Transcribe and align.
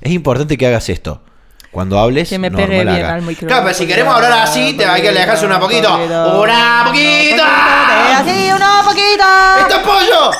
es 0.00 0.12
importante 0.12 0.56
que 0.56 0.66
hagas 0.66 0.88
esto. 0.88 1.22
Cuando 1.70 1.98
hables, 1.98 2.28
Que 2.30 2.38
me 2.38 2.48
normal 2.48 2.68
pegue 2.70 2.84
bien 2.84 3.04
al 3.04 3.20
micrófono. 3.22 3.48
Claro, 3.48 3.64
pero 3.64 3.76
si 3.76 3.86
queremos 3.86 4.14
hablar 4.14 4.32
así, 4.32 4.72
te 4.74 4.86
hay 4.86 5.02
que 5.02 5.10
alejarse 5.10 5.44
una 5.44 5.60
poquito. 5.60 5.94
¡Una 5.94 6.84
poquito! 6.86 7.42
Así, 7.44 8.50
uno 8.54 8.82
poquito. 8.84 9.24
¡Esto 9.60 9.74
es 9.76 9.82
pollo! 9.82 10.30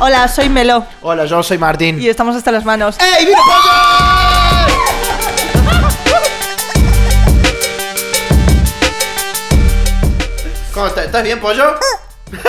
Hola, 0.00 0.28
soy 0.28 0.48
Melo 0.50 0.84
Hola, 1.02 1.24
yo 1.24 1.42
soy 1.42 1.56
Martín. 1.58 2.00
y 2.00 2.08
estamos 2.08 2.34
hasta 2.36 2.50
las 2.50 2.64
manos. 2.64 2.96
¡Ey, 2.98 3.26
vino 3.26 3.38
pollo! 3.38 4.74
¿Cómo 10.72 10.86
estás? 10.86 11.04
¿Estás 11.06 11.22
bien, 11.22 11.40
pollo? 11.40 11.76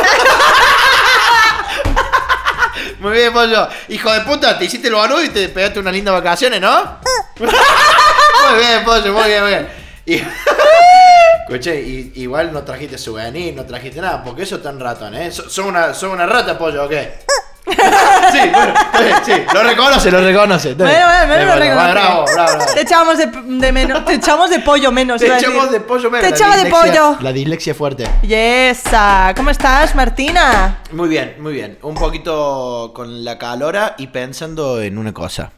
Muy 3.05 3.13
bien, 3.13 3.31
pollo. 3.31 3.67
Hijo 3.89 4.11
de 4.11 4.21
puta, 4.21 4.57
te 4.57 4.65
hiciste 4.65 4.87
el 4.87 4.95
banudo 4.95 5.23
y 5.23 5.29
te 5.29 5.47
pegaste 5.49 5.79
unas 5.79 5.93
lindas 5.93 6.15
vacaciones, 6.15 6.59
¿no? 6.59 6.97
muy 7.39 8.59
bien, 8.59 8.83
pollo, 8.83 9.13
muy 9.13 9.27
bien, 9.27 9.41
muy 9.43 9.49
bien. 9.51 9.67
Y... 10.07 10.15
Escuché, 11.47 11.79
igual 11.79 12.51
no 12.51 12.63
trajiste 12.63 12.97
souvenir, 12.97 13.53
no 13.53 13.63
trajiste 13.63 14.01
nada, 14.01 14.23
porque 14.23 14.41
eso 14.41 14.59
tan 14.59 14.79
ratón, 14.79 15.13
¿eh? 15.13 15.31
So- 15.31 15.47
¿Son 15.47 15.65
una, 15.67 15.93
son 15.93 16.09
una 16.09 16.25
rata, 16.25 16.57
pollo, 16.57 16.85
o 16.85 16.89
qué? 16.89 17.19
Sí, 17.65 18.39
bueno, 18.51 18.73
sí, 19.25 19.31
lo 19.53 19.63
reconoce, 19.63 20.11
lo 20.11 20.21
reconoce. 20.21 20.73
Bueno, 20.75 20.91
bueno, 21.07 21.27
bueno, 21.27 21.45
lo 21.45 21.55
Bien, 21.55 21.59
reconoce. 21.69 21.91
Bravo, 21.91 22.25
bravo, 22.25 22.55
bravo. 22.57 22.73
Te 22.73 22.81
echamos 22.81 23.17
de, 23.17 23.25
de 23.27 23.71
menos, 23.71 24.05
te 24.05 24.13
echamos 24.13 24.49
de 24.49 24.59
pollo 24.59 24.91
menos. 24.91 25.19
Te 25.21 25.27
echamos 25.35 25.71
de 25.71 25.79
pollo 25.79 26.11
menos. 26.11 26.23
Te 26.25 26.29
la 26.31 26.35
echamos 26.35 26.55
de 26.57 26.69
dislexia- 26.69 26.81
pollo. 27.11 27.17
La 27.21 27.31
dislexia 27.33 27.73
fuerte. 27.75 28.07
Yesa, 28.23 29.33
¿cómo 29.35 29.49
estás, 29.49 29.95
Martina? 29.95 30.79
Muy 30.91 31.09
bien, 31.09 31.35
muy 31.39 31.53
bien. 31.53 31.77
Un 31.81 31.95
poquito 31.95 32.91
con 32.95 33.23
la 33.25 33.37
calora 33.37 33.95
y 33.97 34.07
pensando 34.07 34.81
en 34.81 34.97
una 34.97 35.13
cosa. 35.13 35.51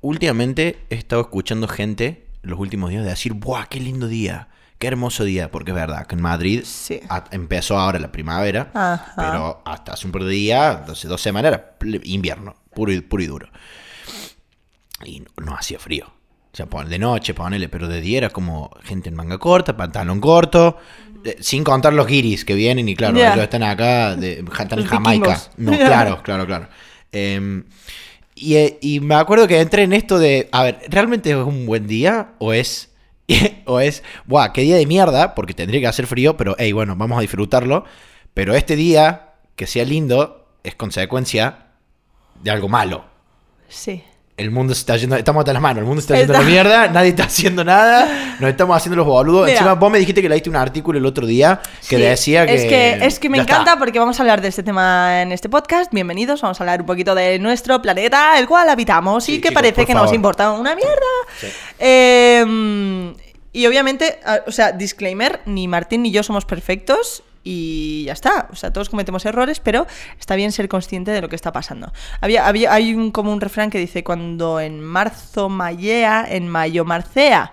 Últimamente 0.00 0.84
he 0.90 0.96
estado 0.96 1.22
escuchando 1.22 1.68
gente 1.68 2.26
los 2.42 2.58
últimos 2.58 2.90
días 2.90 3.04
de 3.04 3.10
decir, 3.10 3.34
¡buah, 3.34 3.66
qué 3.66 3.78
lindo 3.78 4.08
día! 4.08 4.48
Qué 4.82 4.88
hermoso 4.88 5.22
día, 5.22 5.48
porque 5.48 5.70
es 5.70 5.76
verdad 5.76 6.08
que 6.08 6.16
en 6.16 6.22
Madrid 6.22 6.62
Sí. 6.64 6.98
a- 7.08 7.22
empezó 7.30 7.78
ahora 7.78 8.00
la 8.00 8.10
primavera, 8.10 8.72
Ajá. 8.74 9.12
pero 9.16 9.62
hasta 9.64 9.92
hace 9.92 10.06
un 10.06 10.12
par 10.12 10.24
de 10.24 10.30
días, 10.30 10.90
hace 10.90 11.06
dos 11.06 11.20
semanas, 11.20 11.52
era 11.52 11.76
invierno, 12.02 12.56
puro 12.74 12.90
y, 12.92 13.00
puro 13.00 13.22
y 13.22 13.26
duro. 13.28 13.48
Y 15.04 15.20
no, 15.20 15.26
no 15.44 15.54
hacía 15.56 15.78
frío. 15.78 16.06
O 16.06 16.56
sea, 16.56 16.66
pon- 16.66 16.88
de 16.88 16.98
noche, 16.98 17.32
ponele, 17.32 17.68
pero 17.68 17.86
de 17.86 18.00
día 18.00 18.18
era 18.18 18.30
como 18.30 18.70
gente 18.82 19.08
en 19.08 19.14
manga 19.14 19.38
corta, 19.38 19.76
pantalón 19.76 20.20
corto, 20.20 20.76
eh, 21.24 21.36
sin 21.38 21.62
contar 21.62 21.92
los 21.92 22.08
guiris 22.08 22.44
que 22.44 22.54
vienen 22.54 22.88
y 22.88 22.96
claro, 22.96 23.16
ellos 23.18 23.38
están 23.38 23.62
acá, 23.62 24.16
de, 24.16 24.40
están 24.40 24.80
en 24.80 24.86
Jamaica. 24.86 25.40
No, 25.58 25.78
claro, 25.78 26.22
claro, 26.24 26.44
claro. 26.44 26.66
Em, 27.12 27.62
y, 28.34 28.54
eh, 28.56 28.78
y 28.82 28.98
me 28.98 29.14
acuerdo 29.14 29.46
que 29.46 29.60
entré 29.60 29.84
en 29.84 29.92
esto 29.92 30.18
de, 30.18 30.48
a 30.50 30.64
ver, 30.64 30.80
¿realmente 30.88 31.30
es 31.30 31.36
un 31.36 31.66
buen 31.66 31.86
día 31.86 32.32
o 32.40 32.52
es... 32.52 32.88
o 33.66 33.80
es, 33.80 34.02
buah, 34.26 34.52
qué 34.52 34.62
día 34.62 34.76
de 34.76 34.86
mierda, 34.86 35.34
porque 35.34 35.54
tendría 35.54 35.80
que 35.80 35.86
hacer 35.86 36.06
frío, 36.06 36.36
pero 36.36 36.54
hey, 36.58 36.72
bueno, 36.72 36.96
vamos 36.96 37.18
a 37.18 37.20
disfrutarlo. 37.20 37.84
Pero 38.34 38.54
este 38.54 38.76
día, 38.76 39.32
que 39.56 39.66
sea 39.66 39.84
lindo, 39.84 40.46
es 40.64 40.74
consecuencia 40.74 41.66
de 42.42 42.50
algo 42.50 42.68
malo. 42.68 43.04
Sí. 43.68 44.04
El 44.38 44.50
mundo 44.50 44.74
se 44.74 44.80
está 44.80 44.96
yendo, 44.96 45.14
estamos 45.14 45.42
hasta 45.42 45.52
las 45.52 45.60
manos, 45.60 45.80
el 45.82 45.84
mundo 45.84 46.00
se 46.00 46.06
está 46.06 46.18
yendo 46.18 46.34
a 46.34 46.38
la 46.40 46.44
mierda, 46.44 46.88
nadie 46.88 47.10
está 47.10 47.24
haciendo 47.24 47.62
nada, 47.64 48.36
nos 48.40 48.50
estamos 48.50 48.74
haciendo 48.74 48.96
los 48.96 49.06
boludos. 49.06 49.44
Mira. 49.44 49.58
Encima, 49.58 49.74
vos 49.74 49.92
me 49.92 49.98
dijiste 49.98 50.22
que 50.22 50.28
leíste 50.28 50.48
un 50.48 50.56
artículo 50.56 50.98
el 50.98 51.04
otro 51.04 51.26
día 51.26 51.60
que 51.86 51.96
Sí, 51.96 52.02
decía 52.02 52.46
que. 52.46 52.54
Es 52.54 52.64
que, 52.64 53.06
es 53.06 53.18
que 53.18 53.28
me 53.28 53.38
encanta 53.38 53.72
está. 53.72 53.78
porque 53.78 53.98
vamos 53.98 54.18
a 54.18 54.22
hablar 54.22 54.40
de 54.40 54.48
este 54.48 54.62
tema 54.62 55.20
en 55.20 55.32
este 55.32 55.50
podcast. 55.50 55.92
Bienvenidos, 55.92 56.40
vamos 56.40 56.58
a 56.58 56.64
hablar 56.64 56.80
un 56.80 56.86
poquito 56.86 57.14
de 57.14 57.38
nuestro 57.38 57.82
planeta, 57.82 58.38
el 58.38 58.48
cual 58.48 58.70
habitamos 58.70 59.24
Sí, 59.24 59.34
y 59.34 59.36
que 59.36 59.50
chicos, 59.50 59.62
parece 59.62 59.84
que 59.84 59.94
nos 59.94 60.12
importa 60.14 60.50
una 60.50 60.74
mierda. 60.74 60.96
Sí. 61.38 61.48
Eh, 61.78 63.14
y 63.52 63.66
obviamente, 63.66 64.20
ah, 64.24 64.40
o 64.46 64.52
sea, 64.52 64.72
disclaimer, 64.72 65.40
ni 65.46 65.68
Martín 65.68 66.02
ni 66.02 66.10
yo 66.10 66.22
somos 66.22 66.44
perfectos. 66.44 67.22
Y 67.44 68.04
ya 68.04 68.12
está, 68.12 68.46
o 68.52 68.54
sea, 68.54 68.72
todos 68.72 68.88
cometemos 68.88 69.26
errores, 69.26 69.58
pero 69.58 69.88
está 70.16 70.36
bien 70.36 70.52
ser 70.52 70.68
consciente 70.68 71.10
de 71.10 71.20
lo 71.20 71.28
que 71.28 71.34
está 71.34 71.50
pasando. 71.50 71.92
Había, 72.20 72.46
había, 72.46 72.72
hay 72.72 72.94
un, 72.94 73.10
como 73.10 73.32
un 73.32 73.40
refrán 73.40 73.68
que 73.68 73.78
dice, 73.78 74.04
cuando 74.04 74.60
en 74.60 74.80
marzo 74.80 75.48
mayea, 75.48 76.24
en 76.28 76.46
mayo 76.46 76.84
marcea. 76.84 77.52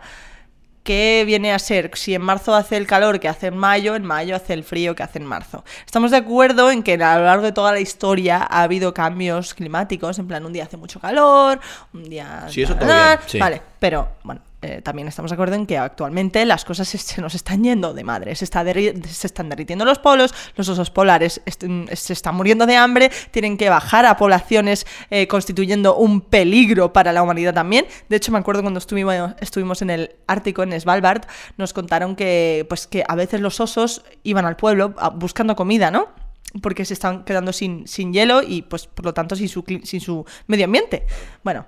¿Qué 0.83 1.23
viene 1.25 1.53
a 1.53 1.59
ser? 1.59 1.91
Si 1.95 2.13
en 2.13 2.21
marzo 2.21 2.53
hace 2.53 2.77
el 2.77 2.87
calor 2.87 3.19
que 3.19 3.27
hace 3.27 3.47
en 3.47 3.57
mayo, 3.57 3.95
en 3.95 4.05
mayo 4.05 4.35
hace 4.35 4.53
el 4.53 4.63
frío 4.63 4.95
que 4.95 5.03
hace 5.03 5.17
en 5.17 5.25
marzo. 5.25 5.63
Estamos 5.85 6.11
de 6.11 6.17
acuerdo 6.17 6.71
en 6.71 6.83
que 6.83 6.93
a 6.93 7.17
lo 7.17 7.25
largo 7.25 7.45
de 7.45 7.51
toda 7.51 7.71
la 7.71 7.79
historia 7.79 8.37
ha 8.37 8.63
habido 8.63 8.93
cambios 8.93 9.55
climáticos, 9.55 10.19
en 10.19 10.27
plan 10.27 10.45
un 10.45 10.53
día 10.53 10.63
hace 10.63 10.77
mucho 10.77 10.99
calor, 10.99 11.59
un 11.93 12.03
día... 12.03 12.45
Sí, 12.49 12.61
eso 12.61 12.75
bien, 12.75 12.89
sí. 13.25 13.39
Vale, 13.39 13.61
pero 13.79 14.09
bueno, 14.23 14.41
eh, 14.61 14.81
también 14.81 15.07
estamos 15.07 15.31
de 15.31 15.35
acuerdo 15.35 15.55
en 15.55 15.65
que 15.65 15.77
actualmente 15.77 16.45
las 16.45 16.65
cosas 16.65 16.87
se, 16.89 17.21
nos 17.21 17.35
están 17.35 17.63
yendo 17.63 17.93
de 17.93 18.03
madre. 18.03 18.35
Se, 18.35 18.43
está 18.45 18.63
se 18.63 19.27
están 19.27 19.49
derritiendo 19.49 19.85
los 19.85 19.99
polos, 19.99 20.33
los 20.55 20.67
osos 20.69 20.89
polares 20.91 21.41
est- 21.45 21.63
se 21.93 22.13
están 22.13 22.35
muriendo 22.35 22.65
de 22.65 22.75
hambre, 22.75 23.09
tienen 23.31 23.57
que 23.57 23.69
bajar 23.69 24.05
a 24.05 24.17
poblaciones 24.17 24.85
eh, 25.09 25.27
constituyendo 25.27 25.95
un 25.95 26.21
peligro 26.21 26.91
para 26.93 27.13
la 27.13 27.23
humanidad 27.23 27.53
también. 27.53 27.85
De 28.09 28.17
hecho, 28.17 28.31
me 28.31 28.37
acuerdo 28.39 28.61
cuando 28.61 28.79
estuvimos, 28.79 29.31
estuvimos 29.39 29.81
en 29.81 29.89
el 29.91 30.11
Ártico, 30.27 30.63
en 30.63 30.79
Svalbard, 30.79 31.21
nos 31.57 31.73
contaron 31.73 32.15
que, 32.15 32.65
pues, 32.67 32.87
que 32.87 33.03
a 33.07 33.15
veces 33.15 33.39
los 33.41 33.59
osos 33.59 34.03
iban 34.23 34.45
al 34.45 34.55
pueblo 34.57 34.93
buscando 35.15 35.55
comida, 35.55 35.89
¿no? 35.91 36.09
Porque 36.61 36.83
se 36.83 36.95
están 36.95 37.23
quedando 37.25 37.53
sin, 37.53 37.87
sin 37.87 38.11
hielo 38.11 38.41
y, 38.41 38.63
pues, 38.63 38.87
por 38.87 39.05
lo 39.05 39.13
tanto, 39.13 39.35
sin 39.35 39.47
su, 39.47 39.63
sin 39.83 40.01
su 40.01 40.25
medio 40.47 40.65
ambiente. 40.65 41.05
Bueno, 41.43 41.65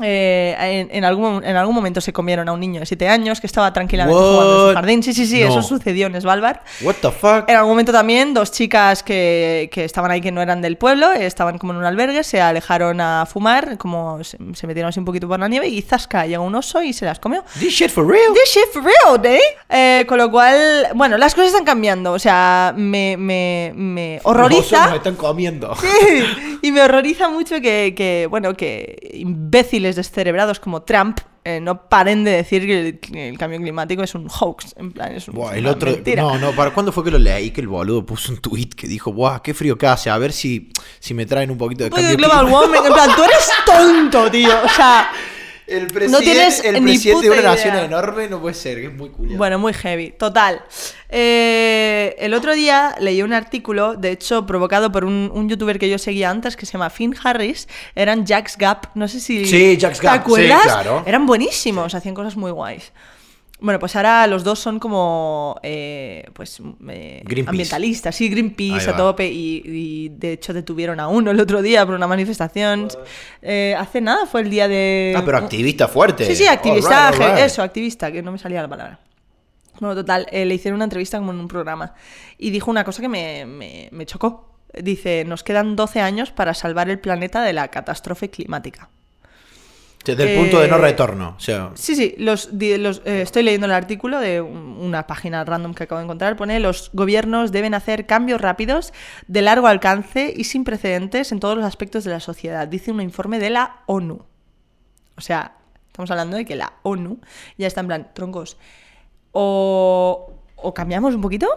eh, 0.00 0.56
en, 0.58 0.88
en 0.96 1.04
algún, 1.04 1.42
en 1.44 1.56
algún 1.56 1.74
momento 1.74 2.00
se 2.00 2.12
comieron 2.12 2.48
a 2.48 2.52
un 2.52 2.60
niño 2.60 2.80
de 2.80 2.86
7 2.86 3.08
años 3.08 3.40
que 3.40 3.46
estaba 3.46 3.72
tranquilamente 3.72 4.18
jugando 4.18 4.52
en 4.52 4.58
su 4.60 4.66
What? 4.68 4.74
jardín. 4.74 5.02
Sí, 5.02 5.12
sí, 5.12 5.26
sí, 5.26 5.40
No. 5.42 5.48
eso 5.50 5.62
sucedió 5.62 6.06
en 6.06 6.20
Svalbard. 6.20 6.58
What 6.82 6.96
the 7.00 7.10
fuck? 7.10 7.48
En 7.48 7.56
algún 7.56 7.70
momento 7.72 7.92
también 7.92 8.34
dos 8.34 8.52
chicas 8.52 9.02
que, 9.02 9.68
que 9.72 9.84
estaban 9.84 10.10
ahí 10.10 10.20
que 10.20 10.32
no 10.32 10.40
eran 10.42 10.60
del 10.62 10.76
pueblo, 10.76 11.12
eh, 11.12 11.26
estaban 11.26 11.58
como 11.58 11.72
en 11.72 11.78
un 11.78 11.84
albergue, 11.84 12.22
se 12.24 12.40
alejaron 12.40 13.00
a 13.00 13.26
fumar, 13.26 13.76
como 13.78 14.22
se, 14.24 14.38
se 14.54 14.66
metieron 14.66 14.88
así 14.90 14.98
un 14.98 15.04
poquito 15.04 15.26
por 15.28 15.38
la 15.40 15.48
nieve 15.48 15.68
y 15.68 15.82
zasca, 15.82 16.26
llegó 16.26 16.44
un 16.44 16.54
oso 16.54 16.82
y 16.82 16.92
se 16.92 17.04
las 17.04 17.18
comió. 17.18 17.44
This 17.58 17.72
shit 17.74 17.90
for 17.90 18.06
real? 18.06 18.32
This 18.34 18.54
shit 18.54 18.72
for 18.72 18.82
real, 18.84 19.20
¿eh? 19.24 19.40
Eh, 19.68 20.04
Con 20.08 20.18
lo 20.18 20.30
cual, 20.30 20.88
bueno, 20.94 21.16
las 21.18 21.34
cosas 21.34 21.48
están 21.50 21.64
cambiando, 21.64 22.12
o 22.12 22.18
sea, 22.18 22.72
me, 22.76 23.16
me, 23.16 23.72
me 23.74 24.14
Los 24.16 24.26
osos 24.26 24.30
horroriza. 24.36 24.86
nos 24.86 24.94
están 24.96 25.16
comiendo. 25.16 25.74
Sí, 25.98 26.24
y 26.62 26.72
me 26.72 26.82
horroriza 26.82 27.28
mucho 27.28 27.60
que, 27.60 27.94
que, 27.96 28.26
bueno, 28.30 28.54
que 28.54 29.10
imbéciles 29.14 29.87
descerebrados 29.96 30.60
como 30.60 30.82
Trump 30.82 31.18
eh, 31.44 31.60
no 31.60 31.88
paren 31.88 32.24
de 32.24 32.32
decir 32.32 32.66
que 32.66 32.80
el, 32.88 33.00
que 33.00 33.28
el 33.30 33.38
cambio 33.38 33.58
climático 33.60 34.02
es 34.02 34.14
un 34.14 34.28
hoax, 34.28 34.74
en 34.76 34.92
plan, 34.92 35.12
es 35.14 35.28
un- 35.28 35.34
Buah, 35.34 35.56
el 35.56 35.66
otro. 35.66 35.90
mentira. 35.90 36.22
No, 36.22 36.38
no, 36.38 36.52
¿para 36.52 36.72
cuándo 36.72 36.92
fue 36.92 37.04
que 37.04 37.10
lo 37.10 37.18
leí? 37.18 37.50
Que 37.52 37.62
el 37.62 37.68
boludo 37.68 38.04
puso 38.04 38.32
un 38.32 38.38
tweet 38.38 38.68
que 38.76 38.86
dijo, 38.86 39.12
¡buah, 39.12 39.40
qué 39.40 39.54
frío 39.54 39.78
que 39.78 39.86
hace! 39.86 40.10
A 40.10 40.18
ver 40.18 40.32
si, 40.32 40.70
si 41.00 41.14
me 41.14 41.24
traen 41.24 41.50
un 41.50 41.56
poquito 41.56 41.84
de 41.84 41.90
cambio 41.90 42.16
global 42.16 42.44
climático". 42.46 42.60
warming, 42.74 42.86
en 42.86 42.92
plan, 42.92 43.10
tú 43.16 43.22
eres 43.24 43.50
tonto, 43.64 44.30
tío, 44.30 44.50
o 44.64 44.68
sea... 44.68 45.10
El 45.68 45.86
presidente, 45.88 46.08
No 46.10 46.18
tienes 46.20 46.64
el 46.64 46.82
presidente 46.82 47.26
de 47.28 47.30
una 47.38 47.42
nación 47.50 47.74
idea. 47.74 47.84
enorme 47.84 48.28
no 48.28 48.40
puede 48.40 48.54
ser, 48.54 48.78
que 48.80 48.86
es 48.86 48.94
muy 48.94 49.10
culiado. 49.10 49.36
Bueno, 49.38 49.58
muy 49.58 49.72
heavy, 49.74 50.12
total. 50.12 50.62
Eh, 51.10 52.16
el 52.18 52.34
otro 52.34 52.54
día 52.54 52.94
leí 53.00 53.22
un 53.22 53.32
artículo, 53.32 53.94
de 53.94 54.10
hecho, 54.12 54.46
provocado 54.46 54.90
por 54.92 55.04
un, 55.04 55.30
un 55.34 55.48
youtuber 55.48 55.78
que 55.78 55.88
yo 55.88 55.98
seguía 55.98 56.30
antes, 56.30 56.56
que 56.56 56.66
se 56.66 56.72
llama 56.72 56.90
Finn 56.90 57.14
Harris. 57.22 57.68
Eran 57.94 58.24
Jack's 58.24 58.56
Gap, 58.56 58.86
no 58.94 59.08
sé 59.08 59.20
si... 59.20 59.44
Sí, 59.46 59.76
Jack's 59.76 60.00
Gap, 60.00 60.12
¿Te 60.14 60.18
acuerdas? 60.20 60.62
sí, 60.62 60.68
claro. 60.68 61.02
Eran 61.06 61.26
buenísimos, 61.26 61.94
hacían 61.94 62.14
cosas 62.14 62.36
muy 62.36 62.50
guays. 62.50 62.92
Bueno, 63.60 63.80
pues 63.80 63.96
ahora 63.96 64.26
los 64.28 64.44
dos 64.44 64.60
son 64.60 64.78
como, 64.78 65.58
eh, 65.64 66.24
pues, 66.32 66.60
eh, 66.88 67.24
ambientalistas, 67.48 68.14
sí, 68.14 68.28
Greenpeace 68.28 68.90
a 68.90 68.96
tope 68.96 69.26
y, 69.28 69.62
y, 69.64 70.08
de 70.10 70.34
hecho 70.34 70.52
detuvieron 70.54 71.00
a 71.00 71.08
uno 71.08 71.32
el 71.32 71.40
otro 71.40 71.60
día 71.60 71.84
por 71.84 71.96
una 71.96 72.06
manifestación. 72.06 72.88
Eh, 73.42 73.74
hace 73.76 74.00
nada, 74.00 74.26
fue 74.26 74.42
el 74.42 74.50
día 74.50 74.68
de... 74.68 75.12
ah, 75.16 75.22
pero 75.24 75.38
activista 75.38 75.88
fuerte. 75.88 76.24
Sí, 76.26 76.36
sí, 76.36 76.46
activista, 76.46 77.08
All 77.08 77.14
right, 77.14 77.22
all 77.22 77.34
right. 77.34 77.44
eso, 77.46 77.62
activista, 77.62 78.12
que 78.12 78.22
no 78.22 78.30
me 78.30 78.38
salía 78.38 78.62
la 78.62 78.68
palabra. 78.68 79.00
Bueno, 79.80 79.94
total, 79.96 80.26
eh, 80.30 80.44
le 80.44 80.54
hicieron 80.54 80.76
una 80.76 80.84
entrevista 80.84 81.18
como 81.18 81.32
en 81.32 81.40
un 81.40 81.48
programa 81.48 81.94
y 82.38 82.50
dijo 82.50 82.70
una 82.70 82.84
cosa 82.84 83.02
que 83.02 83.08
me, 83.08 83.44
me- 83.44 83.88
me 83.90 84.06
chocó. 84.06 84.54
Dice, 84.80 85.24
nos 85.26 85.42
quedan 85.42 85.74
12 85.76 86.00
años 86.00 86.30
para 86.30 86.54
salvar 86.54 86.90
el 86.90 87.00
planeta 87.00 87.42
de 87.42 87.52
la 87.54 87.68
catástrofe 87.68 88.28
climática. 88.30 88.90
Desde 90.16 90.34
el 90.34 90.40
punto 90.40 90.60
de 90.60 90.68
no 90.68 90.76
Eh, 90.76 90.80
retorno. 90.80 91.34
O 91.36 91.40
sea, 91.40 91.70
Sí, 91.74 91.94
sí, 91.96 92.14
los, 92.18 92.56
di- 92.58 92.76
los, 92.78 93.02
eh, 93.04 93.22
estoy 93.22 93.42
leyendo 93.42 93.66
el 93.66 93.72
artículo 93.72 94.18
de 94.20 94.40
un- 94.40 94.78
una 94.80 95.06
página 95.06 95.44
random 95.44 95.74
que 95.74 95.84
acabo 95.84 95.98
de 95.98 96.04
encontrar. 96.04 96.36
Pone, 96.36 96.60
los 96.60 96.90
gobiernos 96.92 97.52
deben 97.52 97.74
hacer 97.74 98.06
cambios 98.06 98.40
rápidos, 98.40 98.92
de 99.26 99.42
largo 99.42 99.66
alcance 99.66 100.32
y 100.36 100.44
sin 100.44 100.64
precedentes 100.64 101.32
en 101.32 101.40
todos 101.40 101.56
los 101.56 101.64
aspectos 101.64 102.04
de 102.04 102.10
la 102.10 102.20
sociedad, 102.20 102.66
dice 102.68 102.90
un 102.92 103.00
informe 103.00 103.38
de 103.38 103.50
la 103.50 103.82
ONU. 103.86 104.24
O 105.16 105.20
sea, 105.20 105.54
estamos 105.88 106.10
hablando 106.10 106.36
de 106.36 106.44
que 106.44 106.54
la 106.56 106.74
ONU 106.82 107.18
ya 107.56 107.66
está 107.66 107.80
en 107.80 107.86
plan, 107.88 108.10
troncos, 108.14 108.56
o, 109.32 110.32
o 110.56 110.74
cambiamos 110.74 111.14
un 111.14 111.20
poquito, 111.20 111.48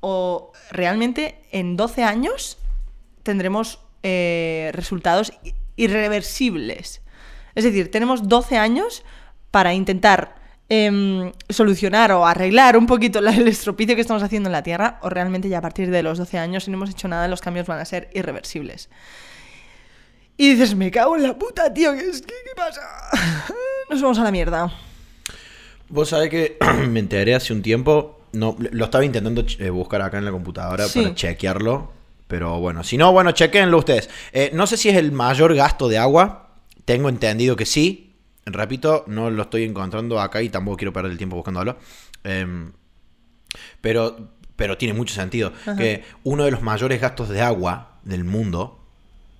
o 0.00 0.52
realmente 0.70 1.42
en 1.52 1.76
12 1.76 2.02
años 2.04 2.58
tendremos 3.22 3.80
eh, 4.02 4.70
resultados 4.74 5.32
irreversibles. 5.76 7.02
Es 7.58 7.64
decir, 7.64 7.90
tenemos 7.90 8.28
12 8.28 8.56
años 8.56 9.02
para 9.50 9.74
intentar 9.74 10.36
em, 10.68 11.32
solucionar 11.48 12.12
o 12.12 12.24
arreglar 12.26 12.76
un 12.76 12.86
poquito 12.86 13.18
el 13.18 13.48
estropicio 13.48 13.94
que 13.96 14.00
estamos 14.02 14.22
haciendo 14.22 14.48
en 14.48 14.52
la 14.52 14.62
Tierra, 14.62 14.98
o 15.02 15.08
realmente 15.08 15.48
ya 15.48 15.58
a 15.58 15.60
partir 15.60 15.90
de 15.90 16.02
los 16.02 16.18
12 16.18 16.38
años, 16.38 16.64
si 16.64 16.70
no 16.70 16.76
hemos 16.76 16.90
hecho 16.90 17.08
nada, 17.08 17.26
los 17.26 17.40
cambios 17.40 17.66
van 17.66 17.80
a 17.80 17.84
ser 17.84 18.10
irreversibles. 18.14 18.90
Y 20.36 20.50
dices, 20.50 20.74
me 20.76 20.90
cago 20.90 21.16
en 21.16 21.24
la 21.24 21.36
puta, 21.36 21.72
tío, 21.74 21.92
¿qué, 21.94 22.08
es- 22.08 22.22
qué, 22.22 22.34
qué 22.44 22.54
pasa? 22.54 22.80
Nos 23.90 24.00
vamos 24.02 24.18
a 24.18 24.22
la 24.24 24.30
mierda. 24.30 24.72
Vos 25.88 26.10
sabés 26.10 26.30
que 26.30 26.58
me 26.88 27.00
enteré 27.00 27.34
hace 27.34 27.52
un 27.52 27.62
tiempo, 27.62 28.20
no, 28.32 28.54
lo 28.58 28.84
estaba 28.84 29.04
intentando 29.04 29.44
eh, 29.58 29.70
buscar 29.70 30.02
acá 30.02 30.18
en 30.18 30.24
la 30.26 30.30
computadora 30.30 30.86
Sí. 30.86 31.00
para 31.02 31.14
chequearlo, 31.14 31.90
pero 32.28 32.60
bueno, 32.60 32.84
si 32.84 32.96
no, 32.98 33.10
bueno, 33.10 33.32
chequenlo 33.32 33.78
ustedes. 33.78 34.08
Eh, 34.32 34.50
no 34.52 34.66
sé 34.66 34.76
si 34.76 34.90
es 34.90 34.96
el 34.96 35.10
mayor 35.12 35.54
gasto 35.56 35.88
de 35.88 35.98
agua, 35.98 36.47
tengo 36.88 37.10
entendido 37.10 37.54
que 37.54 37.66
sí, 37.66 38.16
repito, 38.46 39.04
no 39.08 39.30
lo 39.30 39.42
estoy 39.42 39.64
encontrando 39.64 40.18
acá 40.22 40.40
y 40.40 40.48
tampoco 40.48 40.78
quiero 40.78 40.90
perder 40.90 41.12
el 41.12 41.18
tiempo 41.18 41.36
buscándolo, 41.36 41.76
Em, 42.24 42.72
pero, 43.82 44.30
pero 44.56 44.78
tiene 44.78 44.94
mucho 44.94 45.14
sentido, 45.14 45.52
que 45.76 46.02
uno 46.24 46.44
de 46.46 46.50
los 46.50 46.62
mayores 46.62 46.98
gastos 47.00 47.28
de 47.28 47.42
agua 47.42 47.98
del 48.04 48.24
mundo, 48.24 48.80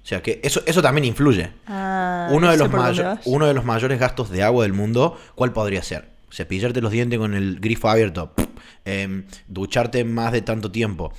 o 0.03 0.07
sea 0.07 0.23
que 0.23 0.41
eso, 0.45 0.63
eso 0.67 0.83
también 0.83 1.07
influye. 1.07 1.51
Ah, 1.67 2.29
Uno 2.33 2.51
de, 2.51 2.57
los 2.59 2.69
mayo- 2.71 3.03
uno 3.25 3.47
de 3.47 3.55
los 3.55 3.65
mayores 3.65 3.99
gastos 3.99 4.29
de 4.29 4.43
agua 4.43 4.65
del 4.65 4.75
mundo, 4.75 5.19
¿cuál 5.35 5.53
podría 5.55 5.83
ser? 5.83 6.11
Cepillarte 6.31 6.83
los 6.83 6.93
dientes 6.93 7.19
con 7.19 7.33
el 7.35 7.61
grifo 7.61 7.89
abierto. 7.89 8.35
Em, 8.85 9.25
ducharte 9.49 10.05
más 10.05 10.33
de 10.33 10.43
tanto 10.43 10.71
tiempo. 10.71 11.13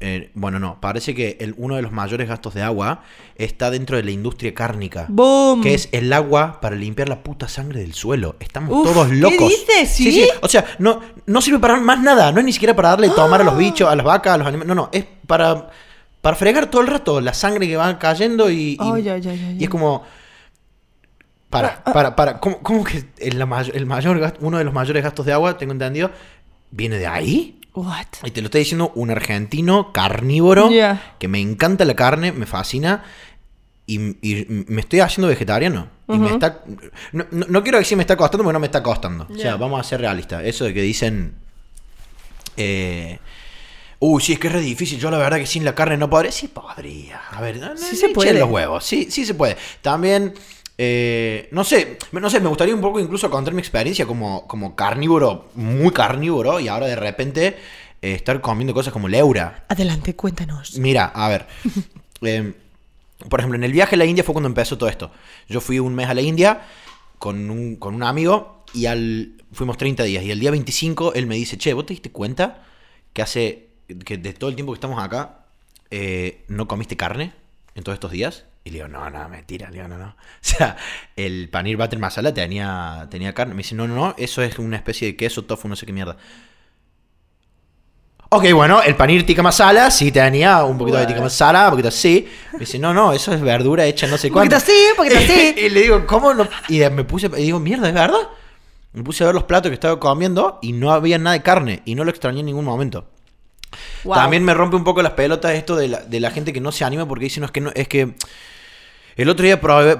Eh, 0.00 0.30
bueno, 0.34 0.58
no. 0.58 0.80
Parece 0.80 1.14
que 1.14 1.38
el- 1.40 1.54
uno 1.56 1.76
de 1.76 1.82
los 1.82 1.90
mayores 1.92 2.28
gastos 2.28 2.52
de 2.54 2.62
agua 2.62 3.02
está 3.36 3.70
dentro 3.70 3.96
de 3.96 4.02
la 4.02 4.10
industria 4.10 4.52
cárnica. 4.54 5.06
¡Boom! 5.08 5.62
Que 5.62 5.74
es 5.74 5.88
el 5.92 6.12
agua 6.12 6.60
para 6.60 6.76
limpiar 6.76 7.08
la 7.08 7.22
puta 7.22 7.48
sangre 7.48 7.80
del 7.80 7.94
suelo. 7.94 8.36
Estamos 8.40 8.70
Uf, 8.76 8.92
todos 8.92 9.08
¿qué 9.08 9.14
locos. 9.14 9.48
dices? 9.48 9.90
¿Sí? 9.90 10.28
O 10.42 10.48
sea, 10.48 10.64
no, 10.78 11.00
no 11.26 11.40
sirve 11.40 11.58
para 11.58 11.76
más 11.80 12.00
nada. 12.02 12.30
No 12.32 12.40
es 12.40 12.44
ni 12.44 12.52
siquiera 12.52 12.76
para 12.76 12.90
darle 12.90 13.08
tomar 13.10 13.40
a 13.40 13.42
Ah. 13.44 13.46
los 13.46 13.56
bichos, 13.58 13.88
a 13.88 13.96
las 13.96 14.04
vacas, 14.04 14.34
a 14.34 14.38
los 14.38 14.46
animales. 14.46 14.68
No, 14.68 14.74
no. 14.74 14.90
Es 14.92 15.04
para, 15.26 15.70
para 16.20 16.36
fregar 16.36 16.66
todo 16.70 16.82
el 16.82 16.88
rato 16.88 17.20
la 17.20 17.32
sangre 17.32 17.66
que 17.66 17.76
va 17.76 17.98
cayendo 17.98 18.50
y, 18.50 18.72
y, 18.74 18.78
Ay, 18.80 19.08
ay, 19.08 19.22
ay, 19.26 19.44
ay, 19.48 19.56
y 19.60 19.64
es 19.64 19.70
como... 19.70 20.02
Para, 21.48 21.82
para, 21.84 22.16
para. 22.16 22.40
¿Cómo, 22.40 22.58
cómo 22.58 22.84
que 22.84 23.04
el, 23.18 23.40
el 23.72 23.86
mayor 23.86 24.34
uno 24.40 24.58
de 24.58 24.64
los 24.64 24.74
mayores 24.74 25.02
gastos 25.02 25.24
de 25.24 25.32
agua, 25.32 25.56
tengo 25.56 25.72
entendido, 25.72 26.10
viene 26.70 26.98
de 26.98 27.06
ahí? 27.06 27.55
What? 27.76 28.06
Y 28.24 28.30
te 28.32 28.40
lo 28.40 28.46
está 28.46 28.58
diciendo 28.58 28.90
un 28.94 29.10
argentino 29.10 29.92
carnívoro 29.92 30.68
que 31.18 31.28
me 31.28 31.40
encanta 31.40 31.84
la 31.84 31.94
carne, 31.94 32.32
me 32.32 32.46
fascina. 32.46 33.04
Y, 33.88 34.16
y 34.20 34.46
me 34.66 34.80
estoy 34.80 34.98
haciendo 35.00 35.28
vegetariano. 35.28 35.88
Y 36.08 36.18
me 36.18 36.26
Ujú. 36.26 36.34
está. 36.34 36.64
No, 37.12 37.24
no- 37.30 37.46
no 37.48 37.62
quiero 37.62 37.78
decir 37.78 37.96
me 37.96 38.02
está 38.02 38.16
costando 38.16 38.42
porque 38.42 38.54
no 38.54 38.58
me 38.60 38.66
está 38.66 38.82
costando. 38.82 39.28
O 39.32 39.38
sea, 39.38 39.54
vamos 39.56 39.78
a 39.78 39.84
ser 39.84 40.00
realistas. 40.00 40.42
Eso 40.44 40.64
de 40.64 40.74
que 40.74 40.82
dicen. 40.82 41.34
Eh, 42.56 43.18
Uy, 43.98 44.22
sí, 44.22 44.34
es 44.34 44.38
que 44.38 44.48
es 44.48 44.52
re 44.52 44.60
difícil. 44.60 44.98
Yo 44.98 45.10
la 45.10 45.16
verdad 45.18 45.38
que 45.38 45.46
sin 45.46 45.64
la 45.64 45.74
carne 45.74 45.96
no 45.96 46.10
podría. 46.10 46.30
Sí 46.32 46.48
podría. 46.48 47.18
A 47.30 47.40
ver, 47.40 47.56
no, 47.58 47.76
Sí 47.76 47.88
no 47.92 47.96
se 47.98 48.08
puede. 48.10 48.38
los 48.38 48.50
huevos. 48.50 48.84
Sí, 48.84 49.08
sí 49.10 49.24
se 49.24 49.32
puede. 49.34 49.56
También, 49.82 50.34
eh, 50.78 51.48
no 51.52 51.64
sé, 51.64 51.98
no 52.12 52.28
sé, 52.28 52.40
me 52.40 52.48
gustaría 52.48 52.74
un 52.74 52.80
poco 52.80 53.00
incluso 53.00 53.30
contar 53.30 53.54
mi 53.54 53.60
experiencia 53.60 54.06
como, 54.06 54.46
como 54.46 54.76
carnívoro, 54.76 55.48
muy 55.54 55.90
carnívoro, 55.90 56.60
y 56.60 56.68
ahora 56.68 56.86
de 56.86 56.96
repente 56.96 57.56
eh, 58.02 58.14
estar 58.14 58.40
comiendo 58.40 58.74
cosas 58.74 58.92
como 58.92 59.08
leura. 59.08 59.64
Adelante, 59.68 60.14
cuéntanos. 60.14 60.78
Mira, 60.78 61.06
a 61.06 61.28
ver. 61.28 61.46
eh, 62.22 62.52
por 63.28 63.40
ejemplo, 63.40 63.56
en 63.56 63.64
el 63.64 63.72
viaje 63.72 63.94
a 63.94 63.98
la 63.98 64.04
India 64.04 64.22
fue 64.22 64.34
cuando 64.34 64.48
empezó 64.48 64.76
todo 64.76 64.88
esto. 64.88 65.10
Yo 65.48 65.60
fui 65.60 65.78
un 65.78 65.94
mes 65.94 66.08
a 66.08 66.14
la 66.14 66.20
India 66.20 66.62
con 67.18 67.50
un, 67.50 67.76
con 67.76 67.94
un 67.94 68.02
amigo 68.02 68.64
y 68.74 68.86
al, 68.86 69.42
fuimos 69.52 69.78
30 69.78 70.02
días. 70.04 70.24
Y 70.24 70.30
el 70.30 70.40
día 70.40 70.50
25 70.50 71.14
él 71.14 71.26
me 71.26 71.36
dice, 71.36 71.56
che, 71.56 71.72
¿vos 71.72 71.86
te 71.86 71.94
diste 71.94 72.10
cuenta 72.10 72.64
que 73.14 73.22
hace, 73.22 73.68
que 74.04 74.18
de 74.18 74.34
todo 74.34 74.50
el 74.50 74.56
tiempo 74.56 74.72
que 74.72 74.76
estamos 74.76 75.02
acá, 75.02 75.46
eh, 75.90 76.44
no 76.48 76.68
comiste 76.68 76.96
carne 76.96 77.32
en 77.74 77.82
todos 77.82 77.96
estos 77.96 78.10
días? 78.10 78.44
Y 78.66 78.70
le 78.70 78.78
digo, 78.78 78.88
no, 78.88 79.08
no, 79.08 79.28
mentira, 79.28 79.70
le 79.70 79.76
digo, 79.76 79.86
no, 79.86 79.96
no. 79.96 80.06
O 80.06 80.12
sea, 80.40 80.76
el 81.14 81.48
panir 81.50 81.76
butter 81.76 82.00
masala 82.00 82.34
tenía, 82.34 83.06
tenía 83.08 83.32
carne. 83.32 83.54
Me 83.54 83.58
dice, 83.58 83.76
no, 83.76 83.86
no, 83.86 83.94
no, 83.94 84.14
eso 84.18 84.42
es 84.42 84.58
una 84.58 84.74
especie 84.74 85.06
de 85.06 85.16
queso, 85.16 85.44
tofu, 85.44 85.68
no 85.68 85.76
sé 85.76 85.86
qué 85.86 85.92
mierda. 85.92 86.16
Ok, 88.28 88.50
bueno, 88.54 88.82
el 88.82 88.96
panir 88.96 89.24
tikka 89.24 89.40
masala 89.40 89.88
sí 89.92 90.10
tenía 90.10 90.64
un 90.64 90.76
poquito 90.76 90.98
de 90.98 91.06
tikka 91.06 91.20
masala, 91.20 91.66
un 91.66 91.70
poquito 91.70 91.90
así. 91.90 92.26
Me 92.54 92.58
dice, 92.58 92.80
no, 92.80 92.92
no, 92.92 93.12
eso 93.12 93.32
es 93.32 93.40
verdura 93.40 93.86
hecha 93.86 94.08
no 94.08 94.18
sé 94.18 94.26
Un 94.26 94.34
poquito 94.34 94.56
cuánto. 94.56 94.56
así, 94.56 94.86
un 94.90 94.96
poquito 94.96 95.16
así. 95.16 95.54
y 95.64 95.68
le 95.68 95.82
digo, 95.82 96.04
¿cómo 96.04 96.34
no? 96.34 96.48
Y 96.68 96.80
me 96.90 97.04
puse, 97.04 97.28
y 97.38 97.42
digo, 97.42 97.60
mierda, 97.60 97.86
¿es 97.86 97.94
verdad? 97.94 98.28
Me 98.94 99.04
puse 99.04 99.22
a 99.22 99.26
ver 99.26 99.34
los 99.36 99.44
platos 99.44 99.70
que 99.70 99.74
estaba 99.74 100.00
comiendo 100.00 100.58
y 100.60 100.72
no 100.72 100.90
había 100.90 101.18
nada 101.18 101.34
de 101.34 101.42
carne. 101.42 101.82
Y 101.84 101.94
no 101.94 102.02
lo 102.02 102.10
extrañé 102.10 102.40
en 102.40 102.46
ningún 102.46 102.64
momento. 102.64 103.06
Wow. 104.02 104.14
También 104.14 104.42
me 104.42 104.54
rompe 104.54 104.74
un 104.74 104.82
poco 104.82 105.02
las 105.02 105.12
pelotas 105.12 105.52
esto 105.52 105.76
de 105.76 105.86
la, 105.86 106.00
de 106.00 106.18
la 106.18 106.32
gente 106.32 106.52
que 106.52 106.60
no 106.60 106.72
se 106.72 106.84
anima 106.84 107.06
porque 107.06 107.26
dice, 107.26 107.38
no, 107.38 107.46
es 107.46 107.52
que 107.52 107.60
no, 107.60 107.70
es 107.72 107.86
que 107.86 108.14
el 109.22 109.28
otro 109.30 109.44
día 109.44 109.60
probé, 109.60 109.98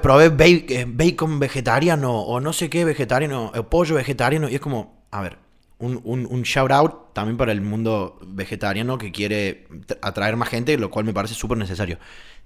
eh, 0.69 0.85
bacon 0.87 1.39
vegetariano 1.39 2.19
o 2.21 2.39
no 2.39 2.53
sé 2.53 2.69
qué 2.69 2.85
vegetariano, 2.85 3.51
o 3.55 3.63
pollo 3.63 3.95
vegetariano 3.95 4.47
y 4.49 4.55
es 4.55 4.61
como, 4.61 5.05
a 5.11 5.21
ver, 5.21 5.37
un, 5.79 6.01
un, 6.03 6.27
un 6.29 6.41
shout 6.43 6.71
out 6.71 7.13
también 7.13 7.37
para 7.37 7.51
el 7.51 7.61
mundo 7.61 8.19
vegetariano 8.25 8.97
que 8.97 9.11
quiere 9.11 9.67
tra- 9.87 9.97
atraer 10.01 10.35
más 10.35 10.49
gente, 10.49 10.77
lo 10.77 10.89
cual 10.89 11.05
me 11.05 11.13
parece 11.13 11.33
súper 11.35 11.57
necesario. 11.57 11.97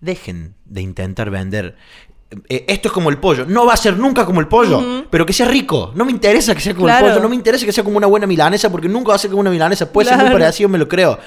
Dejen 0.02 0.56
de 0.66 0.82
intentar 0.82 1.30
vender. 1.30 1.76
eh, 2.50 2.66
esto 2.68 2.88
es 2.90 2.94
como 2.94 3.10
el 3.10 3.18
pollo. 3.20 3.46
No 3.46 3.66
va 3.66 3.74
a 3.74 3.78
ser 3.78 3.98
nunca 3.98 4.26
como 4.26 4.40
el 4.42 4.48
pollo, 4.48 5.06
pero 5.10 5.26
que 5.26 5.34
sea 5.34 5.48
rico. 5.48 5.92
No 5.96 6.06
me 6.06 6.12
interesa 6.12 6.54
que 6.56 6.62
sea 6.62 6.74
como 6.74 6.88
Claro. 6.88 7.06
el 7.08 7.12
pollo. 7.14 7.22
No 7.24 7.30
me 7.30 7.36
interesa 7.36 7.66
que 7.66 7.72
sea 7.72 7.84
como 7.84 7.98
una 7.98 8.08
buena 8.08 8.28
milanesa, 8.28 8.70
porque 8.70 8.90
nunca 8.90 9.10
va 9.10 9.16
a 9.16 9.20
ser 9.20 9.30
como 9.30 9.42
una 9.42 9.52
milanesa. 9.52 9.92
Puede 9.92 10.10
ser 10.10 10.18
muy 10.18 10.32
parecido, 10.32 10.68
me 10.70 10.78
lo 10.78 10.88
creo. 10.88 11.18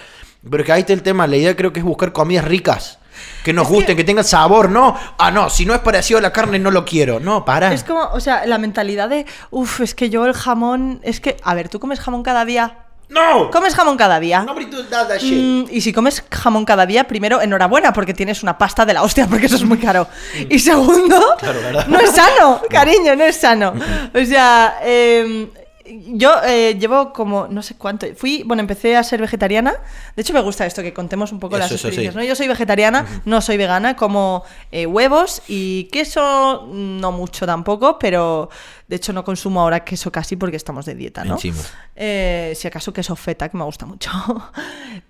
Pero 0.50 0.64
que 0.64 0.72
ahí 0.72 0.80
está 0.80 0.92
el 0.92 1.02
tema. 1.02 1.26
La 1.26 1.36
idea 1.36 1.56
creo 1.56 1.72
que 1.72 1.80
es 1.80 1.84
buscar 1.86 2.12
comidas 2.12 2.44
ricas. 2.46 2.98
Que 3.42 3.52
nos 3.52 3.68
gusten, 3.68 3.96
que... 3.96 4.04
tengan 4.04 4.24
sabor, 4.24 4.70
¿no? 4.70 4.96
Ah, 5.18 5.30
no, 5.30 5.50
si 5.50 5.66
no 5.66 5.74
es 5.74 5.80
parecido 5.80 6.18
a 6.18 6.22
la 6.22 6.32
carne, 6.32 6.58
no 6.58 6.70
lo 6.70 6.84
quiero. 6.84 7.20
No, 7.20 7.44
para. 7.44 7.72
Es 7.72 7.84
como, 7.84 8.04
o 8.12 8.20
sea, 8.20 8.46
la 8.46 8.58
mentalidad 8.58 9.08
de, 9.08 9.26
uff, 9.50 9.80
es 9.80 9.94
que 9.94 10.10
yo 10.10 10.24
el 10.26 10.32
jamón, 10.32 11.00
es 11.02 11.20
que, 11.20 11.36
a 11.42 11.54
ver, 11.54 11.68
¿tú 11.68 11.78
comes 11.80 12.00
jamón 12.00 12.22
cada 12.22 12.44
día? 12.44 12.78
¡No! 13.08 13.50
¿Comes 13.50 13.74
jamón 13.74 13.96
cada 13.96 14.18
día? 14.18 14.42
Nobody 14.42 14.66
do 14.66 14.84
that, 14.86 15.08
that 15.08 15.18
shit. 15.18 15.38
Mm, 15.38 15.64
y 15.70 15.80
si 15.82 15.92
comes 15.92 16.24
jamón 16.30 16.64
cada 16.64 16.86
día, 16.86 17.04
primero, 17.04 17.42
enhorabuena, 17.42 17.92
porque 17.92 18.14
tienes 18.14 18.42
una 18.42 18.56
pasta 18.56 18.86
de 18.86 18.94
la 18.94 19.02
hostia, 19.02 19.26
porque 19.26 19.46
eso 19.46 19.56
es 19.56 19.64
muy 19.64 19.78
caro. 19.78 20.08
Y 20.48 20.58
segundo, 20.58 21.34
Claro, 21.38 21.60
no 21.86 21.98
es 22.00 22.10
sano, 22.10 22.62
cariño, 22.70 23.14
no 23.14 23.24
es 23.24 23.36
sano. 23.36 23.74
O 24.14 24.24
sea, 24.24 24.78
eh, 24.82 25.48
yo 25.86 26.32
eh, 26.44 26.76
llevo 26.78 27.12
como, 27.12 27.46
no 27.48 27.62
sé 27.62 27.74
cuánto, 27.76 28.06
fui, 28.16 28.42
bueno, 28.44 28.60
empecé 28.60 28.96
a 28.96 29.02
ser 29.02 29.20
vegetariana. 29.20 29.74
De 30.16 30.22
hecho, 30.22 30.32
me 30.32 30.40
gusta 30.40 30.64
esto, 30.64 30.82
que 30.82 30.94
contemos 30.94 31.30
un 31.32 31.40
poco 31.40 31.56
Eso, 31.56 31.64
las 31.64 31.72
experiencias. 31.72 32.14
sí. 32.14 32.18
¿no? 32.18 32.24
Yo 32.24 32.34
soy 32.34 32.48
vegetariana, 32.48 33.22
no 33.24 33.40
soy 33.40 33.56
vegana, 33.56 33.94
como 33.96 34.44
eh, 34.72 34.86
huevos 34.86 35.42
y 35.46 35.84
queso, 35.84 36.68
no 36.72 37.12
mucho 37.12 37.46
tampoco, 37.46 37.98
pero 37.98 38.48
de 38.88 38.96
hecho 38.96 39.12
no 39.12 39.24
consumo 39.24 39.60
ahora 39.60 39.84
queso 39.84 40.10
casi 40.10 40.36
porque 40.36 40.56
estamos 40.56 40.86
de 40.86 40.94
dieta, 40.94 41.24
¿no? 41.24 41.38
Eh, 41.96 42.52
si 42.56 42.68
acaso 42.68 42.92
queso 42.92 43.16
feta, 43.16 43.48
que 43.48 43.56
me 43.56 43.64
gusta 43.64 43.86
mucho. 43.86 44.10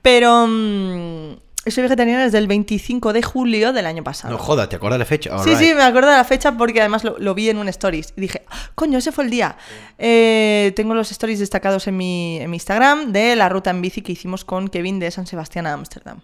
Pero 0.02 0.46
mm, 0.46 1.36
soy 1.70 1.82
vegetariana 1.82 2.24
desde 2.24 2.38
el 2.38 2.46
25 2.46 3.12
de 3.12 3.22
julio 3.22 3.72
del 3.72 3.86
año 3.86 4.02
pasado. 4.04 4.32
No 4.32 4.38
joda, 4.38 4.68
¿te 4.68 4.76
acuerdas 4.76 4.98
la 4.98 5.04
fecha? 5.04 5.38
Sí, 5.44 5.56
sí, 5.56 5.72
me 5.74 5.82
acuerdo 5.82 6.10
de 6.10 6.16
la 6.16 6.24
fecha 6.24 6.56
porque 6.56 6.80
además 6.80 7.04
lo, 7.04 7.18
lo 7.18 7.34
vi 7.34 7.48
en 7.48 7.58
un 7.58 7.68
stories 7.68 8.12
y 8.16 8.20
dije, 8.20 8.42
"Ah, 8.50 8.70
coño, 8.74 8.98
ese 8.98 9.12
fue 9.12 9.24
el 9.24 9.30
día. 9.30 9.56
Eh, 9.98 10.72
tengo 10.76 10.94
los 10.94 11.10
stories 11.10 11.38
destacados 11.38 11.86
en 11.86 11.96
mi, 11.96 12.38
en 12.40 12.50
mi 12.50 12.56
Instagram 12.56 13.12
de 13.12 13.36
la 13.36 13.48
ruta 13.48 13.70
en 13.70 13.80
bici 13.82 14.02
que 14.02 14.12
hicimos 14.12 14.44
con 14.44 14.68
Kevin 14.68 14.98
de 14.98 15.10
San 15.10 15.26
Sebastián 15.26 15.66
a 15.66 15.72
Ámsterdam. 15.72 16.20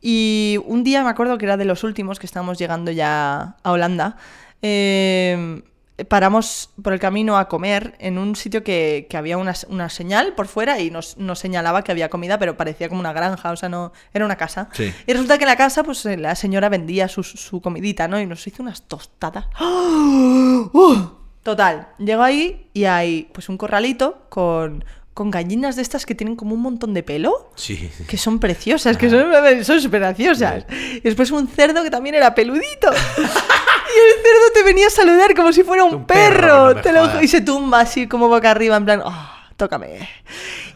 Y 0.00 0.58
un 0.66 0.84
día 0.84 1.02
me 1.02 1.10
acuerdo 1.10 1.38
que 1.38 1.46
era 1.46 1.56
de 1.56 1.64
los 1.64 1.82
últimos 1.84 2.18
que 2.18 2.26
estábamos 2.26 2.58
llegando 2.58 2.90
ya 2.90 3.56
a 3.62 3.72
Holanda. 3.72 4.16
eh, 4.62 5.62
paramos 6.04 6.70
por 6.82 6.92
el 6.92 7.00
camino 7.00 7.38
a 7.38 7.48
comer 7.48 7.94
en 7.98 8.18
un 8.18 8.36
sitio 8.36 8.62
que, 8.62 9.06
que 9.08 9.16
había 9.16 9.38
una, 9.38 9.54
una 9.68 9.88
señal 9.88 10.34
por 10.34 10.46
fuera 10.46 10.78
y 10.78 10.90
nos, 10.90 11.16
nos 11.16 11.38
señalaba 11.38 11.82
que 11.82 11.92
había 11.92 12.10
comida, 12.10 12.38
pero 12.38 12.56
parecía 12.56 12.88
como 12.88 13.00
una 13.00 13.12
granja, 13.12 13.50
o 13.50 13.56
sea, 13.56 13.68
no 13.68 13.92
era 14.12 14.24
una 14.24 14.36
casa. 14.36 14.68
Sí. 14.72 14.92
Y 15.06 15.12
resulta 15.12 15.38
que 15.38 15.44
en 15.44 15.48
la 15.48 15.56
casa, 15.56 15.82
pues 15.82 16.04
eh, 16.06 16.16
la 16.16 16.34
señora 16.34 16.68
vendía 16.68 17.08
su, 17.08 17.22
su 17.22 17.60
comidita, 17.62 18.08
¿no? 18.08 18.20
Y 18.20 18.26
nos 18.26 18.46
hizo 18.46 18.62
unas 18.62 18.82
tostadas. 18.82 19.46
¡Oh! 19.60 20.70
¡Uh! 20.72 21.26
Total, 21.42 21.88
llego 21.98 22.24
ahí 22.24 22.68
y 22.74 22.84
hay 22.84 23.30
pues 23.32 23.48
un 23.48 23.56
corralito 23.56 24.26
con, 24.30 24.84
con 25.14 25.30
gallinas 25.30 25.76
de 25.76 25.82
estas 25.82 26.04
que 26.04 26.16
tienen 26.16 26.34
como 26.34 26.54
un 26.54 26.60
montón 26.60 26.92
de 26.92 27.04
pelo. 27.04 27.52
Sí. 27.54 27.88
Que 28.08 28.18
son 28.18 28.40
preciosas, 28.40 28.96
que 28.96 29.08
son 29.08 29.32
son 29.64 29.80
súper 29.80 30.00
graciosas. 30.00 30.66
Y 30.96 31.00
después 31.00 31.30
un 31.30 31.46
cerdo 31.46 31.84
que 31.84 31.90
también 31.90 32.16
era 32.16 32.34
peludito. 32.34 32.90
Y 33.94 33.98
el 33.98 34.22
cerdo 34.22 34.52
te 34.54 34.62
venía 34.62 34.86
a 34.86 34.90
saludar 34.90 35.34
como 35.34 35.52
si 35.52 35.62
fuera 35.62 35.84
un, 35.84 35.94
Un 35.94 36.06
perro, 36.06 36.40
perro. 36.40 36.74
no 36.74 36.80
te 36.80 36.92
lo- 36.92 37.22
y 37.22 37.28
se 37.28 37.40
tumba 37.40 37.80
así 37.80 38.06
como 38.08 38.28
boca 38.28 38.50
arriba, 38.50 38.76
en 38.76 38.84
plan, 38.84 39.02
"Ah, 39.04 39.48
tócame. 39.56 40.08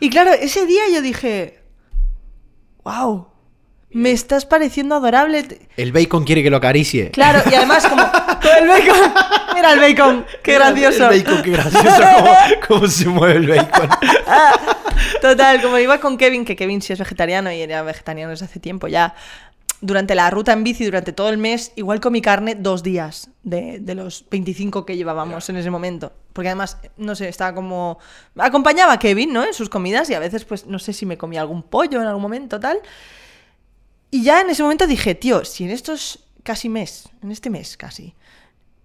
Y 0.00 0.08
claro, 0.10 0.32
ese 0.32 0.66
día 0.66 0.82
yo 0.92 1.02
dije, 1.02 1.60
wow, 2.84 3.26
Me 3.92 4.12
estás 4.12 4.46
pareciendo 4.46 4.94
adorable. 4.94 5.44
El 5.76 5.90
bacon 5.90 6.22
quiere 6.22 6.44
que 6.44 6.50
lo 6.50 6.58
acaricie. 6.58 7.10
Claro, 7.10 7.42
y 7.50 7.54
además 7.56 7.84
como 7.88 8.00
con 8.40 8.56
el 8.56 8.68
bacon. 8.68 9.12
Mira 9.52 9.72
el 9.72 9.80
bacon, 9.80 10.24
qué 10.44 10.54
gracioso. 10.54 11.10
El 11.10 11.24
bacon, 11.24 11.42
qué 11.42 11.50
gracioso. 11.50 12.02
cómo, 12.16 12.36
cómo 12.68 12.86
se 12.86 13.06
mueve 13.08 13.34
el 13.40 13.48
bacon. 13.48 13.88
Total, 15.20 15.60
como 15.60 15.76
iba 15.78 15.98
con 15.98 16.16
Kevin, 16.16 16.44
que 16.44 16.54
Kevin 16.54 16.80
sí 16.82 16.92
es 16.92 17.00
vegetariano 17.00 17.50
y 17.50 17.60
era 17.62 17.82
vegetariano 17.82 18.30
desde 18.30 18.44
hace 18.44 18.60
tiempo 18.60 18.86
ya. 18.86 19.14
Durante 19.82 20.14
la 20.14 20.28
ruta 20.30 20.52
en 20.52 20.62
bici, 20.62 20.84
durante 20.84 21.12
todo 21.12 21.30
el 21.30 21.38
mes, 21.38 21.72
igual 21.76 22.00
comí 22.00 22.20
carne 22.20 22.54
dos 22.54 22.82
días 22.82 23.30
de, 23.42 23.78
de 23.80 23.94
los 23.94 24.26
25 24.30 24.84
que 24.84 24.96
llevábamos 24.96 25.48
en 25.48 25.56
ese 25.56 25.70
momento. 25.70 26.12
Porque 26.32 26.48
además, 26.48 26.78
no 26.96 27.14
sé, 27.14 27.28
estaba 27.28 27.54
como... 27.54 27.98
Acompañaba 28.36 28.92
a 28.92 28.98
Kevin, 28.98 29.32
¿no? 29.32 29.44
En 29.44 29.54
sus 29.54 29.68
comidas 29.68 30.10
y 30.10 30.14
a 30.14 30.18
veces, 30.18 30.44
pues, 30.44 30.66
no 30.66 30.78
sé 30.78 30.92
si 30.92 31.06
me 31.06 31.16
comía 31.16 31.40
algún 31.40 31.62
pollo 31.62 32.00
en 32.00 32.06
algún 32.06 32.22
momento, 32.22 32.60
tal. 32.60 32.78
Y 34.10 34.22
ya 34.22 34.40
en 34.40 34.50
ese 34.50 34.62
momento 34.62 34.86
dije, 34.86 35.14
tío, 35.14 35.44
si 35.44 35.64
en 35.64 35.70
estos 35.70 36.20
casi 36.42 36.68
mes, 36.68 37.08
en 37.22 37.30
este 37.30 37.48
mes 37.48 37.76
casi, 37.76 38.14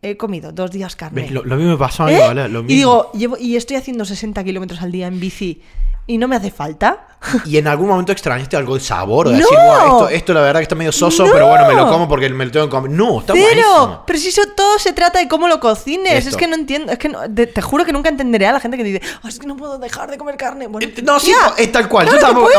he 0.02 0.18
comido 0.18 0.52
dos 0.52 0.72
días 0.72 0.96
carne. 0.96 1.30
Lo, 1.30 1.44
lo 1.44 1.56
mismo 1.56 1.72
me 1.72 1.78
pasó 1.78 2.04
a 2.04 2.08
mí, 2.08 2.14
¿Eh? 2.14 2.20
¿vale? 2.20 2.48
Lo 2.48 2.64
mismo. 2.64 2.72
Y 2.72 2.76
digo, 2.76 3.12
llevo, 3.14 3.38
y 3.38 3.56
estoy 3.56 3.78
haciendo 3.78 4.06
60 4.06 4.44
kilómetros 4.44 4.82
al 4.82 4.92
día 4.92 5.08
en 5.08 5.20
bici 5.20 5.62
y 6.08 6.18
no 6.18 6.28
me 6.28 6.36
hace 6.36 6.52
falta. 6.52 7.08
¿Y 7.46 7.58
en 7.58 7.68
algún 7.68 7.88
momento 7.88 8.12
extrañaste 8.12 8.56
algo 8.56 8.76
de 8.76 8.82
sabor? 8.82 9.28
O 9.28 9.30
de 9.32 9.38
¡No! 9.38 9.42
decir, 9.42 9.58
"Buah, 9.58 9.84
esto, 9.86 10.10
esto 10.10 10.34
la 10.36 10.42
verdad 10.42 10.60
que 10.60 10.64
está 10.64 10.76
medio 10.76 10.92
soso, 10.92 11.26
¡No! 11.26 11.32
pero 11.34 11.48
bueno, 11.48 11.66
me 11.68 11.74
lo 11.74 11.88
como 11.88 12.08
porque 12.08 12.30
me 12.30 12.46
lo 12.46 12.52
tengo 12.52 12.68
que 12.68 12.70
comer. 12.72 12.92
No, 12.92 13.22
está 13.22 13.34
Pero, 13.34 13.46
buenísimo. 13.48 14.04
pero 14.06 14.20
si 14.20 14.28
eso 14.28 14.42
todo 14.56 14.78
se 14.78 14.94
trata 14.94 15.18
de 15.18 15.28
cómo 15.28 15.48
lo 15.48 15.60
cocines. 15.60 16.14
Esto. 16.14 16.30
Es 16.30 16.38
que 16.38 16.46
no 16.46 16.54
entiendo, 16.54 16.92
es 16.92 17.00
que 17.00 17.10
no- 17.10 17.28
de- 17.28 17.48
te 17.48 17.62
juro 17.64 17.84
que 17.84 17.92
nunca 17.92 18.10
entenderé 18.10 18.46
a 18.46 18.52
la 18.52 18.60
gente 18.60 18.78
que 18.78 18.84
dice, 18.84 19.02
"Ah, 19.24 19.28
es 19.30 19.40
que 19.40 19.48
no 19.48 19.58
puedo 19.58 19.80
dejar 19.80 20.12
de 20.12 20.20
comer 20.20 20.38
carne. 20.38 20.68
Bueno, 20.68 20.88
Eh, 20.88 21.02
No, 21.02 21.20
sí, 21.20 21.34
es 21.58 21.72
tal 21.72 21.90
cual. 21.90 22.06
claro 22.08 22.22
yo 22.22 22.28
tampoco. 22.28 22.52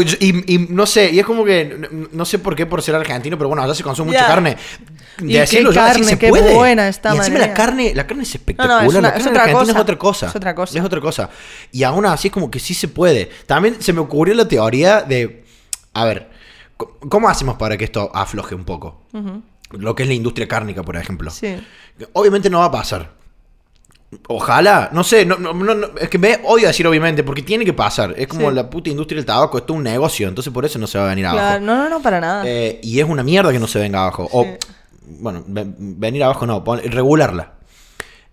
Y, 0.00 0.26
y- 0.26 0.54
y 0.54 0.58
no 0.70 0.86
sé, 0.86 1.10
y 1.12 1.18
es 1.18 1.26
como 1.26 1.44
que. 1.44 2.06
No, 2.12 2.24
sé 2.24 2.38
por 2.38 2.56
qué, 2.56 2.64
por 2.64 2.80
ser 2.80 2.94
argentino, 2.94 3.36
pero 3.36 3.48
bueno, 3.48 3.62
allá 3.62 3.74
se 3.74 3.82
consume 3.82 4.12
mucha 4.12 4.26
carne. 4.26 4.56
Y 5.20 5.32
De 5.32 5.40
decirlo, 5.40 5.70
qué 5.72 5.78
así 5.78 5.92
carne, 6.00 6.06
se 6.06 6.18
qué 6.18 6.28
puede. 6.28 6.54
buena 6.54 6.88
está, 6.88 7.14
y 7.14 7.18
encima 7.18 7.38
la 7.38 7.54
carne, 7.54 7.92
la 7.94 8.06
carne 8.06 8.22
es 8.24 8.34
espectacular. 8.34 8.78
No, 8.78 8.84
no, 8.84 8.90
es 8.90 8.94
una- 8.98 9.00
la 9.00 9.08
es 9.08 9.14
carne 9.14 9.30
otra 9.30 9.42
argentina 9.44 9.60
cosa. 9.64 9.72
es 9.72 9.82
otra 9.82 9.98
cosa. 9.98 10.26
Es 10.26 10.36
otra 10.36 10.54
cosa. 10.54 10.78
Es 10.78 10.84
otra 10.84 11.00
cosa. 11.00 11.30
Y 11.72 11.82
aún 11.84 12.04
así 12.06 12.28
es 12.28 12.32
como 12.34 12.50
que 12.50 12.58
sí 12.60 12.74
se 12.74 12.88
puede. 12.88 13.30
También 13.46 13.80
se 13.80 13.92
me 13.92 14.00
ocurrió 14.00 14.34
la 14.34 14.46
teoría 14.48 15.02
de. 15.02 15.44
A 15.94 16.04
ver, 16.04 16.28
¿cómo 16.76 17.28
hacemos 17.28 17.56
para 17.56 17.76
que 17.76 17.84
esto 17.84 18.10
afloje 18.14 18.54
un 18.54 18.64
poco? 18.64 19.02
Lo 19.70 19.94
que 19.94 20.02
es 20.02 20.08
la 20.08 20.14
industria 20.14 20.46
cárnica, 20.46 20.82
por 20.82 20.96
ejemplo. 20.96 21.30
Sí. 21.30 21.56
Obviamente 22.12 22.50
no 22.50 22.58
va 22.60 22.66
a 22.66 22.70
pasar. 22.70 23.16
Ojalá, 24.28 24.88
no 24.92 25.02
sé, 25.02 25.26
no, 25.26 25.36
no, 25.36 25.52
no, 25.52 25.74
no, 25.74 25.88
es 26.00 26.08
que 26.08 26.16
me 26.18 26.38
odio 26.44 26.68
decir 26.68 26.86
obviamente, 26.86 27.24
porque 27.24 27.42
tiene 27.42 27.64
que 27.64 27.72
pasar. 27.72 28.14
Es 28.16 28.28
como 28.28 28.48
Sí. 28.50 28.54
la 28.54 28.70
puta 28.70 28.88
industria 28.88 29.16
del 29.16 29.26
tabaco, 29.26 29.58
esto 29.58 29.72
es 29.72 29.76
un 29.78 29.82
negocio, 29.82 30.28
entonces 30.28 30.52
por 30.52 30.64
eso 30.64 30.78
no 30.78 30.86
se 30.86 30.96
va 30.96 31.06
a 31.06 31.08
venir 31.08 31.26
abajo. 31.26 31.58
No, 31.60 31.76
no, 31.76 31.88
no, 31.90 32.00
para 32.00 32.20
nada. 32.20 32.44
Eh, 32.46 32.78
y 32.84 33.00
es 33.00 33.04
una 33.06 33.24
mierda 33.24 33.50
que 33.50 33.58
no 33.58 33.66
se 33.66 33.80
venga 33.80 34.02
abajo. 34.02 34.28
O. 34.32 34.46
bueno, 35.06 35.44
ve- 35.46 35.64
venir 35.76 36.22
abajo 36.24 36.46
no, 36.46 36.62
regularla. 36.84 37.54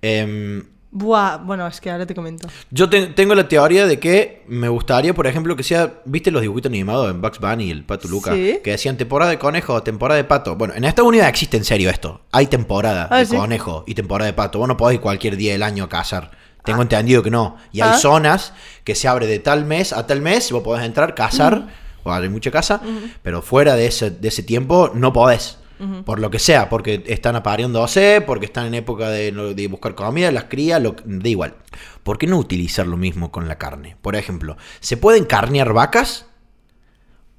Em, 0.02 0.64
Buah, 0.96 1.38
bueno, 1.38 1.66
es 1.66 1.82
que 1.82 1.90
ahora 1.90 2.06
te 2.06 2.14
comento. 2.14 2.48
yo 2.70 2.88
te- 2.88 3.08
tengo 3.08 3.34
la 3.34 3.48
teoría 3.48 3.88
de 3.88 4.00
que 4.00 4.44
me 4.48 4.68
gustaría, 4.70 5.12
por 5.16 5.26
ejemplo, 5.26 5.56
que 5.56 5.64
sea, 5.64 6.02
¿viste 6.06 6.30
los 6.30 6.44
dibujitos 6.44 6.70
animados 6.70 7.10
en 7.10 7.20
Bugs 7.20 7.40
Bunny 7.40 7.64
y 7.66 7.72
el 7.72 7.84
Pato 7.84 8.08
Luca? 8.08 8.32
Sí. 8.34 8.60
Que 8.64 8.72
decían 8.72 8.96
temporada 8.96 9.32
de 9.32 9.40
conejo, 9.40 9.82
temporada 9.82 10.18
de 10.18 10.24
pato. 10.24 10.56
Bueno, 10.56 10.76
en 10.76 10.84
Estados 10.84 11.10
Unidos 11.10 11.28
existe 11.28 11.58
en 11.58 11.64
serio 11.64 11.90
esto. 11.90 12.22
Hay 12.32 12.46
temporada 12.46 13.08
Ah, 13.10 13.18
de 13.20 13.26
¿sí? 13.26 13.36
conejo 13.36 13.84
y 13.88 13.96
temporada 13.96 14.28
de 14.28 14.34
pato. 14.34 14.60
Vos 14.60 14.68
no 14.68 14.78
podés 14.78 14.96
ir 14.96 15.02
cualquier 15.02 15.36
día 15.36 15.54
del 15.54 15.64
año 15.64 15.86
a 15.86 15.90
cazar. 15.90 16.30
Tengo 16.64 16.84
entendido 16.84 17.24
que 17.24 17.32
no. 17.32 17.58
Y 17.72 17.82
hay 17.82 17.90
Ah. 17.94 17.98
zonas 17.98 18.54
que 18.84 18.94
se 18.94 19.08
abre 19.08 19.26
de 19.26 19.40
tal 19.40 19.66
mes 19.66 19.94
a 19.94 20.06
tal 20.06 20.22
mes, 20.22 20.52
vos 20.52 20.62
podés 20.62 20.86
entrar, 20.86 21.16
cazar, 21.16 21.70
o 22.04 22.12
hay 22.14 22.30
mucha 22.30 22.52
casa, 22.52 22.82
pero 23.24 23.42
fuera 23.42 23.76
de 23.76 23.88
ese, 23.88 24.12
de 24.12 24.28
ese 24.28 24.44
tiempo 24.44 24.92
no 24.94 25.12
podés. 25.12 25.58
Por 26.06 26.20
lo 26.20 26.32
que 26.32 26.40
sea, 26.40 26.70
porque 26.70 27.04
están 27.08 27.36
apareándose, 27.36 28.22
porque 28.26 28.46
están 28.46 28.68
en 28.68 28.76
época 28.76 29.10
de, 29.10 29.68
buscar 29.70 29.96
comida, 29.96 30.32
las 30.32 30.46
crías, 30.46 30.82
lo, 30.82 30.96
da 31.06 31.30
igual. 31.30 31.56
¿Por 32.04 32.18
qué 32.18 32.28
no 32.28 32.38
utilizar 32.38 32.88
lo 32.88 32.98
mismo 32.98 33.32
con 33.32 33.48
la 33.48 33.58
carne? 33.58 33.98
Por 34.02 34.16
ejemplo, 34.16 34.58
¿se 34.80 34.98
pueden 34.98 35.26
carnear 35.26 35.74
vacas? 35.74 36.28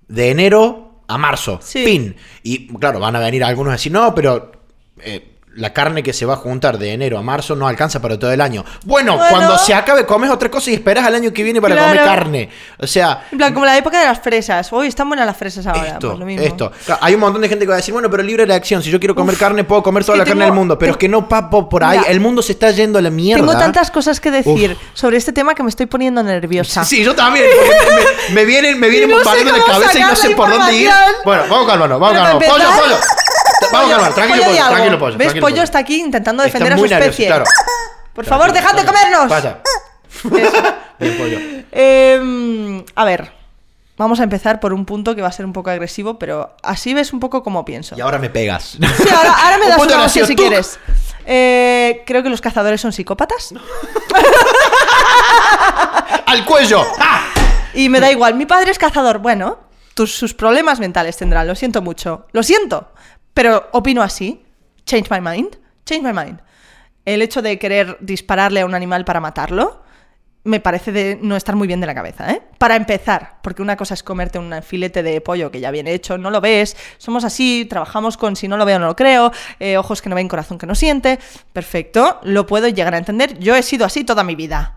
De 0.09 0.31
enero 0.31 1.03
a 1.09 1.19
marzo. 1.19 1.59
Sí. 1.63 1.85
Fin. 1.85 2.17
Y 2.43 2.69
claro, 2.79 3.01
van 3.01 3.17
a 3.17 3.21
venir 3.21 3.45
algunos 3.45 3.71
a 3.71 3.77
decir, 3.77 3.93
no, 3.93 4.15
pero 4.15 4.53
eh, 5.01 5.34
la 5.57 5.73
carne 5.73 6.03
que 6.03 6.13
se 6.13 6.27
va 6.27 6.35
a 6.35 6.37
juntar 6.37 6.79
de 6.79 6.93
enero 6.93 7.19
a 7.19 7.23
marzo 7.23 7.55
no 7.55 7.67
alcanza 7.69 8.01
para 8.01 8.19
todo 8.19 8.33
el 8.33 8.41
año. 8.41 8.65
Bueno, 8.85 9.17
Bueno. 9.17 9.31
cuando 9.31 9.59
se 9.59 9.73
acabe 9.75 10.05
comes 10.07 10.31
otra 10.31 10.51
cosa 10.51 10.71
y 10.71 10.75
esperas 10.75 11.05
al 11.07 11.15
año 11.15 11.33
que 11.33 11.43
viene 11.43 11.61
para 11.61 11.77
comer 11.77 11.97
carne. 12.05 12.51
O 12.79 12.87
sea, 12.87 13.27
En 13.31 13.39
plan, 13.39 13.53
como 13.55 13.67
la 13.67 13.77
época 13.77 13.99
de 14.01 14.07
las 14.07 14.21
fresas. 14.21 14.71
Uy, 14.73 14.89
están 14.89 15.09
buenas 15.09 15.27
las 15.27 15.37
fresas 15.37 15.67
ahora. 15.67 15.85
esto, 15.93 16.09
pues 16.09 16.19
lo 16.19 16.27
mismo. 16.27 16.45
esto. 16.45 16.73
Claro, 16.85 17.01
hay 17.03 17.15
un 17.15 17.21
montón 17.21 17.43
de 17.43 17.49
gente 17.49 17.65
que 17.65 17.69
va 17.69 17.75
a 17.75 17.79
decir, 17.79 17.93
bueno, 17.93 18.11
pero 18.11 18.23
libre 18.23 18.43
elección. 18.45 18.83
Si 18.83 18.91
yo 18.91 18.99
quiero 18.99 19.15
comer 19.15 19.37
carne, 19.37 19.65
puedo 19.65 19.83
comer 19.83 20.05
toda 20.05 20.19
la 20.19 20.25
carne 20.25 20.45
del 20.45 20.55
mundo. 20.55 20.79
Pero 20.79 20.93
es 20.93 20.99
que 20.99 21.09
no 21.09 21.29
papo 21.29 21.69
por 21.69 21.85
ahí. 21.85 21.99
Mira, 21.99 22.11
el 22.11 22.21
mundo 22.21 22.43
se 22.43 22.53
está 22.53 22.71
yendo 22.71 22.99
a 22.99 23.03
la 23.03 23.11
mierda. 23.11 23.41
Tengo 23.45 23.59
tantas 23.59 23.91
cosas 23.91 24.21
que 24.21 24.31
decir 24.31 24.77
sobre 24.93 25.17
este 25.17 25.33
tema 25.33 25.55
que 25.55 25.63
me 25.63 25.71
estoy 25.71 25.87
poniendo 25.87 26.23
nerviosa. 26.23 26.85
Sí, 26.85 27.03
yo 27.05 27.15
también. 27.15 27.47
me, 28.29 28.35
me 28.35 28.45
vienen, 28.45 28.79
me 28.81 28.89
vienen 28.89 29.11
no 29.17 29.19
sé 29.25 29.45
la 29.45 29.53
cabeza 29.65 29.99
y 29.99 30.03
no 30.03 30.17
sé 30.17 30.31
por 30.31 30.51
dónde 30.51 30.77
ir. 30.77 30.91
Bueno, 31.25 31.45
vamos 31.49 31.67
calmando, 31.69 31.99
vamos 31.99 32.17
calmando. 32.19 32.47
Pollo, 32.47 32.65
pollo. 32.81 32.97
Vamos 33.75 33.91
calmando, 33.91 34.15
tranquilo, 34.15 34.45
Pollo 34.45 34.69
tranquilo, 34.69 34.99
pollo. 34.99 35.19
¿Ves? 35.19 35.35
Pollo 35.35 35.63
está 35.63 35.79
aquí 35.79 36.01
intentando 36.01 36.43
defender 36.43 36.73
a 36.73 36.79
su 36.79 36.85
especie. 36.85 37.33
Por 38.13 38.25
favor, 38.25 38.53
dejad 38.53 38.75
de 38.75 38.85
comernos. 38.85 39.29
Vaya. 39.29 39.59
Bien, 40.99 41.19
pollo. 41.19 41.39
Em, 41.73 42.85
a 42.95 43.05
ver, 43.05 43.33
vamos 43.97 44.21
a 44.21 44.23
empezar 44.23 44.61
por 44.61 44.73
un 44.73 44.85
punto 44.85 45.17
que 45.17 45.23
va 45.23 45.29
a 45.29 45.33
ser 45.33 45.45
un 45.45 45.53
poco 45.53 45.71
agresivo, 45.71 46.19
pero 46.19 46.55
así 46.63 46.95
ves 46.95 47.13
un 47.13 47.19
poco 47.21 47.43
cómo 47.43 47.65
pienso. 47.65 47.97
Y 47.97 48.01
ahora 48.01 48.19
me 48.19 48.31
pegas. 48.31 48.77
Sí, 48.79 49.09
ahora, 49.15 49.33
ahora 49.33 49.59
me 49.59 49.65
Un 49.65 49.71
das 49.71 49.79
punto 49.79 49.95
una 49.97 50.09
si 50.09 50.37
quieres. 50.37 50.79
Eh, 51.27 52.03
creo 52.07 52.23
que 52.23 52.29
los 52.29 52.41
cazadores 52.41 52.81
son 52.81 52.93
psicópatas. 52.93 53.53
¡Al 56.27 56.45
cuello! 56.45 56.85
¡Ah! 56.99 57.31
Y 57.75 57.89
me 57.89 57.99
da 58.01 58.11
igual, 58.11 58.35
mi 58.35 58.47
padre 58.47 58.71
es 58.71 58.79
cazador. 58.79 59.19
Bueno, 59.19 59.59
tus, 59.95 60.15
sus 60.15 60.35
problemas 60.35 60.79
mentales 60.79 61.17
tendrán, 61.17 61.47
lo 61.47 61.55
siento 61.55 61.83
mucho. 61.83 62.27
Lo 62.33 62.43
siento, 62.43 62.93
pero 63.35 63.69
opino 63.73 64.03
así. 64.03 64.45
Change 64.87 65.11
my 65.11 65.21
mind. 65.21 65.57
Change 65.85 66.03
my 66.03 66.13
mind. 66.13 66.41
El 67.05 67.21
hecho 67.21 67.43
de 67.43 67.59
querer 67.59 67.99
dispararle 68.01 68.61
a 68.61 68.67
un 68.67 68.75
animal 68.75 69.05
para 69.05 69.21
matarlo 69.21 69.85
me 70.45 70.61
parece 70.61 70.93
de 70.93 71.19
no 71.21 71.37
estar 71.37 71.57
muy 71.57 71.67
bien 71.67 71.81
de 71.81 71.87
la 71.87 71.95
cabeza, 71.95 72.31
¿eh? 72.31 72.43
Para 72.59 72.77
empezar, 72.77 73.39
porque 73.43 73.63
una 73.63 73.77
cosa 73.77 73.95
es 73.95 74.03
comerte 74.03 74.39
un 74.39 74.63
filete 74.63 75.03
de 75.03 75.23
pollo 75.23 75.51
que 75.51 75.59
ya 75.59 75.71
viene 75.71 75.95
hecho, 75.95 76.19
no 76.19 76.31
lo 76.31 76.43
ves, 76.43 76.77
somos 76.99 77.25
así, 77.25 77.67
trabajamos 77.69 78.19
con 78.19 78.37
si 78.37 78.47
no 78.47 78.59
lo 78.59 78.67
veo 78.67 78.79
no 78.79 78.87
lo 78.87 78.95
creo, 78.95 79.33
eh, 79.59 79.79
ojos 79.79 80.03
que 80.03 80.11
no 80.11 80.17
ven, 80.17 80.29
corazón 80.29 80.59
que 80.59 80.67
no 80.67 80.75
siente, 80.75 81.19
perfecto, 81.55 82.21
lo 82.25 82.47
puedo 82.47 82.69
llegar 82.69 82.95
a 82.95 82.99
entender, 82.99 83.39
yo 83.39 83.57
he 83.57 83.63
sido 83.63 83.87
así 83.87 84.05
toda 84.05 84.23
mi 84.23 84.35
vida. 84.35 84.77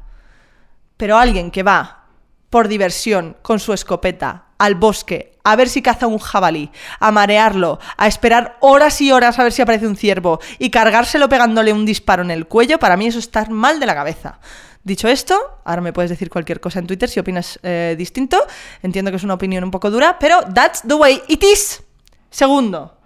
Pero 0.96 1.18
alguien 1.18 1.52
que 1.52 1.64
va 1.64 2.06
por 2.50 2.70
diversión 2.70 3.36
con 3.42 3.60
su 3.60 3.74
escopeta 3.74 4.47
al 4.58 4.76
bosque 4.76 5.38
a 5.48 5.56
ver 5.56 5.70
si 5.70 5.82
caza 5.82 6.08
un 6.08 6.18
jabalí, 6.18 6.70
a 7.00 7.10
marearlo, 7.10 7.80
a 7.96 8.08
esperar 8.08 8.58
horas 8.60 9.00
y 9.00 9.14
horas 9.14 9.40
a 9.40 9.44
ver 9.44 9.54
si 9.54 9.62
aparece 9.62 9.88
un 9.88 9.96
ciervo 9.96 10.42
y 10.60 10.70
cargárselo 10.70 11.30
pegándole 11.30 11.72
un 11.72 11.86
disparo 11.86 12.22
en 12.22 12.32
el 12.32 12.48
cuello, 12.48 12.80
para 12.80 12.98
mí 12.98 13.08
eso 13.08 13.20
es 13.20 13.26
estar 13.26 13.50
mal 13.50 13.80
de 13.80 13.86
la 13.86 13.96
cabeza. 13.96 14.40
Dicho 14.84 15.08
esto, 15.08 15.38
ahora 15.64 15.82
me 15.82 15.94
puedes 15.94 16.10
decir 16.10 16.30
cualquier 16.30 16.60
cosa 16.60 16.80
en 16.80 16.88
Twitter 16.88 17.10
si 17.10 17.22
opinas 17.22 17.60
eh, 17.64 17.96
distinto. 17.98 18.46
Entiendo 18.84 19.10
que 19.12 19.18
es 19.18 19.24
una 19.24 19.34
opinión 19.36 19.64
un 19.64 19.72
poco 19.72 19.90
dura, 19.90 20.18
pero 20.20 20.42
that's 20.54 20.82
the 20.82 20.94
way 20.94 21.22
it 21.30 21.44
is. 21.44 21.82
Segundo, 22.30 22.98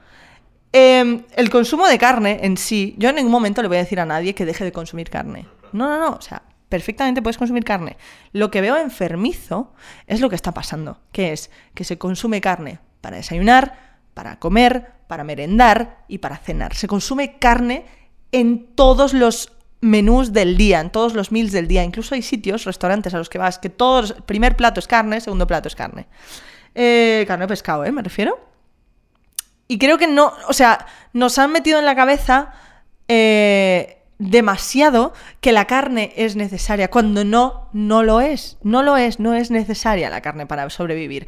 eh, 0.74 1.24
el 1.36 1.50
consumo 1.52 1.88
de 1.88 1.98
carne 2.00 2.40
en 2.42 2.58
sí, 2.58 2.96
yo 2.98 3.10
en 3.10 3.16
ningún 3.16 3.32
momento 3.32 3.62
le 3.62 3.68
voy 3.68 3.78
a 3.78 3.82
decir 3.82 4.00
a 4.00 4.06
nadie 4.06 4.34
que 4.34 4.46
deje 4.46 4.64
de 4.64 4.72
consumir 4.72 5.10
carne. 5.12 5.48
No, 5.74 5.88
no, 5.88 6.00
no, 6.00 6.16
o 6.18 6.22
sea, 6.22 6.42
perfectamente 6.72 7.22
puedes 7.22 7.38
consumir 7.38 7.66
carne. 7.66 7.98
Lo 8.32 8.50
que 8.50 8.62
veo 8.62 8.78
enfermizo 8.78 9.74
es 10.08 10.22
lo 10.22 10.30
que 10.30 10.38
está 10.38 10.54
pasando, 10.54 11.02
que 11.12 11.34
es 11.34 11.52
que 11.76 11.84
se 11.84 11.98
consume 11.98 12.40
carne 12.40 12.80
para 13.02 13.18
desayunar, 13.18 14.00
para 14.14 14.40
comer, 14.40 14.94
para 15.08 15.26
merendar 15.26 16.06
y 16.08 16.20
para 16.20 16.38
cenar. 16.38 16.74
Se 16.74 16.88
consume 16.88 17.38
carne 17.40 17.86
en 18.32 18.74
todos 18.74 19.14
los 19.14 19.52
menús 19.82 20.32
del 20.32 20.56
día, 20.56 20.80
en 20.80 20.92
todos 20.92 21.14
los 21.14 21.34
meals 21.34 21.52
del 21.52 21.68
día. 21.68 21.84
Incluso 21.84 22.16
hay 22.16 22.22
sitios, 22.22 22.64
restaurantes 22.64 23.14
a 23.14 23.18
los 23.18 23.30
que 23.30 23.38
vas, 23.38 23.60
que 23.60 23.70
todos, 23.70 24.14
primer 24.26 24.56
plato 24.56 24.80
es 24.80 24.88
carne, 24.88 25.20
segundo 25.20 25.46
plato 25.46 25.68
es 25.68 25.76
carne. 25.76 26.08
Eh, 26.74 27.26
carne 27.28 27.46
o 27.46 27.48
pescado, 27.50 27.84
¿eh? 27.84 27.92
Me 27.92 28.02
refiero. 28.02 28.40
Y 29.68 29.78
creo 29.78 29.98
que 29.98 30.08
no, 30.08 30.32
o 30.48 30.54
sea, 30.54 30.86
nos 31.12 31.38
han 31.38 31.52
metido 31.52 31.80
en 31.80 31.86
la 31.86 31.96
cabeza 31.96 32.54
eh, 33.10 34.01
demasiado 34.22 35.14
que 35.40 35.52
la 35.52 35.66
carne 35.66 36.14
es 36.16 36.36
necesaria, 36.36 36.90
cuando 36.90 37.26
no, 37.26 37.70
no 37.74 38.04
lo 38.04 38.22
es. 38.22 38.58
No 38.62 38.84
lo 38.84 38.96
es, 38.96 39.20
no 39.20 39.34
es 39.34 39.50
necesaria 39.50 40.10
la 40.10 40.22
carne 40.22 40.46
para 40.46 40.70
sobrevivir. 40.70 41.28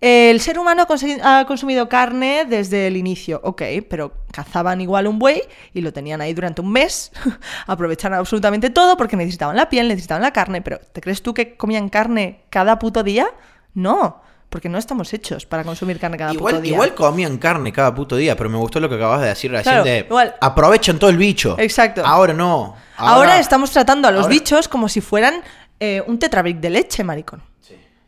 El 0.00 0.40
ser 0.40 0.58
humano 0.58 0.84
ha 1.22 1.44
consumido 1.46 1.88
carne 1.88 2.44
desde 2.44 2.88
el 2.88 2.96
inicio, 2.96 3.40
ok, 3.44 3.62
pero 3.88 4.14
cazaban 4.32 4.80
igual 4.80 5.06
un 5.06 5.20
buey 5.20 5.42
y 5.74 5.80
lo 5.80 5.92
tenían 5.92 6.20
ahí 6.20 6.34
durante 6.34 6.60
un 6.60 6.72
mes, 6.72 7.12
aprovecharon 7.68 8.18
absolutamente 8.18 8.70
todo 8.70 8.96
porque 8.96 9.16
necesitaban 9.16 9.54
la 9.54 9.68
piel, 9.68 9.86
necesitaban 9.86 10.22
la 10.22 10.32
carne, 10.32 10.60
pero 10.60 10.80
¿te 10.80 11.00
crees 11.00 11.22
tú 11.22 11.34
que 11.34 11.56
comían 11.56 11.88
carne 11.88 12.40
cada 12.50 12.80
puto 12.80 13.04
día? 13.04 13.28
No, 13.74 14.22
porque 14.52 14.68
no 14.68 14.76
estamos 14.78 15.12
hechos 15.14 15.46
para 15.46 15.64
consumir 15.64 15.98
carne 15.98 16.18
cada 16.18 16.32
puto 16.32 16.40
Igual, 16.50 16.62
día. 16.62 16.72
igual 16.74 16.94
comían 16.94 17.38
carne 17.38 17.72
cada 17.72 17.94
puto 17.94 18.16
día, 18.16 18.36
pero 18.36 18.50
me 18.50 18.58
gustó 18.58 18.78
lo 18.80 18.88
que 18.90 18.96
acabas 18.96 19.22
de 19.22 19.28
decir 19.28 19.50
recién 19.50 19.72
Claro, 19.72 19.84
de 19.84 19.98
igual. 20.00 20.34
aprovechan 20.42 20.98
todo 20.98 21.08
el 21.08 21.16
bicho. 21.16 21.56
Exacto. 21.58 22.02
Ahora 22.04 22.34
no. 22.34 22.76
Ahora, 22.98 23.38
estamos 23.40 23.70
tratando 23.70 24.06
a 24.08 24.10
los 24.12 24.24
ahora- 24.24 24.34
bichos 24.34 24.68
como 24.68 24.88
si 24.90 25.00
fueran 25.00 25.42
eh, 25.80 26.02
un 26.06 26.18
tetrabric 26.18 26.58
de 26.60 26.70
leche, 26.70 27.02
maricón. 27.02 27.42